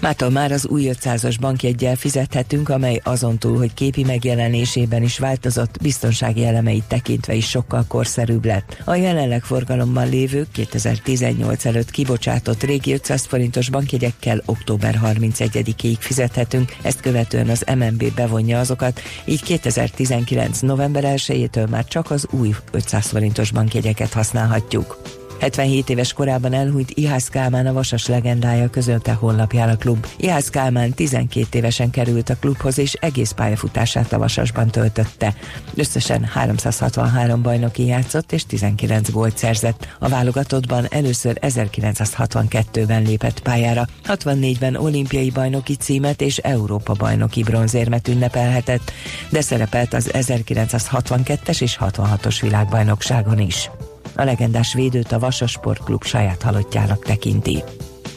Mától 0.00 0.30
már 0.30 0.52
az 0.52 0.66
új 0.66 0.90
500-as 0.92 1.36
bankjegyel 1.40 1.96
fizethetünk, 1.96 2.68
amely 2.68 3.00
azon 3.04 3.38
túl, 3.38 3.56
hogy 3.56 3.74
képi 3.74 4.04
megjelenésében 4.04 5.02
is 5.02 5.18
változott, 5.18 5.78
biztonsági 5.82 6.44
elemeit 6.44 6.84
tekintve 6.84 7.34
is 7.34 7.48
sokkal 7.48 7.84
korszerűbb 7.88 8.44
lett. 8.44 8.82
A 8.84 8.94
jelenleg 8.94 9.42
forgalomban 9.42 10.08
lévő 10.08 10.46
2018 10.52 11.64
előtt 11.64 11.90
kibocsátott 11.90 12.62
régi 12.62 12.92
500 12.92 13.24
forintos 13.24 13.70
bankjegyekkel 13.70 14.42
október 14.44 15.00
31-ig 15.04 15.96
fizethetünk, 15.98 16.76
ezt 16.82 17.00
követően 17.00 17.48
az 17.48 17.64
MNB 17.76 18.14
bevonja 18.14 18.58
azokat, 18.58 19.00
így 19.24 19.42
2019. 19.42 20.60
november 20.60 21.04
1-től 21.06 21.68
már 21.68 21.84
csak 21.84 22.10
az 22.10 22.26
új 22.30 22.54
500 22.70 23.06
forintos 23.06 23.50
bankjegyeket 23.50 24.12
használhatjuk. 24.12 25.17
77 25.38 25.90
éves 25.90 26.12
korában 26.12 26.52
elhunyt 26.52 26.90
Ihász 26.90 27.28
Kálmán 27.28 27.66
a 27.66 27.72
vasas 27.72 28.06
legendája 28.06 28.70
közölte 28.70 29.12
honlapján 29.12 29.68
a 29.68 29.76
klub. 29.76 30.06
Ihász 30.16 30.48
Kálmán 30.48 30.94
12 30.94 31.58
évesen 31.58 31.90
került 31.90 32.28
a 32.28 32.36
klubhoz, 32.36 32.78
és 32.78 32.92
egész 32.92 33.30
pályafutását 33.30 34.12
a 34.12 34.18
vasasban 34.18 34.68
töltötte. 34.68 35.34
Összesen 35.74 36.24
363 36.24 37.42
bajnoki 37.42 37.86
játszott, 37.86 38.32
és 38.32 38.46
19 38.46 39.10
gólt 39.10 39.36
szerzett. 39.36 39.88
A 39.98 40.08
válogatottban 40.08 40.86
először 40.90 41.38
1962-ben 41.40 43.02
lépett 43.02 43.40
pályára, 43.40 43.86
64-ben 44.06 44.76
olimpiai 44.76 45.30
bajnoki 45.30 45.74
címet 45.74 46.20
és 46.20 46.36
Európa 46.38 46.92
bajnoki 46.92 47.42
bronzérmet 47.42 48.08
ünnepelhetett, 48.08 48.92
de 49.30 49.40
szerepelt 49.40 49.94
az 49.94 50.10
1962-es 50.12 51.62
és 51.62 51.78
66-os 51.80 52.38
világbajnokságon 52.40 53.38
is. 53.38 53.70
A 54.18 54.24
legendás 54.24 54.74
védőt 54.74 55.12
a 55.12 55.18
Vasas 55.18 55.50
Sportklub 55.50 56.04
saját 56.04 56.42
halottjának 56.42 57.04
tekinti. 57.04 57.62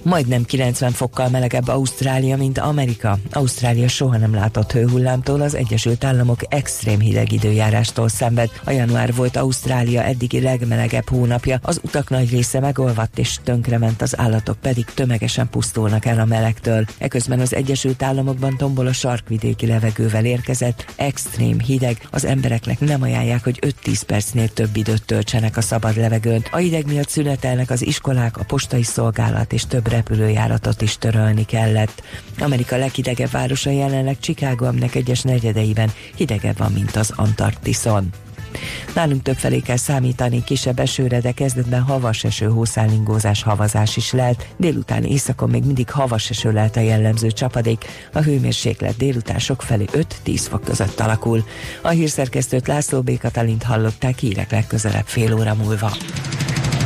Majdnem 0.04 0.43
90 0.45 0.91
fokkal 0.91 1.30
melegebb 1.30 1.68
Ausztrália, 1.68 2.38
mint 2.38 2.58
Amerika. 2.58 3.18
Ausztrália 3.32 3.88
soha 3.88 4.18
nem 4.18 4.34
látott 4.34 4.72
hőhullámtól, 4.72 5.41
az 5.41 5.56
Egyesült 5.56 6.04
Államok 6.04 6.39
extrém 6.49 6.99
hideg 6.99 7.32
időjárástól 7.32 8.10
szenved. 8.10 8.49
A 8.64 8.72
január 8.72 9.14
volt 9.14 9.36
Ausztrália 9.36 10.04
eddigi 10.04 10.41
legmelegebb 10.41 11.10
hónapja, 11.10 11.60
az 11.62 11.80
utak 11.84 12.10
nagy 12.10 12.30
része 12.30 12.60
megolvadt 12.60 13.20
és 13.20 13.39
tönkrement, 13.43 14.02
az 14.02 14.20
állatok 14.20 14.58
pedig 14.58 14.86
tömegesen 14.86 15.49
pusztulnak 15.49 16.06
el 16.06 16.20
a 16.20 16.26
melegtől. 16.26 16.86
Eközben 16.97 17.39
az 17.39 17.56
Egyesült 17.56 18.04
Államokban 18.04 18.58
tombol 18.58 18.88
a 18.88 18.93
sarkvidéki 18.93 19.66
levegővel 19.66 20.26
érkezett, 20.26 20.86
extrém 20.95 21.60
hideg, 21.60 22.08
az 22.12 22.26
embereknek 22.26 22.80
nem 22.80 23.02
ajánlják, 23.02 23.43
hogy 23.43 23.60
5-10 23.86 24.02
percnél 24.06 24.47
több 24.47 24.76
időt 24.76 25.06
töltsenek 25.06 25.58
a 25.58 25.62
szabad 25.62 25.97
levegőn. 25.97 26.43
A 26.52 26.58
hideg 26.58 26.86
miatt 26.86 27.10
szünetelnek 27.10 27.70
az 27.70 27.86
iskolák, 27.86 28.38
a 28.38 28.43
postai 28.43 28.84
szolgálat 28.84 29.54
és 29.54 29.66
több 29.66 29.89
repülőjáratot 29.91 30.81
is 30.81 30.97
törölni 30.97 31.45
kellett. 31.45 32.03
Amerika 32.39 32.77
leghidegebb 32.77 33.31
városa 33.31 33.69
jelenleg 33.69 34.19
Chicago, 34.19 34.65
aminek 34.65 34.95
egyes 34.95 35.21
negyedeiben 35.21 35.91
hidegebb 36.15 36.57
van, 36.57 36.71
mint 36.71 36.95
az 36.95 37.13
Antarktiszon. 37.15 38.09
Nálunk 38.95 39.21
többfelé 39.21 39.59
kell 39.59 39.77
számítani 39.77 40.43
kisebb 40.43 40.79
esőre, 40.79 41.19
de 41.19 41.31
kezdetben 41.31 41.81
havas 41.81 42.23
eső, 42.23 42.45
hószállingózás, 42.45 43.43
havazás 43.43 43.97
is 43.97 44.11
lehet. 44.11 44.47
Délután 44.57 45.03
éjszakon 45.03 45.49
még 45.49 45.63
mindig 45.63 45.89
havas 45.89 46.29
eső 46.29 46.51
lehet 46.51 46.75
a 46.75 46.79
jellemző 46.79 47.31
csapadék. 47.31 47.85
A 48.13 48.19
hőmérséklet 48.19 48.97
délután 48.97 49.39
sok 49.39 49.61
felé 49.61 49.85
5-10 50.25 50.45
fok 50.49 50.63
között 50.63 50.99
alakul. 50.99 51.43
A 51.81 51.89
hírszerkesztőt 51.89 52.67
László 52.67 53.01
B. 53.01 53.17
Katalint 53.17 53.63
hallották 53.63 54.19
hírek 54.19 54.51
legközelebb 54.51 55.05
fél 55.05 55.33
óra 55.33 55.53
múlva. 55.53 55.91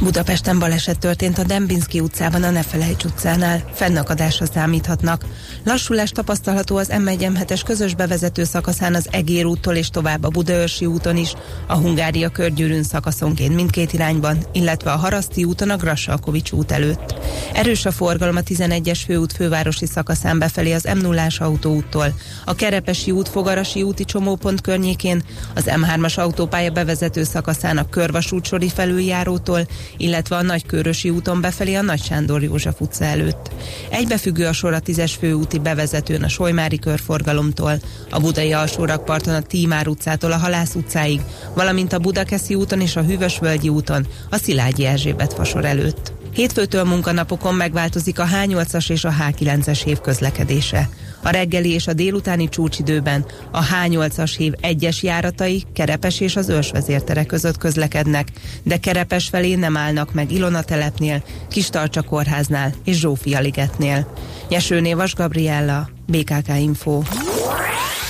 Budapesten 0.00 0.58
baleset 0.58 0.98
történt 0.98 1.38
a 1.38 1.44
Dembinski 1.44 2.00
utcában, 2.00 2.42
a 2.42 2.50
Nefelejts 2.50 3.04
utcánál. 3.04 3.70
Fennakadásra 3.74 4.46
számíthatnak. 4.46 5.24
Lassulás 5.64 6.10
tapasztalható 6.10 6.76
az 6.76 6.90
M1 6.92 7.60
közös 7.64 7.94
bevezető 7.94 8.44
szakaszán 8.44 8.94
az 8.94 9.08
Egér 9.10 9.44
úttól 9.44 9.74
és 9.74 9.90
tovább 9.90 10.24
a 10.24 10.28
Budaörsi 10.28 10.86
úton 10.86 11.16
is, 11.16 11.32
a 11.66 11.76
Hungária 11.76 12.28
körgyűrűn 12.28 12.82
szakaszonként 12.82 13.54
mindkét 13.54 13.92
irányban, 13.92 14.38
illetve 14.52 14.92
a 14.92 14.96
Haraszti 14.96 15.44
úton 15.44 15.70
a 15.70 15.76
Grassalkovics 15.76 16.52
út 16.52 16.72
előtt. 16.72 17.14
Erős 17.52 17.84
a 17.86 17.90
forgalom 17.90 18.36
a 18.36 18.40
11-es 18.40 19.00
főút 19.06 19.32
fővárosi 19.32 19.86
szakaszán 19.86 20.38
befelé 20.38 20.72
az 20.72 20.88
m 20.94 20.98
0 20.98 21.26
autóúttól, 21.38 22.14
a 22.44 22.54
Kerepesi 22.54 23.10
út 23.10 23.28
Fogarasi 23.28 23.82
úti 23.82 24.04
csomópont 24.04 24.60
környékén, 24.60 25.22
az 25.54 25.64
M3-as 25.66 26.18
autópálya 26.18 26.70
bevezető 26.70 27.24
szakaszán 27.24 27.78
a 27.78 27.88
Körvasút 27.88 28.44
sori 28.44 28.68
felüljárótól, 28.68 29.66
illetve 29.96 30.36
a 30.36 30.42
Nagykörösi 30.42 31.10
úton 31.10 31.40
befelé 31.40 31.74
a 31.74 31.82
Nagy 31.82 32.02
Sándor 32.02 32.42
József 32.42 32.80
utca 32.80 33.04
előtt. 33.04 33.50
Egybefüggő 33.90 34.46
a 34.46 34.52
sor 34.52 34.72
a 34.72 34.80
10-es 34.80 35.12
főúti 35.18 35.58
bevezetőn 35.58 36.22
a 36.22 36.28
Solymári 36.28 36.78
körforgalomtól, 36.78 37.80
a 38.10 38.20
Budai 38.20 38.52
alsórakparton 38.52 39.34
a 39.34 39.42
Tímár 39.42 39.88
utcától 39.88 40.32
a 40.32 40.36
Halász 40.36 40.74
utcáig, 40.74 41.20
valamint 41.54 41.92
a 41.92 41.98
Budakeszi 41.98 42.54
úton 42.54 42.80
és 42.80 42.96
a 42.96 43.02
Hűvösvölgyi 43.02 43.68
úton 43.68 44.06
a 44.30 44.36
Szilágyi 44.36 44.84
Erzsébet 44.84 45.32
fasor 45.32 45.64
előtt. 45.64 46.12
Hétfőtől 46.32 46.84
munkanapokon 46.84 47.54
megváltozik 47.54 48.18
a 48.18 48.26
H8-as 48.26 48.90
és 48.90 49.04
a 49.04 49.14
H9-es 49.20 49.80
hév 49.84 49.98
közlekedése. 49.98 50.88
A 51.28 51.30
reggeli 51.30 51.70
és 51.70 51.86
a 51.86 51.92
délutáni 51.92 52.48
csúcsidőben 52.48 53.24
a 53.50 53.64
H8-as 53.64 54.34
hív 54.36 54.52
egyes 54.60 55.02
járatai 55.02 55.64
Kerepes 55.74 56.20
és 56.20 56.36
az 56.36 56.48
Őrsvezértere 56.48 57.24
között 57.24 57.56
közlekednek, 57.56 58.28
de 58.62 58.76
Kerepes 58.76 59.28
felé 59.28 59.54
nem 59.54 59.76
állnak 59.76 60.12
meg 60.12 60.32
Ilona 60.32 60.62
telepnél, 60.62 61.22
Kistarcsa 61.50 62.02
kórháznál 62.02 62.72
és 62.84 62.98
Zsófia 62.98 63.40
ligetnél. 63.40 64.12
Nyesőné 64.48 64.92
Vas 64.92 65.14
Gabriella, 65.14 65.88
BKK 66.06 66.48
Info. 66.58 67.02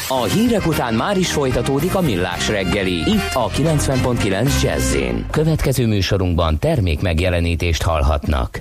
A 0.09 0.25
hírek 0.25 0.67
után 0.67 0.95
már 0.95 1.17
is 1.17 1.33
folytatódik 1.33 1.95
a 1.95 2.01
millás 2.01 2.49
reggeli. 2.49 2.97
Itt 2.97 3.35
a 3.35 3.49
90.9 3.49 4.63
jazz 4.63 4.97
Következő 5.31 5.87
műsorunkban 5.87 6.59
termék 6.59 7.01
megjelenítést 7.01 7.83
hallhatnak. 7.83 8.61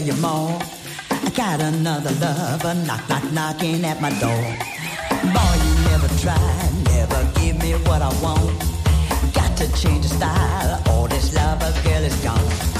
Tell 0.00 0.06
you 0.06 0.22
more? 0.22 0.58
I 1.10 1.30
got 1.30 1.60
another 1.60 2.10
lover 2.20 2.74
knock, 2.86 3.08
knock, 3.08 3.32
knocking 3.32 3.84
at 3.84 4.00
my 4.00 4.10
door. 4.18 4.44
Boy, 5.34 5.54
you 5.64 5.74
never 5.90 6.08
tried, 6.20 6.70
never 6.84 7.40
give 7.40 7.58
me 7.58 7.72
what 7.86 8.02
I 8.02 8.12
want. 8.22 8.58
Got 9.34 9.56
to 9.58 9.66
change 9.80 10.02
the 10.02 10.14
style. 10.14 10.82
All 10.88 11.08
this 11.08 11.34
lover 11.34 11.72
girl 11.82 12.02
is 12.02 12.16
gone. 12.24 12.79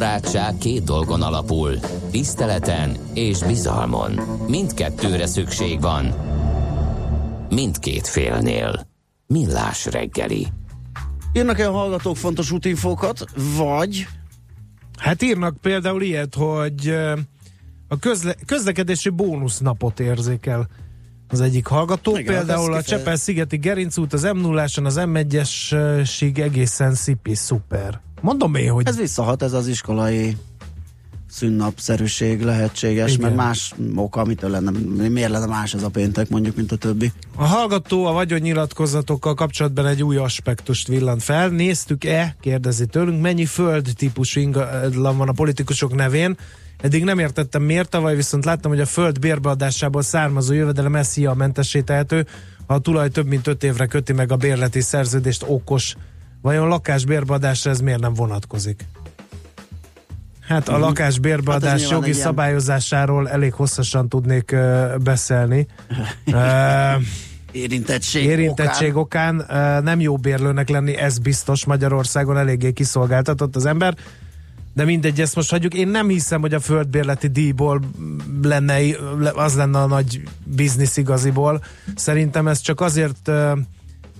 Barátság 0.00 0.58
két 0.58 0.84
dolgon 0.84 1.22
alapul, 1.22 1.78
tiszteleten 2.10 2.96
és 3.14 3.42
bizalmon. 3.42 4.20
Mindkettőre 4.48 5.26
szükség 5.26 5.80
van. 5.80 6.14
Mindkét 7.50 8.06
félnél. 8.06 8.86
Millás 9.26 9.86
reggeli. 9.86 10.46
Írnak-e 11.32 11.68
a 11.68 11.72
hallgatók 11.72 12.16
fontos 12.16 12.50
útinfókat, 12.50 13.24
vagy 13.56 14.06
Hát 14.98 15.22
írnak 15.22 15.56
például 15.56 16.02
ilyet, 16.02 16.34
hogy 16.34 16.88
a 17.88 17.98
közle- 17.98 18.38
közlekedési 18.46 19.08
bónusznapot 19.08 20.00
érzékel 20.00 20.68
az 21.28 21.40
egyik 21.40 21.66
hallgató. 21.66 22.16
Igen, 22.16 22.34
például 22.34 22.76
ez 22.76 22.84
a 22.84 22.86
Csepel-szigeti 22.86 23.56
Gerinc 23.56 23.98
út, 23.98 24.12
az 24.12 24.22
m 24.22 24.38
0 24.38 24.62
az 24.62 25.00
M1-esig 25.00 26.38
egészen 26.38 26.94
szipi, 26.94 27.34
szuper. 27.34 28.00
Mondom 28.20 28.54
én, 28.54 28.70
hogy 28.70 28.86
ez 28.86 28.96
visszahat 28.96 29.42
ez 29.42 29.52
az 29.52 29.66
iskolai 29.66 30.36
szünnapszerűség 31.30 32.42
lehetséges, 32.42 33.12
Igen. 33.12 33.22
mert 33.22 33.36
más 33.36 33.74
oka, 33.94 34.24
mitől 34.24 34.50
lenne, 34.50 34.70
miért 35.08 35.30
lenne 35.30 35.46
más 35.46 35.74
ez 35.74 35.82
a 35.82 35.88
péntek 35.88 36.28
mondjuk, 36.28 36.56
mint 36.56 36.72
a 36.72 36.76
többi. 36.76 37.12
A 37.36 37.44
hallgató 37.44 38.04
a 38.04 38.12
vagyonnyilatkozatokkal 38.12 39.34
kapcsolatban 39.34 39.86
egy 39.86 40.02
új 40.02 40.16
aspektust 40.16 40.88
villant 40.88 41.22
fel. 41.22 41.48
Néztük-e, 41.48 42.36
kérdezi 42.40 42.86
tőlünk, 42.86 43.22
mennyi 43.22 43.44
föld 43.44 43.88
típusú 43.96 44.40
ingatlan 44.40 45.16
van 45.16 45.28
a 45.28 45.32
politikusok 45.32 45.94
nevén. 45.94 46.36
Eddig 46.80 47.04
nem 47.04 47.18
értettem 47.18 47.62
miért, 47.62 47.88
tavaly 47.88 48.16
viszont 48.16 48.44
láttam, 48.44 48.70
hogy 48.70 48.80
a 48.80 48.86
föld 48.86 49.18
bérbeadásából 49.18 50.02
származó 50.02 50.52
jövedelem 50.52 51.02
a 51.26 51.34
mentessé 51.34 51.80
tehető, 51.80 52.26
ha 52.66 52.74
a 52.74 52.78
tulaj 52.78 53.08
több 53.08 53.26
mint 53.26 53.46
öt 53.46 53.64
évre 53.64 53.86
köti 53.86 54.12
meg 54.12 54.32
a 54.32 54.36
bérleti 54.36 54.80
szerződést 54.80 55.44
okos. 55.46 55.94
Vajon 56.42 56.68
lakás 56.68 57.04
bérbeadásra 57.04 57.70
ez 57.70 57.80
miért 57.80 58.00
nem 58.00 58.14
vonatkozik? 58.14 58.84
Hát 60.40 60.68
a 60.68 60.72
Mhm. 60.72 60.80
lakás 60.80 61.18
bérbeadás 61.18 61.80
Hát 61.82 61.90
jogi 61.90 62.12
szabályozásáról 62.12 63.28
elég 63.28 63.52
hosszasan 63.52 64.08
tudnék 64.08 64.50
uh, 64.52 64.96
beszélni. 64.98 65.66
Uh, 66.26 67.02
Érintettség, 67.52 68.24
érintettség 68.24 68.96
okán, 68.96 69.40
okán 69.40 69.82
nem 69.82 70.00
jó 70.00 70.16
bérlőnek 70.16 70.68
lenni, 70.68 70.96
ez 70.96 71.18
biztos 71.18 71.64
Magyarországon 71.64 72.36
eléggé 72.38 72.72
kiszolgáltatott 72.72 73.56
az 73.56 73.66
ember, 73.66 73.94
de 74.74 74.84
mindegy, 74.84 75.20
ezt 75.20 75.34
most 75.36 75.50
hagyjuk. 75.50 75.74
Én 75.74 75.88
nem 75.88 76.08
hiszem, 76.08 76.40
hogy 76.40 76.54
a 76.54 76.60
földbérleti 76.60 77.28
díjból 77.28 77.80
lenne, 78.42 78.78
az 79.34 79.54
lenne 79.54 79.78
a 79.78 79.86
nagy 79.86 80.22
biznisz 80.44 80.96
igaziból. 80.96 81.62
Szerintem 81.94 82.48
ez 82.48 82.60
csak 82.60 82.80
azért, 82.80 83.28
ö, 83.28 83.52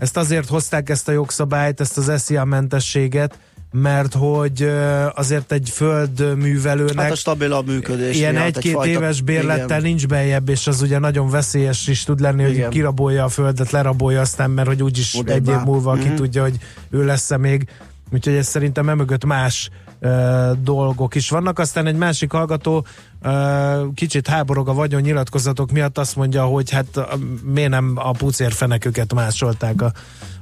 ezt 0.01 0.17
azért 0.17 0.49
hozták 0.49 0.89
ezt 0.91 1.09
a 1.09 1.13
jogszabályt, 1.13 1.81
ezt 1.81 1.99
az 1.99 2.23
SZIA 2.23 2.45
mentességet, 2.45 3.39
mert 3.73 4.15
hogy 4.15 4.71
azért 5.15 5.53
egy 5.53 5.71
földművelőnek 5.73 7.01
Hát 7.01 7.11
a 7.11 7.15
stabilabb 7.15 7.67
működés. 7.67 8.17
Ilyen 8.17 8.37
egy-két 8.37 8.65
egyfajta- 8.65 8.91
éves 8.91 9.21
bérlettel 9.21 9.65
igen. 9.79 9.83
nincs 9.83 10.07
beljebb, 10.07 10.49
és 10.49 10.67
az 10.67 10.83
ugye 10.83 10.99
nagyon 10.99 11.31
veszélyes 11.31 11.87
is 11.87 12.05
tud 12.05 12.21
lenni, 12.21 12.43
hogy 12.43 12.53
Igen. 12.55 12.71
kirabolja 12.71 13.25
a 13.25 13.29
földet, 13.29 13.71
lerabolja 13.71 14.21
aztán, 14.21 14.51
mert 14.51 14.69
hogy 14.69 14.83
úgyis 14.83 15.15
Odébb 15.15 15.37
egy 15.37 15.49
év 15.49 15.61
múlva 15.65 15.95
ki 15.95 16.07
Mhm. 16.07 16.15
tudja, 16.17 16.43
hogy 16.43 16.57
ő 16.91 17.05
lesz-e 17.05 17.37
még. 17.37 17.69
Úgyhogy 18.13 18.35
ez 18.35 18.47
szerintem 18.47 18.89
emögött 18.89 19.25
más 19.25 19.71
ö, 20.01 20.51
dolgok 20.63 21.15
is 21.15 21.29
vannak. 21.31 21.59
Aztán 21.59 21.87
egy 21.87 21.97
másik 21.97 22.33
hallgató 22.33 22.87
ö, 23.23 23.85
kicsit 23.95 24.27
háborog 24.27 24.69
a 24.69 24.75
vagyon 24.75 25.01
nyilatkozatok 25.01 25.71
miatt, 25.71 25.99
azt 25.99 26.17
mondja, 26.17 26.45
hogy 26.45 26.71
hát 26.71 26.87
ö, 26.95 27.03
miért 27.45 27.71
nem 27.71 27.93
a 27.97 28.11
pucérfeneküket 28.11 29.15
másolták 29.15 29.83
a, 29.83 29.93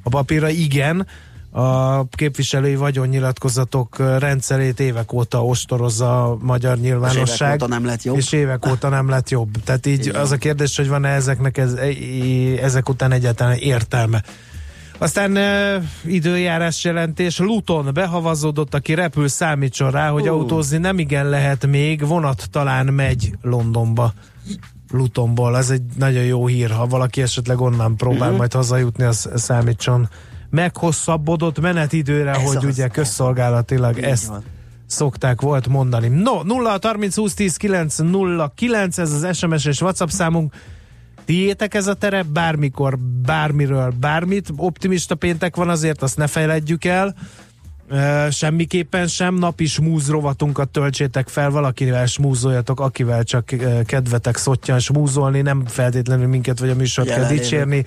a 0.03 0.09
papírra. 0.09 0.49
Igen, 0.49 1.07
a 1.51 2.09
képviselői 2.09 2.77
vagyonnyilatkozatok 2.77 3.99
rendszerét 4.19 4.81
évek 4.81 5.13
óta 5.13 5.45
ostorozza 5.45 6.25
a 6.25 6.39
magyar 6.41 6.79
nyilvánosság. 6.79 7.53
óta 7.53 7.67
nem 7.67 7.85
lett 7.85 8.03
jobb. 8.03 8.17
És 8.17 8.33
évek 8.33 8.67
óta 8.67 8.89
nem 8.89 9.09
lett 9.09 9.29
jobb. 9.29 9.51
Tehát 9.65 9.87
így 9.87 10.07
Így 10.07 10.15
az 10.15 10.31
a 10.31 10.37
kérdés, 10.37 10.77
hogy 10.77 10.89
van-e 10.89 11.09
ezeknek 11.09 11.59
ez, 11.59 11.73
e- 11.73 12.63
ezek 12.63 12.89
után 12.89 13.13
egyáltalán 13.13 13.57
értelme. 13.57 14.23
Aztán 14.99 15.37
uh, 15.37 15.85
időjárás 16.13 16.85
jelentés. 16.85 17.39
Luton 17.39 17.91
behavazódott, 17.95 18.75
aki 18.75 18.95
repül, 18.95 19.29
számítson 19.29 19.91
rá, 19.91 20.09
hogy 20.11 20.29
Ú. 20.29 20.33
autózni 20.33 20.79
nem 20.79 20.99
igen 20.99 21.29
lehet 21.29 21.67
még, 21.67 22.07
vonat 22.07 22.47
talán 22.51 22.87
megy 22.87 23.31
Londonba. 23.43 24.13
Lutonból. 24.91 25.57
Ez 25.57 25.71
egy 25.71 25.83
nagyon 25.99 26.23
jó 26.25 26.47
hír, 26.47 26.71
ha 26.71 26.87
valaki 26.87 27.23
esetleg 27.23 27.61
onnan 27.61 27.97
próbál 27.97 28.29
Mhm. 28.29 28.39
majd 28.39 28.53
hazajutni, 28.53 29.05
az 29.05 29.31
számítson 29.35 30.09
meghosszabbodott 30.51 31.61
menetidőre, 31.61 32.31
Ez 32.31 32.43
hogy 32.47 32.57
az, 32.57 32.65
ugye 32.65 32.85
ez. 32.85 32.91
közszolgálatilag 32.93 33.97
Így 33.99 34.03
ezt 34.05 34.27
van. 34.27 34.43
szokták 34.87 35.41
volt 35.41 35.69
mondani. 35.69 36.09
No, 36.09 36.43
0 36.43 36.79
30 36.83 37.17
20 37.17 37.35
10 37.35 37.57
9 37.57 37.97
0 37.99 38.53
9, 38.55 38.99
ez 38.99 39.13
az 39.13 39.37
SMS 39.37 39.65
és 39.65 39.81
WhatsApp 39.81 40.09
számunk. 40.09 40.55
Tiétek 41.29 41.75
ez 41.75 41.87
a 41.87 41.95
terep, 41.95 42.27
bármikor, 42.27 42.99
bármiről, 42.99 43.93
bármit. 44.01 44.49
Optimista 44.57 45.15
péntek 45.15 45.57
van 45.57 45.69
azért, 45.69 46.03
azt 46.03 46.17
ne 46.17 46.27
felejtjük 46.27 46.85
el. 46.85 47.15
Semmiképpen 48.31 49.07
sem. 49.07 49.35
Napi 49.35 49.67
smúz 49.67 50.09
rovatunkat 50.09 50.69
töltsétek 50.69 51.29
fel, 51.29 51.51
valakivel 51.51 52.07
smúzoljatok, 52.07 52.81
akivel 52.81 53.23
csak 53.23 53.55
kedvetek 53.87 54.37
szottyan 54.37 54.79
smúzolni, 54.79 55.41
nem 55.41 55.67
feltétlenül 55.67 56.27
minket 56.27 56.59
vagy 56.59 56.69
a 56.69 56.75
műsort 56.75 57.09
kell 57.09 57.17
Jelenlévők, 57.17 57.43
dicsérni. 57.43 57.85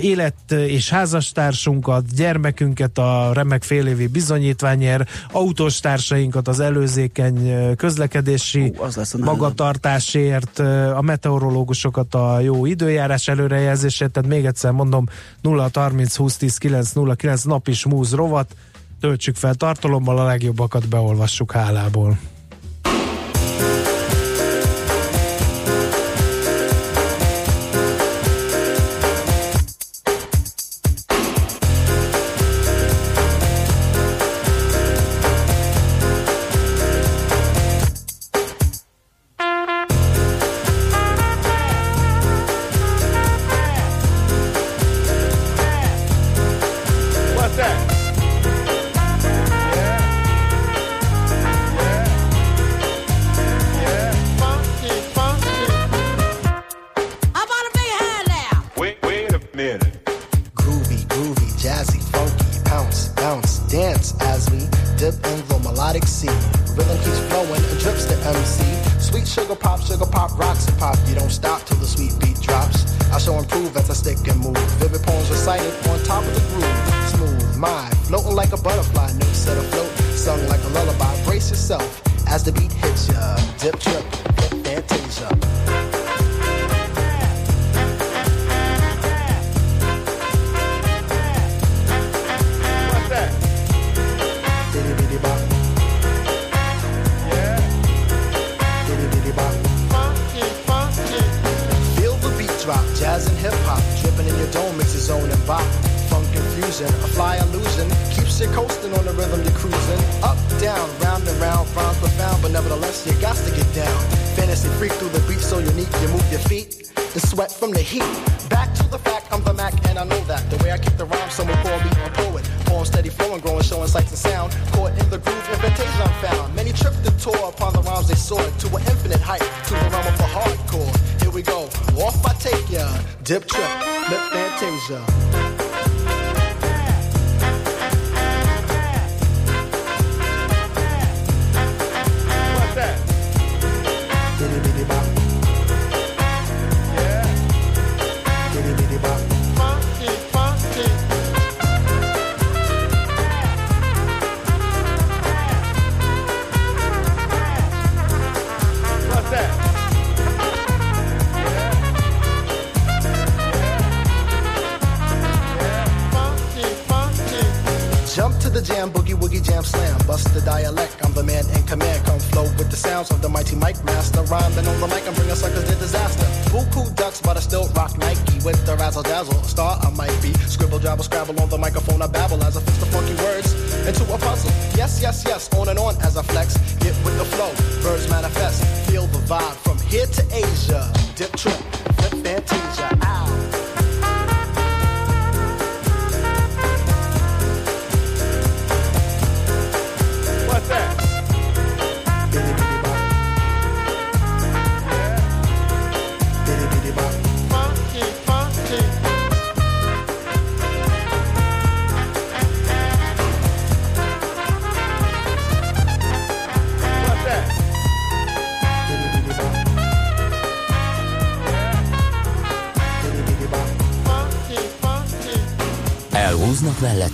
élet 0.00 0.52
és 0.52 0.90
házastársunkat, 0.90 2.14
gyermekünket 2.14 2.98
a 2.98 3.30
remek 3.32 3.62
félévi 3.62 4.06
bizonyítványért, 4.06 5.10
autós 5.32 5.80
társainkat 5.80 6.48
az 6.48 6.60
előzékeny 6.60 7.74
közlekedési 7.76 8.72
Ú, 8.76 8.82
az 8.82 8.96
lesz 8.96 9.14
a 9.14 9.18
magatartásért, 9.18 10.58
a 10.94 11.00
meteorológusokat 11.00 12.14
a 12.14 12.40
jó 12.40 12.66
időjárás 12.66 13.28
előrejelzésért, 13.28 14.10
tehát 14.10 14.28
még 14.28 14.44
egyszer 14.44 14.70
mondom 14.70 15.06
0 15.40 15.70
30 15.72 16.16
20 16.16 16.36
10 16.36 16.58
9 16.58 16.92
0 16.92 17.14
9 17.14 17.42
napi 17.42 17.72
smúz 17.72 18.12
rovat, 18.14 18.56
töltsük 19.04 19.36
fel 19.36 19.54
tartalommal, 19.54 20.18
a 20.18 20.24
legjobbakat 20.24 20.88
beolvassuk 20.88 21.52
hálából. 21.52 22.18
Melodic 65.94 66.08
sea. 66.08 66.26
Rhythm 66.74 66.98
keeps 66.98 67.20
flowing 67.30 67.62
drips 67.78 68.06
the 68.06 68.16
MC. 68.26 68.64
Sweet 69.00 69.28
sugar 69.28 69.54
pop, 69.54 69.80
sugar 69.80 70.06
pop, 70.06 70.36
rocks 70.38 70.66
and 70.66 70.76
pop. 70.78 70.98
You 71.06 71.14
don't 71.14 71.30
stop 71.30 71.62
till 71.64 71.76
the 71.76 71.86
sweet 71.86 72.18
beat 72.20 72.40
drops. 72.40 72.84
I 73.12 73.18
shall 73.18 73.38
improve 73.38 73.76
as 73.76 73.90
I 73.90 73.94
stick 73.94 74.26
and 74.26 74.40
move. 74.40 74.58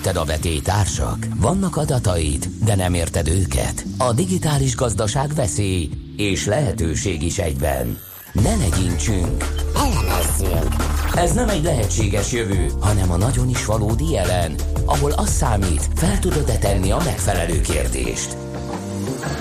Melletted 0.03 0.29
a 0.29 0.33
vetétársak? 0.33 1.27
Vannak 1.37 1.77
adataid, 1.77 2.49
de 2.65 2.75
nem 2.75 2.95
érted 2.95 3.29
őket? 3.29 3.85
A 3.99 4.13
digitális 4.13 4.75
gazdaság 4.77 5.35
veszély 5.35 5.91
és 6.17 6.47
lehetőség 6.47 7.23
is 7.23 7.39
egyben. 7.39 7.99
Ne 8.33 8.57
legyintsünk! 8.57 9.45
Elemezzünk! 9.75 10.75
Ez 11.15 11.33
nem 11.33 11.49
egy 11.49 11.63
lehetséges 11.63 12.33
jövő, 12.33 12.73
hanem 12.81 13.11
a 13.11 13.17
nagyon 13.17 13.49
is 13.49 13.65
valódi 13.65 14.11
jelen, 14.11 14.55
ahol 14.85 15.11
az 15.11 15.31
számít, 15.31 15.89
fel 15.95 16.19
tudod-e 16.19 16.59
tenni 16.59 16.91
a 16.91 17.03
megfelelő 17.05 17.61
kérdést. 17.61 18.37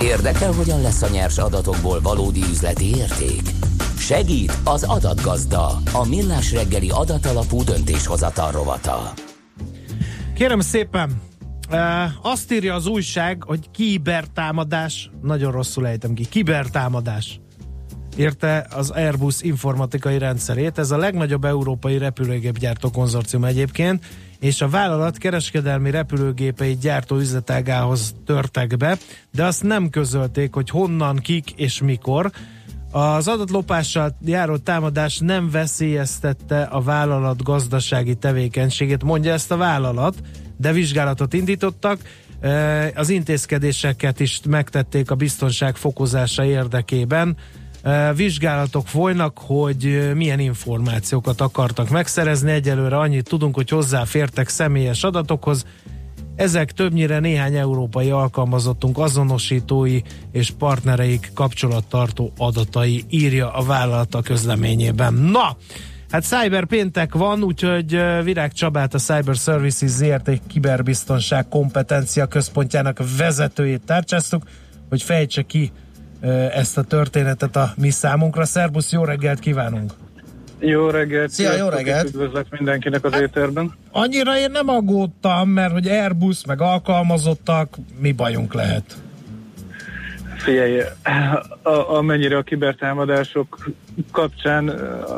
Érdekel, 0.01 0.51
hogyan 0.51 0.82
lesz 0.82 1.01
a 1.01 1.10
nyers 1.10 1.38
adatokból 1.38 2.01
valódi 2.01 2.41
üzleti 2.51 2.95
érték? 2.95 3.41
Segít 3.97 4.57
az 4.64 4.84
adatgazda, 4.84 5.82
a 5.93 6.07
millás 6.07 6.51
reggeli 6.51 6.89
adatalapú 6.89 7.64
döntéshozatal 7.64 8.51
rovata. 8.51 9.14
Kérem 10.40 10.60
szépen, 10.60 11.22
e, 11.70 12.12
azt 12.22 12.52
írja 12.52 12.74
az 12.74 12.88
újság, 12.88 13.44
hogy 13.44 13.72
kibertámadás, 13.72 15.10
nagyon 15.22 15.52
rosszul 15.52 15.88
ejtem 15.88 16.14
ki, 16.14 16.26
kibertámadás 16.26 17.40
érte 18.16 18.68
az 18.76 18.90
Airbus 18.90 19.42
informatikai 19.42 20.18
rendszerét. 20.18 20.78
Ez 20.78 20.92
a 20.92 20.98
legnagyobb 20.98 21.46
európai 21.46 21.98
repülőgépgyártó 21.98 22.90
konzorcium 22.90 23.44
egyébként, 23.44 24.06
és 24.40 24.62
a 24.62 24.70
vállalat 24.70 25.18
kereskedelmi 25.18 25.92
repülőgépeit 25.92 26.80
gyártó 26.80 27.16
üzletágához 27.16 28.16
törtek 28.26 28.78
be, 28.78 28.98
de 29.32 29.46
azt 29.46 29.64
nem 29.64 29.90
közölték, 29.90 30.54
hogy 30.54 30.70
honnan, 30.70 31.16
kik 31.16 31.52
és 31.52 31.82
mikor. 31.82 32.32
Az 32.92 33.28
adatlopással 33.28 34.18
járó 34.26 34.58
támadás 34.58 35.18
nem 35.18 35.50
veszélyeztette 35.50 36.62
a 36.62 36.82
vállalat 36.82 37.44
gazdasági 37.44 38.16
tevékenységét, 38.16 39.04
mondja 39.04 39.34
ezt 39.34 39.52
a 39.52 39.58
vállalat, 39.58 40.16
de 40.58 40.72
vizsgálatot 40.72 41.34
indítottak. 41.34 42.00
Az 42.96 43.10
intézkedéseket 43.10 44.20
is 44.20 44.42
megtették 44.50 45.12
a 45.12 45.16
biztonság 45.16 45.76
fokozása 45.76 46.46
érdekében. 46.46 47.38
Vizsgálatok 48.16 48.88
folynak, 48.88 49.38
hogy 49.38 50.12
milyen 50.16 50.40
információkat 50.40 51.42
akartak 51.42 51.90
megszerezni. 51.90 52.52
Egyelőre 52.52 52.98
annyit 52.98 53.30
tudunk, 53.30 53.56
hogy 53.56 53.70
hozzáfértek 53.70 54.50
személyes 54.50 55.04
adatokhoz, 55.04 55.66
ezek 56.40 56.72
többnyire 56.72 57.20
néhány 57.20 57.56
európai 57.56 58.10
alkalmazottunk 58.10 58.98
azonosítói 58.98 60.02
és 60.32 60.52
partnereik 60.58 61.32
kapcsolattartó 61.34 62.32
adatai, 62.38 63.04
írja 63.10 63.54
a 63.54 63.64
vállalat 63.64 64.16
a 64.16 64.22
közleményében. 64.22 65.14
Na, 65.14 65.58
hát 66.12 66.24
Cyber 66.24 66.66
péntek 66.66 67.14
van, 67.14 67.44
úgyhogy 67.44 68.00
Virág 68.24 68.52
Csabát, 68.52 68.94
a 68.94 68.98
Cyber 68.98 69.36
Services 69.36 69.90
ZRT 69.90 70.42
kiberbiztonság 70.48 71.48
kompetencia 71.48 72.26
központjának 72.26 73.02
vezetőjét 73.18 73.86
tárcsáztuk, 73.86 74.44
hogy 74.90 75.02
fejtse 75.02 75.42
ki 75.42 75.72
ezt 76.54 76.78
a 76.78 76.84
történetet 76.84 77.56
a 77.56 77.74
mi 77.78 77.90
számunkra. 77.90 78.46
Szerbusz, 78.46 78.92
jó 78.92 79.04
reggelt 79.04 79.40
kívánunk! 79.40 79.94
Jó 80.60 80.89
reggelt! 80.89 81.30
Szia, 81.30 81.55
jó 81.55 81.70
reggelt! 81.70 82.05
és 82.05 82.14
Üdvözlet 82.14 82.45
mindenkinek 82.49 83.05
az 83.05 83.20
éterben. 83.21 83.74
Annyira 83.92 84.38
én 84.38 84.51
nem 84.51 84.70
aggódtam, 84.70 85.50
mert 85.50 85.71
hogy 85.71 85.88
Airbus 85.88 86.46
meg 86.46 86.62
alkalmazottak, 86.62 87.75
mi 88.00 88.12
bajunk 88.12 88.54
lehet? 88.54 88.97
Figyelj, 90.38 90.82
a, 91.62 91.96
amennyire 91.96 92.38
a 92.38 92.42
kibertámadások 92.42 93.70
kapcsán, 94.12 94.71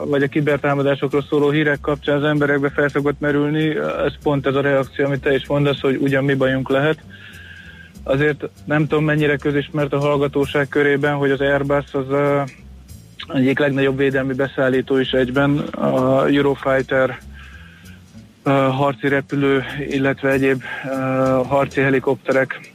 vagy 0.05 0.23
a 0.23 0.27
kibertámadásokról 0.27 1.25
szóló 1.29 1.49
hírek 1.49 1.79
kapcsán 1.79 2.15
az 2.15 2.23
emberekbe 2.23 2.69
fel 2.69 2.89
szokott 2.89 3.19
merülni, 3.19 3.77
ez 4.05 4.13
pont 4.23 4.47
ez 4.47 4.55
a 4.55 4.61
reakció, 4.61 5.05
amit 5.05 5.21
te 5.21 5.33
is 5.33 5.47
mondasz, 5.47 5.79
hogy 5.79 5.95
ugyan 5.95 6.23
mi 6.23 6.33
bajunk 6.33 6.69
lehet. 6.69 6.97
Azért 8.03 8.49
nem 8.65 8.87
tudom 8.87 9.03
mennyire 9.03 9.35
közismert 9.35 9.93
a 9.93 9.99
hallgatóság 9.99 10.67
körében, 10.67 11.15
hogy 11.15 11.31
az 11.31 11.39
Airbus 11.39 11.93
az 11.93 12.09
egyik 13.27 13.59
legnagyobb 13.59 13.97
védelmi 13.97 14.33
beszállító 14.33 14.97
is 14.97 15.11
egyben, 15.11 15.57
a 15.57 16.25
Eurofighter 16.25 17.19
harci 18.71 19.07
repülő, 19.07 19.63
illetve 19.89 20.29
egyéb 20.29 20.63
harci 21.47 21.81
helikopterek 21.81 22.71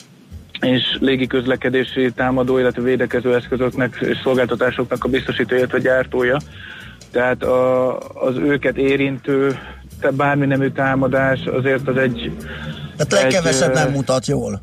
és 0.60 0.97
légiközlekedési 1.01 2.12
támadó, 2.12 2.59
illetve 2.59 2.82
védekező 2.82 3.35
eszközöknek 3.35 3.97
és 4.01 4.18
szolgáltatásoknak 4.23 5.05
a 5.05 5.09
biztosító, 5.09 5.56
illetve 5.56 5.78
gyártója. 5.78 6.39
Tehát 7.10 7.43
a, 7.43 7.98
az 7.98 8.36
őket 8.36 8.77
érintő 8.77 9.59
bármi 10.12 10.47
nemű 10.47 10.70
támadás 10.70 11.40
azért 11.44 11.89
az 11.89 11.97
egy... 11.97 12.36
Tehát 12.97 13.23
legkevesebb 13.23 13.70
egy, 13.70 13.74
nem 13.74 13.90
mutat 13.90 14.27
jól. 14.27 14.60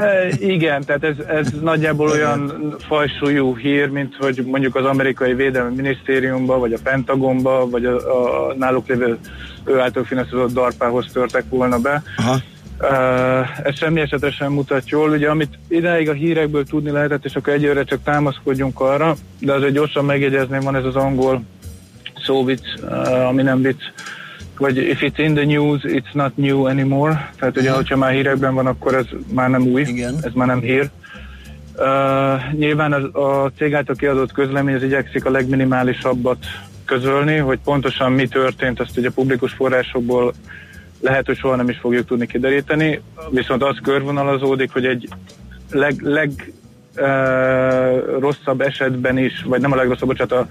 E, 0.00 0.28
Igen, 0.38 0.84
tehát 0.84 1.04
ez, 1.04 1.16
ez 1.28 1.48
nagyjából 1.60 2.08
olyan 2.08 2.74
fajsúlyú 2.78 3.56
hír, 3.56 3.88
mint 3.88 4.14
hogy 4.18 4.42
mondjuk 4.46 4.76
az 4.76 4.84
amerikai 4.84 5.34
védelmi 5.34 5.74
minisztériumba, 5.74 6.58
vagy 6.58 6.72
a 6.72 6.78
Pentagonba, 6.82 7.68
vagy 7.70 7.84
a, 7.84 8.48
a 8.48 8.54
náluk 8.54 8.86
lévő 8.86 9.18
ő 9.64 9.80
által 9.80 10.04
finanszírozott 10.04 10.52
DARPához 10.52 11.06
törtek 11.12 11.44
volna 11.48 11.78
be. 11.78 12.02
Aha. 12.16 12.38
Uh, 12.80 13.66
ez 13.66 13.78
semmi 13.78 14.00
esetre 14.00 14.30
sem 14.30 14.52
mutat 14.52 14.88
jól. 14.88 15.10
Ugye, 15.10 15.28
amit 15.28 15.58
idáig 15.68 16.08
a 16.08 16.12
hírekből 16.12 16.64
tudni 16.64 16.90
lehetett, 16.90 17.24
és 17.24 17.34
akkor 17.34 17.52
egyőre 17.52 17.84
csak 17.84 18.02
támaszkodjunk 18.02 18.80
arra, 18.80 19.14
de 19.38 19.52
azért 19.52 19.72
gyorsan 19.72 20.04
megjegyezném, 20.04 20.60
van 20.60 20.76
ez 20.76 20.84
az 20.84 20.96
angol 20.96 21.42
szó 22.24 22.44
vicc, 22.44 22.64
uh, 22.82 23.28
ami 23.28 23.42
nem 23.42 23.62
vicc, 23.62 23.82
vagy 24.58 24.76
if 24.76 25.00
it's 25.00 25.18
in 25.18 25.34
the 25.34 25.44
news, 25.44 25.80
it's 25.84 26.12
not 26.12 26.36
new 26.36 26.64
anymore. 26.64 27.30
Tehát 27.38 27.56
ugye, 27.56 27.70
hogyha 27.70 27.96
már 27.96 28.12
hírekben 28.12 28.54
van, 28.54 28.66
akkor 28.66 28.94
ez 28.94 29.06
már 29.32 29.50
nem 29.50 29.62
új, 29.62 29.80
Igen. 29.80 30.14
ez 30.22 30.32
már 30.34 30.46
nem 30.46 30.60
hír. 30.60 30.90
Uh, 31.76 32.52
nyilván 32.52 32.92
az, 32.92 33.04
a 33.14 33.52
cég 33.56 33.74
által 33.74 33.94
kiadott 33.94 34.32
közlemény 34.32 34.74
az 34.74 34.82
igyekszik 34.82 35.24
a 35.24 35.30
legminimálisabbat 35.30 36.44
közölni, 36.84 37.36
hogy 37.36 37.58
pontosan 37.64 38.12
mi 38.12 38.28
történt, 38.28 38.80
azt 38.80 38.98
ugye 38.98 39.10
publikus 39.10 39.52
forrásokból 39.52 40.32
lehet, 41.00 41.26
hogy 41.26 41.36
soha 41.36 41.56
nem 41.56 41.68
is 41.68 41.78
fogjuk 41.78 42.06
tudni 42.06 42.26
kideríteni, 42.26 43.00
viszont 43.30 43.62
az 43.62 43.78
körvonalazódik, 43.82 44.72
hogy 44.72 44.86
egy 44.86 45.08
leg, 45.70 46.00
leg 46.00 46.52
uh, 46.96 48.18
rosszabb 48.18 48.60
esetben 48.60 49.18
is, 49.18 49.42
vagy 49.46 49.60
nem 49.60 49.72
a 49.72 49.76
legrosszabb, 49.76 50.08
bocsánat, 50.08 50.32
a, 50.32 50.48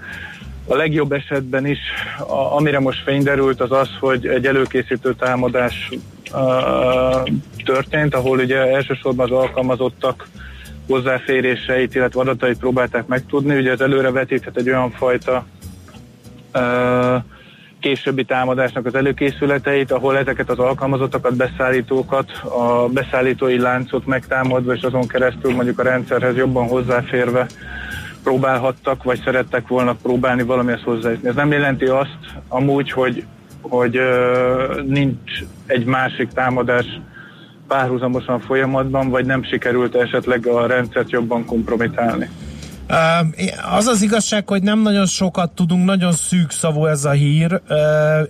a 0.66 0.74
legjobb 0.74 1.12
esetben 1.12 1.66
is, 1.66 1.78
a, 2.18 2.56
amire 2.56 2.80
most 2.80 3.02
fényderült, 3.02 3.60
az 3.60 3.72
az, 3.72 3.88
hogy 4.00 4.26
egy 4.26 4.46
előkészítő 4.46 5.14
támadás 5.14 5.90
uh, 6.32 7.28
történt, 7.64 8.14
ahol 8.14 8.38
ugye 8.38 8.56
elsősorban 8.56 9.30
az 9.30 9.38
alkalmazottak 9.38 10.28
hozzáféréseit, 10.88 11.94
illetve 11.94 12.20
adatait 12.20 12.58
próbálták 12.58 13.06
megtudni. 13.06 13.56
Ugye 13.56 13.70
ez 13.70 13.80
előre 13.80 14.10
vetíthet 14.10 14.56
egy 14.56 14.68
olyan 14.68 14.90
fajta 14.90 15.46
uh, 16.54 17.22
későbbi 17.84 18.24
támadásnak 18.24 18.86
az 18.86 18.94
előkészületeit, 18.94 19.90
ahol 19.90 20.18
ezeket 20.18 20.50
az 20.50 20.58
alkalmazottakat, 20.58 21.34
beszállítókat, 21.36 22.30
a 22.42 22.88
beszállítói 22.88 23.58
láncot 23.58 24.06
megtámadva, 24.06 24.74
és 24.74 24.82
azon 24.82 25.06
keresztül 25.06 25.54
mondjuk 25.54 25.78
a 25.78 25.82
rendszerhez 25.82 26.36
jobban 26.36 26.68
hozzáférve 26.68 27.46
próbálhattak, 28.24 29.02
vagy 29.02 29.20
szerettek 29.24 29.68
volna 29.68 29.94
próbálni 30.02 30.42
valamihez 30.42 30.82
hozzájutni. 30.82 31.28
Ez 31.28 31.34
nem 31.34 31.52
jelenti 31.52 31.84
azt 31.84 32.18
amúgy, 32.48 32.90
hogy, 32.90 33.24
hogy 33.60 33.98
nincs 34.86 35.32
egy 35.66 35.84
másik 35.84 36.28
támadás 36.28 36.86
párhuzamosan 37.68 38.40
folyamatban, 38.40 39.10
vagy 39.10 39.26
nem 39.26 39.44
sikerült 39.44 39.94
esetleg 39.94 40.46
a 40.46 40.66
rendszert 40.66 41.10
jobban 41.10 41.44
kompromitálni. 41.44 42.28
Az 43.76 43.86
az 43.86 44.02
igazság, 44.02 44.48
hogy 44.48 44.62
nem 44.62 44.78
nagyon 44.78 45.06
sokat 45.06 45.50
tudunk, 45.50 45.84
nagyon 45.84 46.12
szűk 46.12 46.50
szavú 46.50 46.86
ez 46.86 47.04
a 47.04 47.10
hír. 47.10 47.60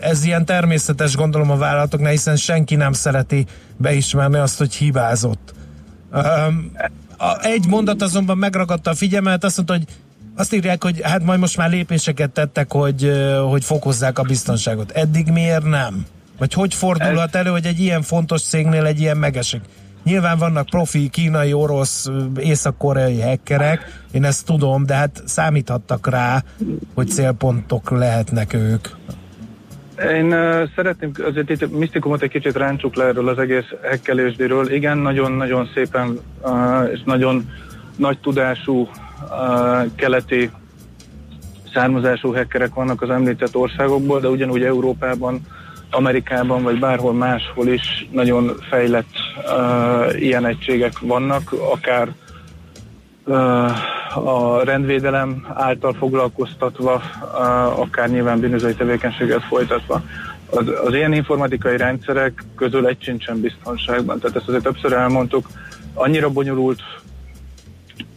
Ez 0.00 0.24
ilyen 0.24 0.44
természetes 0.44 1.16
gondolom 1.16 1.50
a 1.50 1.56
vállalatoknál, 1.56 2.10
hiszen 2.10 2.36
senki 2.36 2.74
nem 2.74 2.92
szereti 2.92 3.46
beismerni 3.76 4.38
azt, 4.38 4.58
hogy 4.58 4.74
hibázott. 4.74 5.54
A, 7.16 7.44
egy 7.44 7.66
mondat 7.66 8.02
azonban 8.02 8.38
megragadta 8.38 8.90
a 8.90 8.94
figyelmet, 8.94 9.44
azt 9.44 9.56
mondta, 9.56 9.74
hogy 9.74 9.84
azt 10.36 10.52
írják, 10.54 10.82
hogy 10.82 11.00
hát 11.02 11.22
majd 11.22 11.40
most 11.40 11.56
már 11.56 11.70
lépéseket 11.70 12.30
tettek, 12.30 12.72
hogy, 12.72 13.12
hogy 13.48 13.64
fokozzák 13.64 14.18
a 14.18 14.22
biztonságot. 14.22 14.90
Eddig 14.90 15.26
miért 15.30 15.64
nem? 15.64 16.06
Vagy 16.38 16.52
hogy 16.52 16.74
fordulhat 16.74 17.34
elő, 17.34 17.50
hogy 17.50 17.66
egy 17.66 17.80
ilyen 17.80 18.02
fontos 18.02 18.42
cégnél 18.42 18.84
egy 18.84 19.00
ilyen 19.00 19.16
megesik? 19.16 19.60
Nyilván 20.04 20.38
vannak 20.38 20.66
profi 20.66 21.08
kínai, 21.08 21.52
orosz, 21.52 22.06
észak-koreai 22.38 23.20
hackerek, 23.20 24.02
én 24.12 24.24
ezt 24.24 24.44
tudom, 24.44 24.86
de 24.86 24.94
hát 24.94 25.22
számíthattak 25.26 26.06
rá, 26.06 26.44
hogy 26.94 27.08
célpontok 27.08 27.90
lehetnek 27.90 28.52
ők. 28.52 28.88
Én 29.98 30.32
uh, 30.32 30.68
szeretném 30.76 31.12
azért 31.24 31.50
itt 31.50 31.78
misztikumot 31.78 32.22
egy 32.22 32.30
kicsit 32.30 32.56
ráncsuk 32.56 32.94
le 32.94 33.04
erről 33.04 33.28
az 33.28 33.38
egész 33.38 33.72
hekkelésdéről. 33.82 34.72
Igen, 34.72 34.98
nagyon-nagyon 34.98 35.70
szépen 35.74 36.18
uh, 36.42 36.90
és 36.92 37.00
nagyon 37.04 37.50
nagy 37.96 38.18
tudású 38.18 38.80
uh, 38.80 38.88
keleti 39.96 40.50
származású 41.72 42.32
hackerek 42.34 42.74
vannak 42.74 43.02
az 43.02 43.10
említett 43.10 43.56
országokból, 43.56 44.20
de 44.20 44.28
ugyanúgy 44.28 44.62
Európában 44.62 45.40
Amerikában 45.90 46.62
vagy 46.62 46.78
bárhol 46.78 47.12
máshol 47.12 47.68
is 47.68 48.08
nagyon 48.10 48.52
fejlett 48.70 49.14
uh, 49.36 50.22
ilyen 50.22 50.46
egységek 50.46 50.98
vannak, 50.98 51.52
akár 51.72 52.08
uh, 53.24 53.70
a 54.16 54.64
rendvédelem 54.64 55.46
által 55.54 55.92
foglalkoztatva, 55.92 56.94
uh, 56.94 57.80
akár 57.80 58.10
nyilván 58.10 58.40
bűnözői 58.40 58.74
tevékenységet 58.74 59.42
folytatva. 59.42 60.02
Az, 60.50 60.64
az 60.84 60.94
ilyen 60.94 61.12
informatikai 61.12 61.76
rendszerek 61.76 62.44
közül 62.56 62.86
egy 62.86 63.02
sincsen 63.02 63.40
biztonságban. 63.40 64.18
Tehát 64.18 64.36
ezt 64.36 64.48
azért 64.48 64.62
többször 64.62 64.92
elmondtuk, 64.92 65.48
annyira 65.94 66.30
bonyolult 66.30 66.80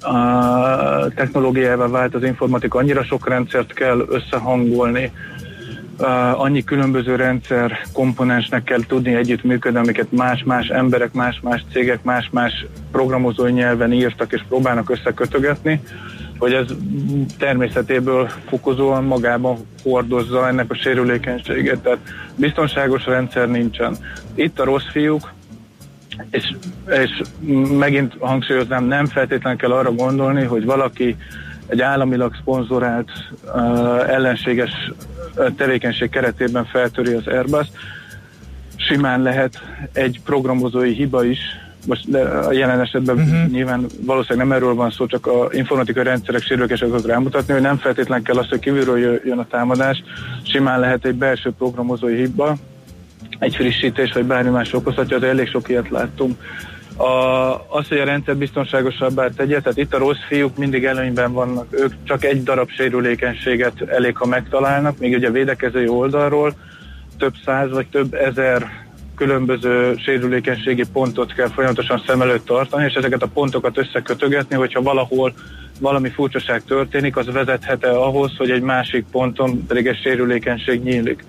uh, 0.05 1.13
technológiával 1.13 1.89
vált 1.89 2.15
az 2.15 2.23
informatika, 2.23 2.79
annyira 2.79 3.03
sok 3.03 3.27
rendszert 3.27 3.73
kell 3.73 4.05
összehangolni, 4.09 5.11
annyi 6.35 6.63
különböző 6.63 7.15
rendszer 7.15 7.79
komponensnek 7.93 8.63
kell 8.63 8.79
tudni 8.87 9.15
együttműködni, 9.15 9.79
amiket 9.79 10.11
más-más 10.11 10.67
emberek, 10.67 11.13
más-más 11.13 11.63
cégek, 11.71 12.03
más-más 12.03 12.65
programozói 12.91 13.51
nyelven 13.51 13.93
írtak 13.93 14.33
és 14.33 14.43
próbálnak 14.47 14.89
összekötögetni, 14.89 15.81
hogy 16.37 16.53
ez 16.53 16.65
természetéből 17.37 18.29
fokozóan 18.47 19.03
magában 19.03 19.57
hordozza 19.83 20.47
ennek 20.47 20.71
a 20.71 20.75
sérülékenységet. 20.75 21.79
Tehát 21.79 21.99
biztonságos 22.35 23.05
rendszer 23.05 23.49
nincsen. 23.49 23.97
Itt 24.35 24.59
a 24.59 24.63
rossz 24.63 24.89
fiúk, 24.91 25.33
és, 26.31 26.55
és 26.87 27.21
megint 27.77 28.15
hangsúlyoznám, 28.19 28.83
nem 28.83 29.05
feltétlenül 29.05 29.59
kell 29.59 29.71
arra 29.71 29.91
gondolni, 29.91 30.43
hogy 30.43 30.65
valaki 30.65 31.15
egy 31.68 31.81
államilag 31.81 32.35
szponzorált 32.41 33.10
uh, 33.44 34.10
ellenséges 34.10 34.72
tevékenység 35.57 36.10
keretében 36.10 36.65
feltöri 36.65 37.14
az 37.14 37.27
Airbus. 37.27 37.68
Simán 38.76 39.22
lehet 39.22 39.61
egy 39.94 40.22
programozói 40.26 40.94
hiba 40.94 41.26
is, 41.26 41.39
most 41.88 42.10
de 42.10 42.19
a 42.19 42.52
jelen 42.52 42.80
esetben 42.80 43.15
uh-huh. 43.15 43.48
nyilván 43.52 43.85
valószínűleg 44.02 44.48
nem 44.48 44.57
erről 44.57 44.76
van 44.76 44.91
szó, 44.91 45.06
csak 45.06 45.27
a 45.27 45.48
informatikai 45.52 46.03
rendszerek 46.03 46.41
sérülések 46.41 46.88
akarok 46.88 47.07
rámutatni, 47.07 47.53
hogy 47.53 47.61
nem 47.61 47.77
feltétlenül 47.77 48.23
kell 48.23 48.38
az, 48.38 48.49
hogy 48.49 48.60
kívülről 48.60 49.19
jön 49.26 49.38
a 49.38 49.48
támadás, 49.48 50.03
simán 50.44 50.80
lehet 50.80 51.06
egy 51.06 51.15
belső 51.15 51.52
programozói 51.57 52.15
hiba, 52.15 52.56
egy 53.39 53.56
frissítés, 53.56 54.11
vagy 54.11 54.26
bármi 54.26 54.49
más 54.49 54.73
okozhatja, 54.73 55.18
de 55.18 55.27
elég 55.27 55.48
sok 55.48 55.69
ilyet 55.69 55.89
láttunk. 55.89 56.35
A, 56.97 57.53
az, 57.67 57.87
hogy 57.87 57.97
a 57.97 58.03
rendszer 58.03 58.37
biztonságosabbá 58.37 59.27
tegye, 59.29 59.59
tehát 59.59 59.77
itt 59.77 59.93
a 59.93 59.97
rossz 59.97 60.23
fiúk 60.27 60.57
mindig 60.57 60.85
előnyben 60.85 61.33
vannak, 61.33 61.65
ők 61.69 61.93
csak 62.03 62.23
egy 62.23 62.43
darab 62.43 62.69
sérülékenységet 62.69 63.81
elég, 63.81 64.17
ha 64.17 64.25
megtalálnak, 64.25 64.97
még 64.97 65.13
ugye 65.13 65.27
a 65.27 65.31
védekezői 65.31 65.87
oldalról 65.87 66.53
több 67.17 67.33
száz 67.45 67.71
vagy 67.71 67.87
több 67.87 68.13
ezer 68.13 68.85
különböző 69.15 69.95
sérülékenységi 69.97 70.83
pontot 70.93 71.33
kell 71.33 71.47
folyamatosan 71.47 72.03
szem 72.07 72.21
előtt 72.21 72.45
tartani, 72.45 72.85
és 72.85 72.93
ezeket 72.93 73.21
a 73.21 73.27
pontokat 73.27 73.77
összekötögetni, 73.77 74.55
hogyha 74.55 74.81
valahol 74.81 75.33
valami 75.79 76.09
furcsaság 76.09 76.63
történik, 76.63 77.17
az 77.17 77.31
vezethet-e 77.31 77.89
ahhoz, 77.89 78.37
hogy 78.37 78.51
egy 78.51 78.61
másik 78.61 79.05
ponton 79.11 79.65
pedig 79.67 79.87
egy 79.87 79.99
sérülékenység 80.01 80.83
nyílik. 80.83 81.23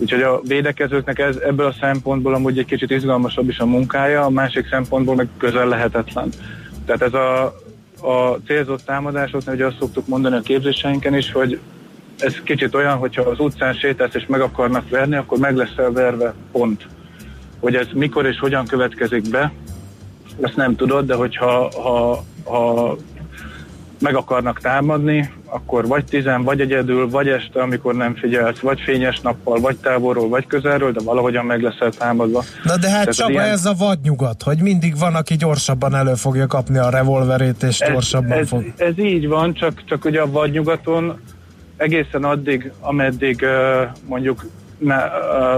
Úgyhogy 0.00 0.22
a 0.22 0.40
védekezőknek 0.42 1.18
ez, 1.18 1.36
ebből 1.36 1.66
a 1.66 1.74
szempontból 1.80 2.34
amúgy 2.34 2.58
egy 2.58 2.64
kicsit 2.64 2.90
izgalmasabb 2.90 3.48
is 3.48 3.58
a 3.58 3.66
munkája, 3.66 4.24
a 4.24 4.30
másik 4.30 4.68
szempontból 4.68 5.14
meg 5.14 5.28
közel 5.36 5.68
lehetetlen. 5.68 6.28
Tehát 6.84 7.02
ez 7.02 7.14
a, 7.14 7.44
a 8.08 8.38
célzott 8.46 8.84
támadásoknál, 8.84 9.54
ugye 9.54 9.66
azt 9.66 9.78
szoktuk 9.78 10.06
mondani 10.06 10.36
a 10.36 10.40
képzéseinken 10.40 11.14
is, 11.14 11.32
hogy 11.32 11.60
ez 12.18 12.34
kicsit 12.44 12.74
olyan, 12.74 12.96
hogyha 12.96 13.22
az 13.22 13.38
utcán 13.38 13.74
sétálsz 13.74 14.14
és 14.14 14.26
meg 14.26 14.40
akarnak 14.40 14.88
verni, 14.88 15.16
akkor 15.16 15.38
meg 15.38 15.56
lesz 15.56 15.74
verve 15.74 16.34
pont. 16.52 16.86
Hogy 17.58 17.74
ez 17.74 17.86
mikor 17.94 18.26
és 18.26 18.38
hogyan 18.38 18.66
következik 18.66 19.30
be, 19.30 19.52
ezt 20.40 20.56
nem 20.56 20.76
tudod, 20.76 21.06
de 21.06 21.14
hogyha 21.14 21.70
ha, 21.82 22.24
ha 22.44 22.96
meg 24.00 24.14
akarnak 24.14 24.60
támadni, 24.60 25.32
akkor 25.44 25.86
vagy 25.86 26.04
tizen, 26.04 26.42
vagy 26.42 26.60
egyedül, 26.60 27.10
vagy 27.10 27.28
este, 27.28 27.62
amikor 27.62 27.94
nem 27.94 28.14
figyelsz, 28.14 28.58
vagy 28.58 28.80
fényes 28.80 29.20
nappal, 29.20 29.60
vagy 29.60 29.76
távolról, 29.76 30.28
vagy 30.28 30.46
közelről, 30.46 30.92
de 30.92 31.00
valahogyan 31.04 31.44
meg 31.44 31.62
leszel 31.62 31.90
támadva. 31.90 32.44
Na 32.64 32.76
de 32.76 32.88
hát 32.90 32.98
Tehát 33.00 33.14
Csaba, 33.14 33.30
ilyen- 33.30 33.44
ez 33.44 33.64
a 33.64 33.74
vadnyugat, 33.78 34.42
hogy 34.42 34.60
mindig 34.62 34.98
van, 34.98 35.14
aki 35.14 35.36
gyorsabban 35.36 35.94
elő 35.94 36.14
fogja 36.14 36.46
kapni 36.46 36.78
a 36.78 36.90
revolverét, 36.90 37.62
és 37.62 37.78
gyorsabban 37.92 38.38
ez, 38.38 38.48
fog. 38.48 38.72
ez 38.76 38.98
így 38.98 39.28
van, 39.28 39.54
csak, 39.54 39.84
csak 39.84 40.04
ugye 40.04 40.20
a 40.20 40.30
vadnyugaton 40.30 41.20
egészen 41.76 42.24
addig, 42.24 42.72
ameddig 42.80 43.44
mondjuk 44.06 44.46
ne, 44.78 44.96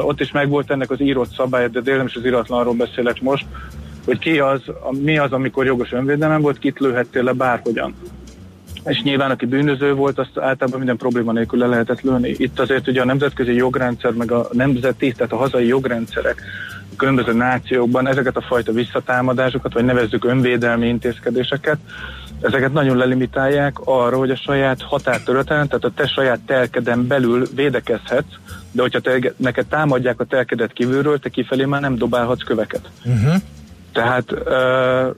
ott 0.00 0.20
is 0.20 0.30
megvolt 0.30 0.70
ennek 0.70 0.90
az 0.90 1.00
írott 1.00 1.34
szabály, 1.34 1.68
de 1.68 1.80
tényleg 1.80 2.06
is 2.06 2.14
az 2.14 2.24
iratlanról 2.24 2.74
beszélek 2.74 3.20
most, 3.20 3.46
hogy 4.04 4.18
ki 4.18 4.38
az, 4.38 4.60
mi 4.90 5.18
az, 5.18 5.32
amikor 5.32 5.66
jogos 5.66 5.92
önvédelem 5.92 6.40
volt, 6.40 6.58
kit 6.58 6.78
lőhettél 6.78 7.22
le 7.22 7.32
bárhogyan. 7.32 7.94
És 8.84 9.02
nyilván, 9.02 9.30
aki 9.30 9.46
bűnöző 9.46 9.94
volt, 9.94 10.18
azt 10.18 10.38
általában 10.38 10.78
minden 10.78 10.96
probléma 10.96 11.32
nélkül 11.32 11.58
le 11.58 11.66
lehetett 11.66 12.00
lőni. 12.00 12.34
Itt 12.36 12.60
azért 12.60 12.88
ugye 12.88 13.00
a 13.00 13.04
nemzetközi 13.04 13.54
jogrendszer, 13.54 14.12
meg 14.12 14.32
a 14.32 14.48
nemzeti, 14.52 15.12
tehát 15.12 15.32
a 15.32 15.36
hazai 15.36 15.66
jogrendszerek 15.66 16.42
a 16.92 16.96
különböző 16.96 17.32
nációkban 17.32 18.08
ezeket 18.08 18.36
a 18.36 18.40
fajta 18.40 18.72
visszatámadásokat, 18.72 19.72
vagy 19.72 19.84
nevezzük 19.84 20.24
önvédelmi 20.24 20.88
intézkedéseket, 20.88 21.78
ezeket 22.40 22.72
nagyon 22.72 22.96
lelimitálják 22.96 23.78
arra, 23.84 24.16
hogy 24.16 24.30
a 24.30 24.36
saját 24.36 24.82
határtöröten, 24.82 25.68
tehát 25.68 25.84
a 25.84 25.92
te 25.94 26.06
saját 26.06 26.40
telkeden 26.46 27.06
belül 27.06 27.46
védekezhetsz, 27.54 28.34
de 28.72 28.82
hogyha 28.82 29.00
te, 29.00 29.32
neked 29.36 29.66
támadják 29.66 30.20
a 30.20 30.24
telkedet 30.24 30.72
kívülről, 30.72 31.18
te 31.18 31.28
kifelé 31.28 31.64
már 31.64 31.80
nem 31.80 31.96
dobálhatsz 31.96 32.42
köveket. 32.42 32.90
Uh-huh. 33.04 33.34
Tehát 33.92 34.34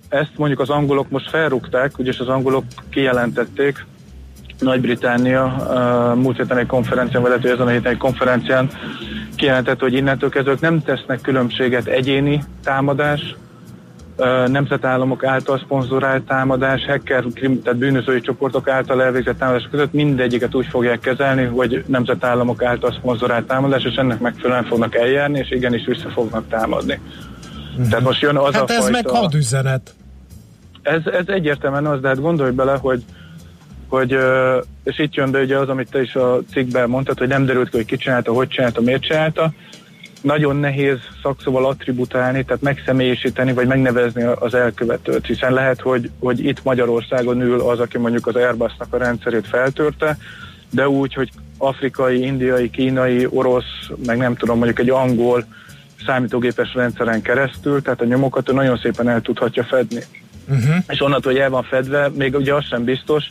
ezt 0.09 0.33
mondjuk 0.37 0.61
az 0.61 0.71
angolok 0.71 1.11
most 1.11 1.31
felrúgták, 1.31 1.99
ugyanis 1.99 2.19
az 2.19 2.29
angolok 2.29 2.65
kijelentették, 2.91 3.87
Nagy-Britannia 4.59 5.45
múlt 6.17 6.37
héten 6.37 6.59
egy 6.59 6.67
konferencián, 6.67 7.23
vagy 7.23 7.31
lehet, 7.31 7.45
hogy 7.45 7.55
ezen 7.55 7.67
a 7.67 7.71
héten 7.71 7.93
egy 7.93 7.99
konferencián 7.99 8.71
kijelentette, 9.37 9.85
hogy 9.85 9.95
innentől 9.95 10.31
kezdve 10.31 10.57
nem 10.61 10.83
tesznek 10.83 11.21
különbséget 11.21 11.87
egyéni 11.87 12.45
támadás, 12.65 13.35
nemzetállamok 14.47 15.25
által 15.25 15.59
szponzorált 15.59 16.23
támadás, 16.23 16.85
hacker, 16.87 17.25
tehát 17.35 17.79
bűnözői 17.79 18.21
csoportok 18.21 18.69
által 18.69 19.03
elvégzett 19.03 19.39
támadás 19.39 19.69
között 19.71 19.93
mindegyiket 19.93 20.55
úgy 20.55 20.67
fogják 20.67 21.01
kezelni, 21.01 21.45
hogy 21.45 21.85
nemzetállamok 21.87 22.63
által 22.63 22.93
szponzorált 22.93 23.47
támadás, 23.47 23.85
és 23.85 23.95
ennek 23.95 24.21
megfelelően 24.21 24.65
fognak 24.65 24.95
eljárni, 24.95 25.39
és 25.39 25.51
igenis 25.51 25.85
vissza 25.85 26.09
fognak 26.09 26.49
támadni. 26.49 27.01
Tehát 27.91 28.05
most 28.05 28.21
jön 28.21 28.37
az 28.37 28.55
Hát 28.55 28.71
a 28.71 28.73
ez 28.73 28.79
fajta... 28.79 28.91
meg 28.91 29.07
hadüzenet. 29.07 29.95
Ez, 30.83 31.07
ez 31.07 31.25
egyértelműen 31.27 31.87
az, 31.87 32.01
de 32.01 32.09
hát 32.09 32.21
gondolj 32.21 32.51
bele, 32.51 32.77
hogy 32.77 33.05
hogy, 33.95 34.19
és 34.85 34.99
itt 34.99 35.15
jön 35.15 35.31
be 35.31 35.41
ugye 35.41 35.59
az, 35.59 35.69
amit 35.69 35.91
te 35.91 36.01
is 36.01 36.15
a 36.15 36.41
cikkben 36.53 36.89
mondtad, 36.89 37.19
hogy 37.19 37.29
nem 37.29 37.45
derült 37.45 37.71
ki, 37.71 37.77
hogy 37.77 37.87
ki 37.87 37.97
csinálta, 37.97 38.33
hogy 38.33 38.49
csinálta, 38.49 38.81
miért 38.81 39.03
csinálta. 39.03 39.53
Nagyon 40.21 40.57
nehéz 40.57 40.99
szakszóval 41.23 41.67
attributálni, 41.67 42.45
tehát 42.45 42.63
megszemélyisíteni, 42.63 43.53
vagy 43.53 43.67
megnevezni 43.67 44.23
az 44.23 44.55
elkövetőt, 44.55 45.27
hiszen 45.27 45.53
lehet, 45.53 45.81
hogy, 45.81 46.11
hogy 46.19 46.45
itt 46.45 46.65
Magyarországon 46.65 47.41
ül 47.41 47.61
az, 47.61 47.81
aki 47.81 47.99
mondjuk 47.99 48.27
az 48.27 48.35
Airbusnak 48.35 48.95
a 48.95 48.97
rendszerét 48.97 49.47
feltörte, 49.47 50.19
de 50.71 50.89
úgy, 50.89 51.15
hogy 51.15 51.31
afrikai, 51.59 52.23
indiai, 52.23 52.71
kínai, 52.71 53.27
orosz, 53.31 53.89
meg 54.07 54.17
nem 54.17 54.37
tudom, 54.37 54.57
mondjuk 54.57 54.79
egy 54.79 54.91
angol 54.91 55.45
számítógépes 56.07 56.75
rendszeren 56.75 57.23
keresztül, 57.23 57.83
tehát 57.83 58.01
a 58.01 58.05
nyomokat 58.05 58.49
ő 58.49 58.53
nagyon 58.53 58.79
szépen 58.83 59.09
el 59.09 59.21
tudhatja 59.21 59.65
fedni. 59.65 60.01
Uh-huh. 60.49 60.75
És 60.89 61.01
onnantól, 61.01 61.33
hogy 61.33 61.41
el 61.41 61.51
van 61.51 61.63
fedve, 61.63 62.09
még 62.15 62.35
ugye 62.35 62.55
az 62.55 62.65
sem 62.65 62.85
biztos, 62.85 63.25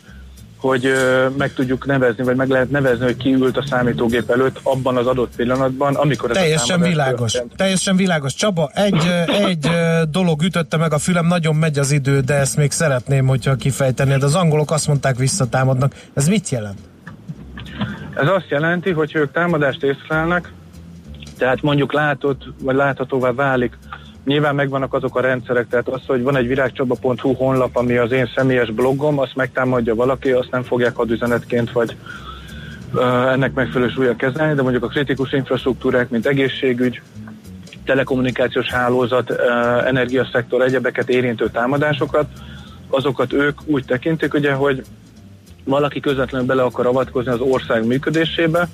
hogy 0.57 0.85
ö, 0.85 1.27
meg 1.37 1.53
tudjuk 1.53 1.85
nevezni, 1.85 2.23
vagy 2.23 2.35
meg 2.35 2.49
lehet 2.49 2.69
nevezni, 2.69 3.05
hogy 3.05 3.17
ki 3.17 3.33
ült 3.33 3.57
a 3.57 3.65
számítógép 3.65 4.29
előtt 4.29 4.59
abban 4.63 4.97
az 4.97 5.07
adott 5.07 5.35
pillanatban, 5.35 5.95
amikor 5.95 6.29
ez 6.29 6.35
a 6.35 6.39
Teljesen 6.39 6.67
támadás 6.67 6.89
világos. 6.91 7.31
történt. 7.31 7.55
Teljesen 7.55 7.95
világos. 7.95 8.33
Csaba, 8.33 8.71
egy, 8.73 9.25
egy 9.25 9.69
dolog 10.09 10.41
ütötte 10.41 10.77
meg 10.77 10.93
a 10.93 10.97
fülem, 10.97 11.27
nagyon 11.27 11.55
megy 11.55 11.79
az 11.79 11.91
idő, 11.91 12.19
de 12.19 12.33
ezt 12.33 12.57
még 12.57 12.71
szeretném, 12.71 13.27
hogyha 13.27 13.55
kifejtenéd. 13.55 14.23
Az 14.23 14.35
angolok 14.35 14.71
azt 14.71 14.87
mondták, 14.87 15.17
visszatámadnak. 15.17 15.93
Ez 16.13 16.27
mit 16.27 16.49
jelent? 16.49 16.79
Ez 18.15 18.27
azt 18.27 18.49
jelenti, 18.49 18.91
hogy 18.91 19.15
ők 19.15 19.31
támadást 19.31 19.83
észlelnek, 19.83 20.51
tehát 21.43 21.61
mondjuk 21.61 21.93
látott, 21.93 22.43
vagy 22.61 22.75
láthatóvá 22.75 23.31
válik, 23.31 23.77
nyilván 24.25 24.55
megvannak 24.55 24.93
azok 24.93 25.15
a 25.15 25.21
rendszerek, 25.21 25.67
tehát 25.67 25.87
az, 25.87 26.01
hogy 26.07 26.23
van 26.23 26.35
egy 26.35 26.47
virágcsaba.hu 26.47 27.33
honlap, 27.33 27.75
ami 27.75 27.97
az 27.97 28.11
én 28.11 28.29
személyes 28.35 28.71
blogom, 28.71 29.19
azt 29.19 29.35
megtámadja 29.35 29.95
valaki, 29.95 30.31
azt 30.31 30.51
nem 30.51 30.63
fogják 30.63 30.95
hadüzenetként, 30.95 31.71
vagy 31.71 31.95
ö, 32.93 33.01
ennek 33.29 33.53
megfelelő 33.53 33.91
súlya 33.91 34.15
kezelni, 34.15 34.53
de 34.53 34.61
mondjuk 34.61 34.83
a 34.83 34.87
kritikus 34.87 35.31
infrastruktúrák, 35.31 36.09
mint 36.09 36.25
egészségügy, 36.25 37.01
telekommunikációs 37.85 38.67
hálózat, 38.69 39.29
ö, 39.29 39.35
energiaszektor, 39.85 40.61
egyebeket 40.61 41.09
érintő 41.09 41.49
támadásokat, 41.49 42.25
azokat 42.87 43.33
ők 43.33 43.59
úgy 43.65 43.85
tekintik, 43.85 44.33
ugye, 44.33 44.53
hogy 44.53 44.83
valaki 45.63 45.99
közvetlenül 45.99 46.47
bele 46.47 46.63
akar 46.63 46.85
avatkozni 46.85 47.31
az 47.31 47.39
ország 47.39 47.85
működésébe, 47.85 48.67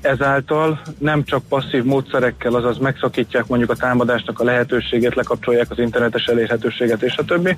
ezáltal 0.00 0.80
nem 0.98 1.24
csak 1.24 1.42
passzív 1.48 1.84
módszerekkel, 1.84 2.54
azaz 2.54 2.78
megszakítják 2.78 3.46
mondjuk 3.46 3.70
a 3.70 3.74
támadásnak 3.74 4.40
a 4.40 4.44
lehetőséget, 4.44 5.14
lekapcsolják 5.14 5.70
az 5.70 5.78
internetes 5.78 6.24
elérhetőséget 6.24 7.02
és 7.02 7.16
a 7.16 7.24
többi, 7.24 7.56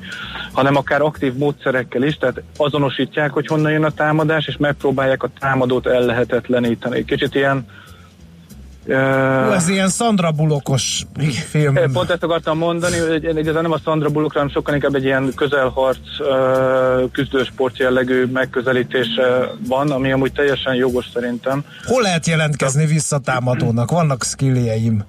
hanem 0.52 0.77
akár 0.77 1.01
aktív 1.01 1.35
módszerekkel 1.35 2.02
is, 2.02 2.16
tehát 2.16 2.43
azonosítják, 2.56 3.31
hogy 3.31 3.47
honnan 3.47 3.73
jön 3.73 3.85
a 3.85 3.90
támadás, 3.90 4.47
és 4.47 4.56
megpróbálják 4.56 5.23
a 5.23 5.31
támadót 5.39 5.86
ellehetetleníteni. 5.86 7.05
Kicsit 7.05 7.35
ilyen 7.35 7.66
Hú, 8.89 9.52
ez 9.52 9.69
ilyen 9.69 9.89
Sandra 9.89 10.31
Bullockos 10.31 11.02
film. 11.48 11.74
Pont 11.93 12.10
ezt 12.10 12.23
akartam 12.23 12.59
mondani, 12.59 12.98
hogy 12.98 13.24
igazán 13.39 13.62
nem 13.62 13.73
a 13.73 13.78
Sandra 13.85 14.09
Bullockra, 14.09 14.39
hanem 14.39 14.55
sokkal 14.55 14.74
inkább 14.74 14.94
egy 14.94 15.05
ilyen 15.05 15.32
közelharc, 15.36 15.98
küzdősport 17.12 17.78
jellegű 17.78 18.24
megközelítése 18.32 19.51
van, 19.69 19.90
ami 19.90 20.12
amúgy 20.12 20.32
teljesen 20.32 20.74
jogos 20.74 21.06
szerintem. 21.15 21.65
Hol 21.86 22.02
lehet 22.02 22.27
jelentkezni 22.27 22.86
visszatámadónak? 22.86 23.90
Vannak 23.90 24.24
skilljeim. 24.24 25.05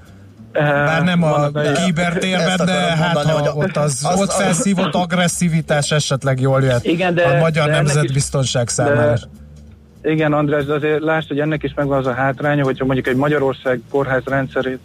Bár 0.54 1.04
nem 1.04 1.24
a 1.24 1.52
kibertérben, 1.86 2.66
de 2.66 2.72
hát 2.74 3.14
mondani, 3.14 3.46
ha 3.48 3.54
ott, 3.54 3.78
az, 3.78 4.02
az- 4.04 4.20
ott 4.20 4.32
felszívott 4.32 4.94
agresszivitás 4.94 5.92
esetleg 5.92 6.40
jól 6.40 6.62
jöhet 6.62 6.86
Igen, 6.86 7.14
de- 7.14 7.24
a 7.24 7.38
magyar 7.40 7.66
de 7.66 7.72
nemzetbiztonság 7.76 8.64
is- 8.68 8.72
számára. 8.74 9.14
de- 9.14 9.20
Igen, 10.02 10.34
András, 10.34 10.66
de 10.66 10.74
azért 10.74 11.02
lásd, 11.02 11.28
hogy 11.28 11.40
ennek 11.40 11.64
is 11.64 11.74
megvan 11.74 11.98
az 11.98 12.06
a 12.06 12.14
hátránya, 12.14 12.64
hogyha 12.64 12.86
mondjuk 12.86 13.08
egy 13.08 13.16
Magyarország 13.16 13.82
kórház 13.90 14.24
rendszerét 14.26 14.80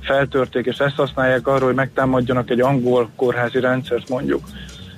feltörték, 0.00 0.66
és 0.66 0.76
ezt 0.76 0.96
használják 0.96 1.46
arra, 1.46 1.64
hogy 1.64 1.74
megtámadjanak 1.74 2.50
egy 2.50 2.60
angol 2.60 3.10
kórházi 3.16 3.60
rendszert 3.60 4.08
mondjuk, 4.08 4.44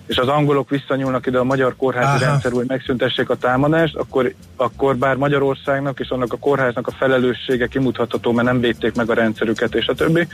és 0.06 0.16
az 0.16 0.28
angolok 0.28 0.70
visszanyúlnak 0.70 1.26
ide 1.26 1.38
a 1.38 1.44
magyar 1.44 1.76
kórházi 1.76 2.06
Aha. 2.06 2.30
rendszer, 2.30 2.52
hogy 2.52 2.64
megszüntessék 2.68 3.30
a 3.30 3.36
támadást, 3.36 3.96
akkor, 3.96 4.34
akkor 4.56 4.96
bár 4.96 5.16
Magyarországnak 5.16 6.00
és 6.00 6.08
annak 6.08 6.32
a 6.32 6.36
kórháznak 6.36 6.86
a 6.86 6.90
felelőssége 6.90 7.66
kimutatható, 7.66 8.32
mert 8.32 8.46
nem 8.46 8.60
védték 8.60 8.94
meg 8.94 9.10
a 9.10 9.14
rendszerüket 9.14 9.74
és 9.74 9.86
a 9.86 9.94
többi. 9.94 10.26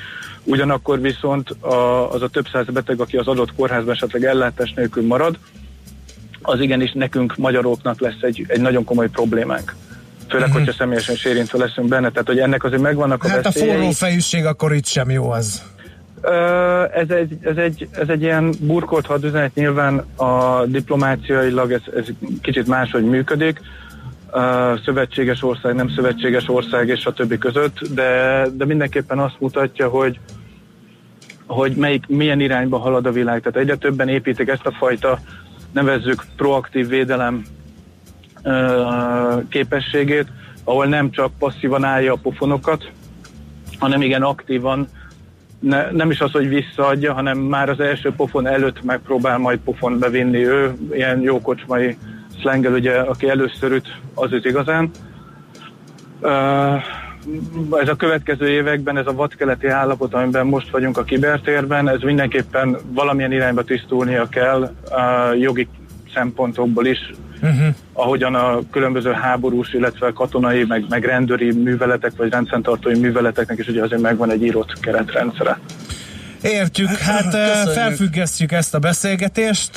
Ugyanakkor 0.44 1.00
viszont 1.00 1.50
a, 1.50 2.12
az 2.12 2.22
a 2.22 2.28
több 2.28 2.46
száz 2.52 2.66
beteg, 2.66 3.00
aki 3.00 3.16
az 3.16 3.28
adott 3.28 3.54
kórházban 3.54 3.94
esetleg 3.94 4.24
ellátás 4.24 4.72
nélkül 4.72 5.06
marad, 5.06 5.38
az 6.48 6.60
igenis 6.60 6.92
nekünk 6.92 7.36
magyaroknak 7.36 8.00
lesz 8.00 8.20
egy, 8.20 8.44
egy 8.48 8.60
nagyon 8.60 8.84
komoly 8.84 9.08
problémánk. 9.08 9.74
Főleg, 10.28 10.52
hogyha 10.52 10.72
személyesen 10.72 11.16
sérintve 11.16 11.58
leszünk 11.58 11.88
benne. 11.88 12.10
Tehát, 12.10 12.26
hogy 12.26 12.38
ennek 12.38 12.64
azért 12.64 12.82
megvannak 12.82 13.24
a. 13.24 13.28
Hát 13.28 13.38
a 13.38 13.42
veszélyei. 13.42 13.76
forró 13.76 13.90
fejűség 13.90 14.44
akkor 14.44 14.74
itt 14.74 14.86
sem 14.86 15.10
jó 15.10 15.30
az. 15.30 15.62
Ez, 16.94 17.10
egy, 17.10 17.38
ez, 17.40 17.56
egy, 17.56 17.88
ez 17.92 18.08
egy 18.08 18.22
ilyen 18.22 18.54
burkolt 18.60 19.06
hadüzenet, 19.06 19.54
nyilván 19.54 19.98
a 20.16 20.64
diplomáciailag 20.66 21.72
ez, 21.72 21.80
ez 21.96 22.06
kicsit 22.42 22.66
máshogy 22.66 23.04
működik, 23.04 23.60
szövetséges 24.84 25.42
ország, 25.42 25.74
nem 25.74 25.88
szövetséges 25.88 26.48
ország 26.48 26.88
és 26.88 27.04
a 27.04 27.12
többi 27.12 27.38
között, 27.38 27.78
de, 27.94 28.44
de 28.52 28.64
mindenképpen 28.64 29.18
azt 29.18 29.36
mutatja, 29.38 29.88
hogy 29.88 30.18
hogy 31.46 31.76
melyik, 31.76 32.06
milyen 32.06 32.40
irányba 32.40 32.78
halad 32.78 33.06
a 33.06 33.12
világ. 33.12 33.40
Tehát 33.40 33.58
egyre 33.58 33.76
többen 33.76 34.08
építik 34.08 34.48
ezt 34.48 34.66
a 34.66 34.72
fajta, 34.78 35.18
nevezzük 35.72 36.24
proaktív 36.36 36.88
védelem 36.88 37.44
képességét, 39.48 40.26
ahol 40.64 40.86
nem 40.86 41.10
csak 41.10 41.30
passzívan 41.38 41.84
állja 41.84 42.12
a 42.12 42.18
pofonokat, 42.22 42.90
hanem 43.78 44.02
igen 44.02 44.22
aktívan 44.22 44.88
ne, 45.60 45.90
nem 45.90 46.10
is 46.10 46.20
az, 46.20 46.32
hogy 46.32 46.48
visszaadja, 46.48 47.12
hanem 47.12 47.38
már 47.38 47.68
az 47.68 47.80
első 47.80 48.12
pofon 48.12 48.46
előtt 48.46 48.82
megpróbál 48.82 49.38
majd 49.38 49.58
pofon 49.58 49.98
bevinni 49.98 50.46
ő, 50.46 50.74
ilyen 50.92 51.20
jó 51.20 51.40
kocsmai 51.40 51.96
szlengel, 52.40 52.72
ugye, 52.72 52.92
aki 52.92 53.28
először 53.28 53.72
üt, 53.72 53.96
az 54.14 54.32
üt 54.32 54.44
igazán. 54.44 54.90
Uh, 56.20 56.82
ez 57.80 57.88
a 57.88 57.96
következő 57.96 58.48
években, 58.48 58.96
ez 58.96 59.06
a 59.06 59.12
vadkeleti 59.12 59.66
állapot, 59.66 60.14
amiben 60.14 60.46
most 60.46 60.70
vagyunk 60.70 60.98
a 60.98 61.04
kibertérben, 61.04 61.88
ez 61.88 62.00
mindenképpen 62.00 62.78
valamilyen 62.88 63.32
irányba 63.32 63.62
tisztulnia 63.62 64.28
kell 64.28 64.74
uh, 64.90 65.40
jogi 65.40 65.68
szempontokból 66.14 66.86
is, 66.86 66.98
Uh-huh. 67.42 67.74
ahogyan 67.92 68.34
a 68.34 68.58
különböző 68.70 69.10
háborús, 69.12 69.72
illetve 69.72 70.12
katonai, 70.12 70.64
meg, 70.64 70.84
meg 70.88 71.04
rendőri 71.04 71.52
műveletek, 71.52 72.12
vagy 72.16 72.30
rendfenntartói 72.30 72.98
műveleteknek 72.98 73.58
is 73.58 73.68
ugye 73.68 73.82
azért 73.82 74.00
megvan 74.00 74.30
egy 74.30 74.42
írott 74.42 74.80
keretrendszere. 74.80 75.58
Értjük, 76.42 76.88
hát 76.88 77.22
Köszönjük. 77.22 77.72
felfüggesztjük 77.72 78.52
ezt 78.52 78.74
a 78.74 78.78
beszélgetést, 78.78 79.70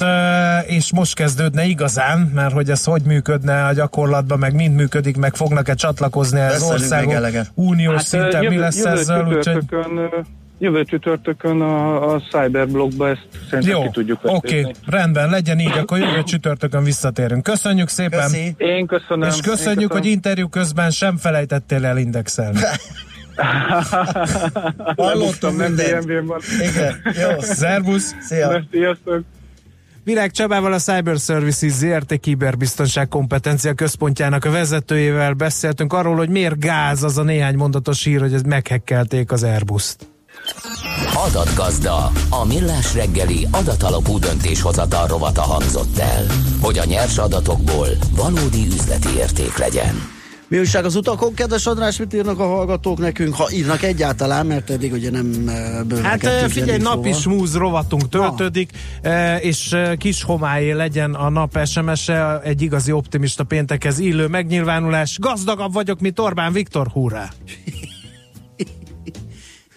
és 0.65 0.93
most 0.93 1.15
kezdődne 1.15 1.63
igazán, 1.63 2.19
mert 2.19 2.53
hogy 2.53 2.69
ez 2.69 2.83
hogy 2.83 3.01
működne 3.01 3.65
a 3.65 3.73
gyakorlatban, 3.73 4.39
meg 4.39 4.53
mind 4.53 4.75
működik, 4.75 5.17
meg 5.17 5.35
fognak-e 5.35 5.73
csatlakozni 5.73 6.39
az 6.39 6.63
országok 6.63 7.29
uniós 7.53 7.95
Hát, 7.95 8.05
szinten, 8.05 8.33
ö, 8.33 8.37
mi 8.39 8.43
jövő- 8.43 8.59
lesz 8.59 8.77
jövő 8.77 8.89
ezzel, 8.89 9.27
úgyhogy 9.27 9.63
Jövő 10.59 10.83
csütörtökön 10.83 11.61
a, 11.61 12.13
a 12.13 12.21
Cyberblogba 12.29 13.09
ezt 13.09 13.27
szerintem 13.49 13.75
jó, 13.77 13.81
ki 13.81 13.89
tudjuk 13.91 14.19
oké, 14.23 14.71
rendben, 14.85 15.29
legyen 15.29 15.59
így, 15.59 15.77
akkor 15.77 15.97
jövő 15.97 16.23
csütörtökön 16.23 16.83
visszatérünk. 16.83 17.43
Köszönjük 17.43 17.87
szépen! 17.87 18.21
Köszi. 18.21 18.53
Én 18.57 18.85
köszönöm. 18.87 19.27
És 19.27 19.35
én 19.35 19.41
köszönjük, 19.41 19.51
köszönöm. 19.51 19.89
hogy 19.89 20.05
interjú 20.05 20.47
közben 20.47 20.89
sem 20.91 21.17
felejtettél 21.17 21.85
el 21.85 21.97
indexelni. 21.97 22.59
Hallottam 24.95 25.55
Nem 25.55 25.73
mindent. 25.73 26.05
Igen, 26.59 27.01
jó. 27.03 27.41
Szervusz! 27.41 28.15
Szia. 28.21 28.63
Sziasztok! 28.71 29.23
Virág 30.03 30.31
Csabával 30.31 30.73
a 30.73 30.79
Cyber 30.79 31.17
Services 31.17 31.71
ZRT 31.71 32.19
kiberbiztonság 32.19 33.07
kompetencia 33.07 33.73
központjának 33.73 34.45
a 34.45 34.51
vezetőjével 34.51 35.33
beszéltünk 35.33 35.93
arról, 35.93 36.15
hogy 36.15 36.29
miért 36.29 36.59
gáz 36.59 37.03
az 37.03 37.17
a 37.17 37.23
néhány 37.23 37.55
mondatos 37.55 38.03
hír, 38.03 38.19
hogy 38.19 38.33
ez 38.33 38.41
meghekkelték 38.41 39.31
az 39.31 39.43
Airbus-t. 39.43 40.07
Adatgazda, 41.27 42.11
a 42.29 42.45
millás 42.47 42.93
reggeli 42.93 43.47
adatalapú 43.51 44.19
döntéshozatal 44.19 45.07
rovata 45.07 45.41
hangzott 45.41 45.97
el, 45.97 46.25
hogy 46.61 46.77
a 46.77 46.85
nyers 46.85 47.17
adatokból 47.17 47.87
valódi 48.15 48.65
üzleti 48.65 49.09
érték 49.17 49.57
legyen. 49.57 50.20
Mi 50.51 50.57
újság 50.57 50.85
az 50.85 50.95
utakon, 50.95 51.33
kedves 51.33 51.65
András, 51.65 51.97
mit 51.97 52.13
írnak 52.13 52.39
a 52.39 52.47
hallgatók 52.47 52.97
nekünk, 52.99 53.33
ha 53.33 53.51
írnak 53.51 53.83
egyáltalán, 53.83 54.45
mert 54.45 54.69
eddig 54.69 54.91
ugye 54.91 55.11
nem 55.11 55.47
eh, 55.47 55.55
Hát 55.55 55.85
bővelkedtünk 55.85 56.33
eh, 56.33 56.49
figyelj, 56.49 56.77
napi 56.77 57.07
infóval. 57.07 57.19
smúz 57.21 57.55
rovatunk 57.55 58.09
töltődik, 58.09 58.71
eh, 59.01 59.43
és 59.45 59.71
eh, 59.71 59.95
kis 59.95 60.23
homályé 60.23 60.71
legyen 60.71 61.13
a 61.13 61.29
nap 61.29 61.59
SMS-e, 61.65 62.39
egy 62.43 62.61
igazi 62.61 62.91
optimista 62.91 63.43
péntekhez 63.43 63.99
illő 63.99 64.27
megnyilvánulás. 64.27 65.17
Gazdagabb 65.19 65.73
vagyok, 65.73 65.99
mint 65.99 66.19
Orbán 66.19 66.53
Viktor, 66.53 66.87
hurrá! 66.87 67.29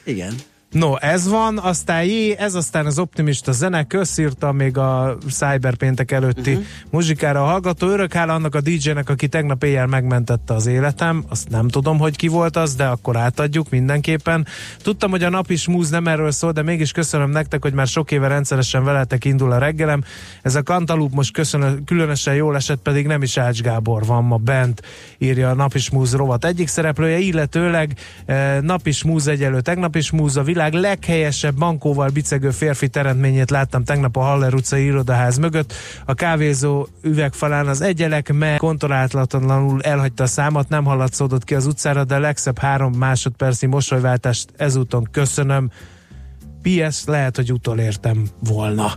Igen. 0.05 0.34
No, 0.74 0.96
ez 0.96 1.28
van, 1.28 1.59
aztán 1.59 2.05
jé, 2.05 2.36
ez 2.38 2.55
aztán 2.55 2.86
az 2.86 2.98
optimista 2.98 3.52
zene, 3.52 3.84
köszírta 3.84 4.52
még 4.52 4.78
a 4.78 5.16
Cyberpéntek 5.28 6.10
előtti 6.10 6.51
uh-huh. 6.51 6.66
muzsikára 6.90 7.42
a 7.42 7.46
hallgató. 7.46 7.88
Örök 7.88 8.12
hála 8.12 8.34
annak 8.34 8.55
a 8.55 8.60
DJ-nek, 8.60 9.09
aki 9.09 9.28
tegnap 9.28 9.64
éjjel 9.64 9.86
megmentette 9.86 10.55
az 10.55 10.66
életem. 10.66 11.24
Azt 11.28 11.48
nem 11.48 11.68
tudom, 11.68 11.98
hogy 11.98 12.16
ki 12.16 12.28
volt 12.28 12.56
az, 12.56 12.74
de 12.74 12.84
akkor 12.84 13.16
átadjuk 13.16 13.70
mindenképpen. 13.70 14.46
Tudtam, 14.82 15.10
hogy 15.10 15.22
a 15.22 15.28
nap 15.28 15.51
is 15.51 15.66
múz 15.66 15.90
nem 15.90 16.09
erről 16.09 16.30
szól, 16.30 16.52
de 16.52 16.62
mégis 16.62 16.92
köszönöm 16.92 17.30
nektek, 17.30 17.62
hogy 17.62 17.72
már 17.72 17.86
sok 17.86 18.10
éve 18.10 18.28
rendszeresen 18.28 18.84
veletek 18.84 19.24
indul 19.24 19.52
a 19.52 19.59
reggelem. 19.59 20.05
Ez 20.42 20.55
a 20.55 20.62
Kantalup 20.62 21.12
most 21.12 21.32
köszönöm, 21.32 21.84
különösen 21.84 22.34
jól 22.34 22.56
esett, 22.56 22.82
pedig 22.82 23.06
nem 23.06 23.22
is 23.22 23.36
Ács 23.36 23.60
Gábor 23.60 24.05
van 24.06 24.24
ma 24.24 24.36
bent, 24.36 24.82
írja 25.18 25.51
a 25.51 25.55
Nap 25.55 25.74
is 25.74 25.90
múz 25.90 26.14
rovat 26.14 26.44
egyik 26.44 26.68
szereplője, 26.68 27.18
illetőleg 27.18 27.96
eh, 28.26 28.60
Nap 28.60 28.86
is 28.86 29.05
múz 29.05 29.26
egyelő, 29.26 29.60
tegnap 29.60 29.96
is 29.96 30.10
múz 30.10 30.36
a 30.36 30.42
világ 30.42 30.62
leghelyesebb 30.72 31.54
bankóval 31.54 32.08
bicegő 32.08 32.50
férfi 32.50 32.88
teremtményét 32.88 33.50
láttam 33.50 33.84
tegnap 33.84 34.16
a 34.16 34.20
Haller 34.20 34.54
utcai 34.54 34.84
irodaház 34.84 35.38
mögött. 35.38 35.72
A 36.04 36.14
kávézó 36.14 36.86
üvegfalán 37.02 37.66
az 37.66 37.80
egyelek, 37.80 38.32
mely 38.32 38.56
kontrollálatlanul 38.56 39.82
elhagyta 39.82 40.22
a 40.22 40.26
számat, 40.26 40.68
nem 40.68 40.84
hallatszódott 40.84 41.44
ki 41.44 41.54
az 41.54 41.66
utcára, 41.66 42.04
de 42.04 42.18
legszebb 42.18 42.58
három 42.58 42.92
másodperci 42.92 43.66
mosolyváltást 43.66 44.48
ezúton 44.56 45.08
köszönöm. 45.10 45.70
PS 46.62 47.04
lehet, 47.04 47.36
hogy 47.36 47.52
utolértem 47.52 48.28
volna. 48.38 48.92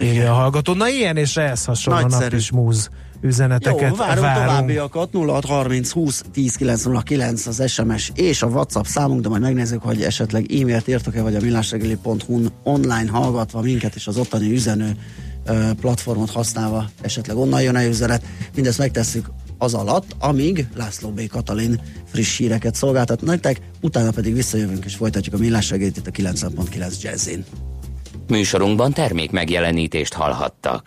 Írja 0.00 0.30
a 0.30 0.34
hallgató. 0.34 0.74
Na 0.74 0.88
ilyen 0.88 1.16
és 1.16 1.36
ehhez 1.36 1.64
hasonló 1.64 2.00
nap 2.00 2.10
Nagyszerű. 2.10 2.36
is 2.36 2.50
múz 2.50 2.90
üzeneteket 3.20 3.88
Jó, 3.88 3.96
várunk 3.96 4.20
várunk. 4.20 4.46
továbbiakat, 4.46 5.08
0630 5.12 5.90
20 5.90 6.24
10 6.32 6.54
909 6.54 7.46
az 7.46 7.70
SMS 7.70 8.12
és 8.14 8.42
a 8.42 8.46
WhatsApp 8.46 8.84
számunk, 8.84 9.20
de 9.20 9.28
majd 9.28 9.42
megnézzük, 9.42 9.82
hogy 9.82 10.02
esetleg 10.02 10.52
e-mailt 10.52 10.88
írtok-e, 10.88 11.22
vagy 11.22 11.34
a 11.34 11.40
millásregeli.hu 11.40 12.44
online 12.62 13.10
hallgatva 13.10 13.60
minket, 13.60 13.94
és 13.94 14.06
az 14.06 14.16
ottani 14.16 14.52
üzenő 14.52 14.96
platformot 15.80 16.30
használva 16.30 16.84
esetleg 17.00 17.36
onnan 17.36 17.62
jön-e 17.62 17.86
üzenet. 17.86 18.22
Mindezt 18.54 18.78
megtesszük 18.78 19.30
az 19.58 19.74
alatt, 19.74 20.16
amíg 20.18 20.66
László 20.76 21.10
B. 21.10 21.26
Katalin 21.26 21.80
friss 22.04 22.38
híreket 22.38 22.74
szolgáltat 22.74 23.22
nektek, 23.22 23.60
utána 23.80 24.10
pedig 24.10 24.34
visszajövünk 24.34 24.84
és 24.84 24.94
folytatjuk 24.94 25.34
a 25.34 25.38
millás 25.38 25.70
itt 25.70 26.06
a 26.06 26.10
90.9 26.10 27.00
Jazzin. 27.00 27.44
Műsorunkban 28.28 28.92
termék 28.92 29.30
megjelenítést 29.30 30.12
hallhattak. 30.12 30.86